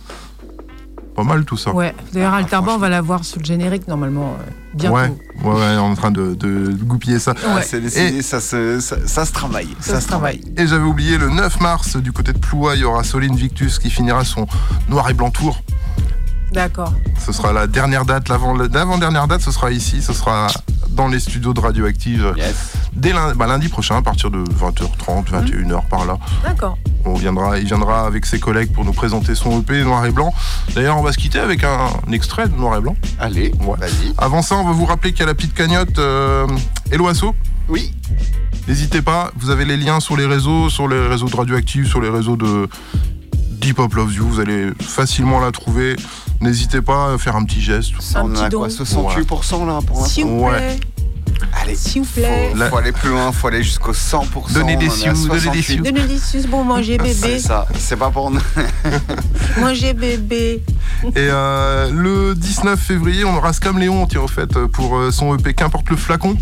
[1.14, 1.74] Pas mal tout ça.
[1.74, 4.96] Ouais, d'ailleurs, Altarba, on va la voir sur le générique normalement euh, bientôt.
[4.96, 5.12] Ouais,
[5.44, 7.34] ouais, ouais, on est en train de, de goupiller ça.
[7.46, 9.68] Ah, c'est décidé, ça, se, ça, ça se travaille.
[9.80, 10.40] Ça, se travaille.
[10.56, 13.78] Et j'avais oublié le 9 mars, du côté de Ploua, il y aura Soline Victus
[13.78, 14.46] qui finira son
[14.88, 15.60] noir et blanc tour.
[16.52, 16.92] D'accord.
[17.18, 20.48] Ce sera la dernière date, l'avant- l'avant-dernière date, ce sera ici, ce sera
[20.90, 22.34] dans les studios de Radioactive.
[22.92, 26.18] Dès lundi, bah, lundi prochain, à partir de 20h30, 21h par là.
[26.44, 26.76] D'accord.
[27.04, 30.32] On viendra, il viendra avec ses collègues pour nous présenter son EP Noir et Blanc.
[30.74, 32.96] D'ailleurs, on va se quitter avec un, extrait de Noir et Blanc.
[33.18, 34.12] Allez, vas-y.
[34.18, 36.46] Avant ça, on va vous rappeler qu'il y a la petite cagnotte euh,
[36.90, 37.34] Hello Asso.
[37.68, 37.94] Oui.
[38.68, 42.00] N'hésitez pas, vous avez les liens sur les réseaux, sur les réseaux de Radioactive, sur
[42.00, 42.68] les réseaux de
[43.50, 45.96] Deep Hop Love You, vous allez facilement la trouver.
[46.42, 47.92] N'hésitez pas à faire un petit geste.
[48.16, 50.80] On en a quoi 68% là pour l'instant S'il vous plaît.
[51.60, 52.52] Allez, S'il vous plaît.
[52.56, 54.52] faut, faut aller plus loin, faut aller jusqu'au 100%.
[54.52, 55.62] Donnez des sous, donnez des 68.
[55.62, 55.76] sous.
[55.82, 57.38] Donnez des pour manger C'est bébé.
[57.38, 58.40] ça, c'est pas pour nous.
[59.60, 60.62] Manger bébé.
[61.04, 65.36] Et euh, le 19 février, on aura Scam Léon, tiens, au fait, pour euh, son
[65.36, 66.36] EP Qu'importe le flacon.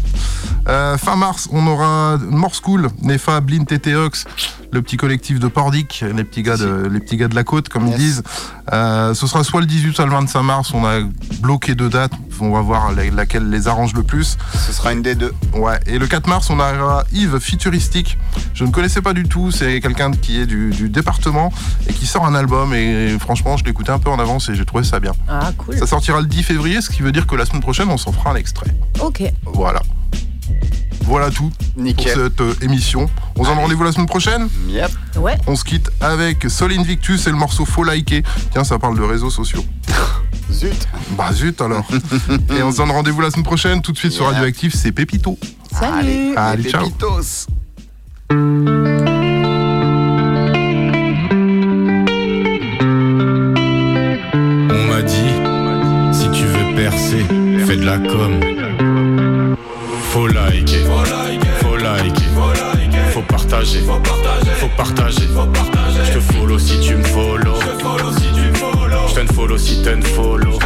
[0.69, 4.27] Euh, fin mars, on aura More School, Nefa, Blin, TTOX,
[4.73, 7.69] le petit collectif de Pordic, les petits gars de, les petits gars de la côte,
[7.69, 8.23] comme ils disent.
[8.73, 10.71] Euh, ce sera soit le 18, soit le 25 mars.
[10.75, 11.01] On a
[11.41, 12.13] bloqué deux dates.
[12.43, 14.37] On va voir la- laquelle les arrange le plus.
[14.55, 15.35] Ce sera une des deux.
[15.55, 15.79] Ouais.
[15.87, 18.17] Et le 4 mars, on aura Yves Futuristique.
[18.55, 19.51] Je ne connaissais pas du tout.
[19.51, 21.53] C'est quelqu'un qui est du, du département
[21.87, 22.73] et qui sort un album.
[22.73, 25.13] Et franchement, je l'écoutais un peu en avance et j'ai trouvé ça bien.
[25.29, 25.77] Ah, cool.
[25.77, 28.13] Ça sortira le 10 février, ce qui veut dire que la semaine prochaine, on s'en
[28.13, 28.75] fera un extrait.
[29.01, 29.23] Ok.
[29.45, 29.83] Voilà.
[31.03, 32.15] Voilà tout Nickel.
[32.15, 33.11] pour cette euh, émission.
[33.37, 34.91] On se donne rendez-vous la semaine prochaine Yep.
[35.17, 35.37] Ouais.
[35.47, 38.23] On se quitte avec Sol Invictus et le morceau Faut liker.
[38.53, 39.65] Tiens, ça parle de réseaux sociaux.
[40.53, 40.89] Zut.
[41.17, 41.87] Bah zut alors.
[42.57, 43.83] et on se donne rendez-vous la semaine prochaine.
[43.83, 45.39] Tout de suite sur Radioactive, c'est Pépito.
[45.73, 46.35] Salut.
[46.37, 46.85] Allez, les ciao.
[46.85, 47.47] pépitos.
[48.31, 48.37] On
[54.89, 55.33] m'a dit,
[56.13, 57.25] si tu veux percer,
[57.67, 58.41] fais de la com.
[60.13, 60.85] Faut liker,
[61.61, 62.21] faut liker,
[63.13, 65.25] faut partager, faut partager.
[66.05, 67.55] Je te follow si tu me follow.
[69.41, 70.59] Follow si tu me follow.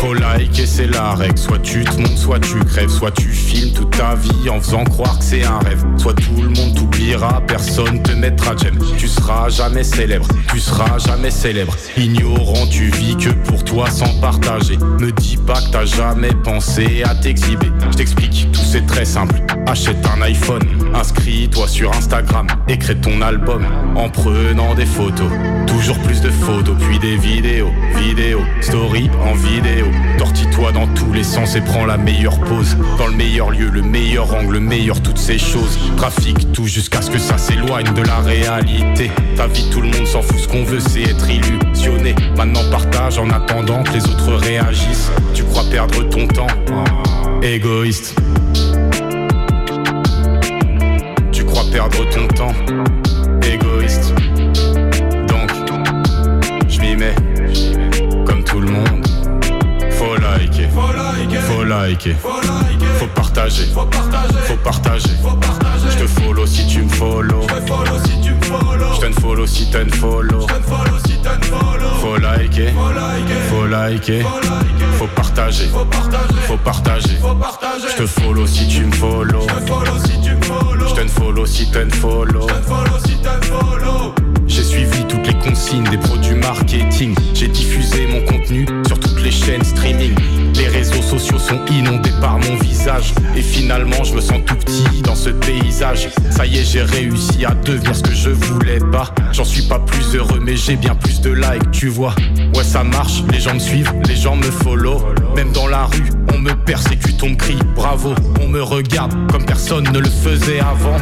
[0.00, 1.36] Faut liker, c'est la règle.
[1.36, 4.84] Soit tu te montes, soit tu crèves, soit tu filmes toute ta vie en faisant
[4.84, 5.84] croire que c'est un rêve.
[5.98, 8.78] Soit tout le monde t'oubliera, personne te mettra j'aime.
[8.96, 11.76] Tu seras jamais célèbre, tu seras jamais célèbre.
[11.98, 14.78] Ignorant, tu vis que pour toi sans partager.
[14.98, 17.70] Me dis pas que t'as jamais pensé à t'exhiber.
[17.90, 19.34] Je t'explique, tout c'est très simple.
[19.66, 20.62] Achète un iPhone,
[20.94, 25.30] inscris-toi sur Instagram, écris ton album en prenant des photos.
[25.66, 29.86] Toujours plus de photos, puis des vidéos, vidéos, story en vidéo.
[30.18, 32.76] Tortille-toi dans tous les sens et prends la meilleure pose.
[32.98, 35.78] Dans le meilleur lieu, le meilleur angle, le meilleur toutes ces choses.
[35.96, 39.10] Trafic tout jusqu'à ce que ça s'éloigne de la réalité.
[39.36, 42.14] Ta vie, tout le monde s'en fout, ce qu'on veut c'est être illusionné.
[42.36, 45.10] Maintenant partage en attendant que les autres réagissent.
[45.34, 46.46] Tu crois perdre ton temps?
[47.42, 48.14] Égoïste.
[51.32, 52.97] Tu crois perdre ton temps?
[61.78, 62.16] Faut liker,
[62.98, 65.10] faut partager, faut partager.
[65.90, 67.42] Je te follow si tu me follow.
[67.42, 67.54] Je
[69.00, 70.46] te follow si tu me follow.
[72.00, 72.72] Faut liker,
[73.48, 74.24] faut liker,
[74.98, 75.68] faut partager,
[76.46, 77.18] faut partager.
[77.88, 79.42] Je te follow si tu me follow.
[79.42, 82.46] Je te follow si tu me follow.
[82.48, 84.27] J'ai suivi
[85.08, 87.14] toutes les consignes des produits marketing.
[87.34, 90.14] J'ai diffusé mon contenu sur toutes les chaînes streaming.
[90.54, 93.14] Les réseaux sociaux sont inutiles inondé par mon visage.
[93.36, 96.08] Et finalement, je me sens tout petit dans ce paysage.
[96.30, 99.12] Ça y est, j'ai réussi à devenir ce que je voulais pas.
[99.32, 102.14] J'en suis pas plus heureux, mais j'ai bien plus de likes, tu vois.
[102.54, 105.02] Ouais, ça marche, les gens me suivent, les gens me follow.
[105.36, 108.14] Même dans la rue, on me persécute, on me crie bravo.
[108.42, 110.98] On me regarde comme personne ne le faisait avant.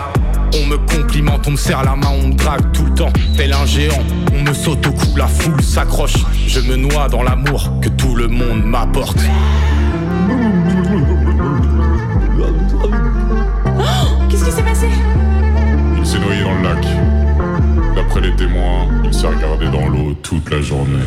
[0.59, 3.53] On me complimente, on me serre la main, on me drague tout le temps, tel
[3.53, 4.03] un géant.
[4.35, 6.17] On me saute au cou, la foule s'accroche.
[6.47, 9.19] Je me noie dans l'amour que tout le monde m'apporte.
[14.29, 14.89] Qu'est-ce qui s'est passé?
[15.99, 16.87] Il s'est noyé dans le lac.
[17.95, 21.05] D'après les témoins, il s'est regardé dans l'eau toute la journée.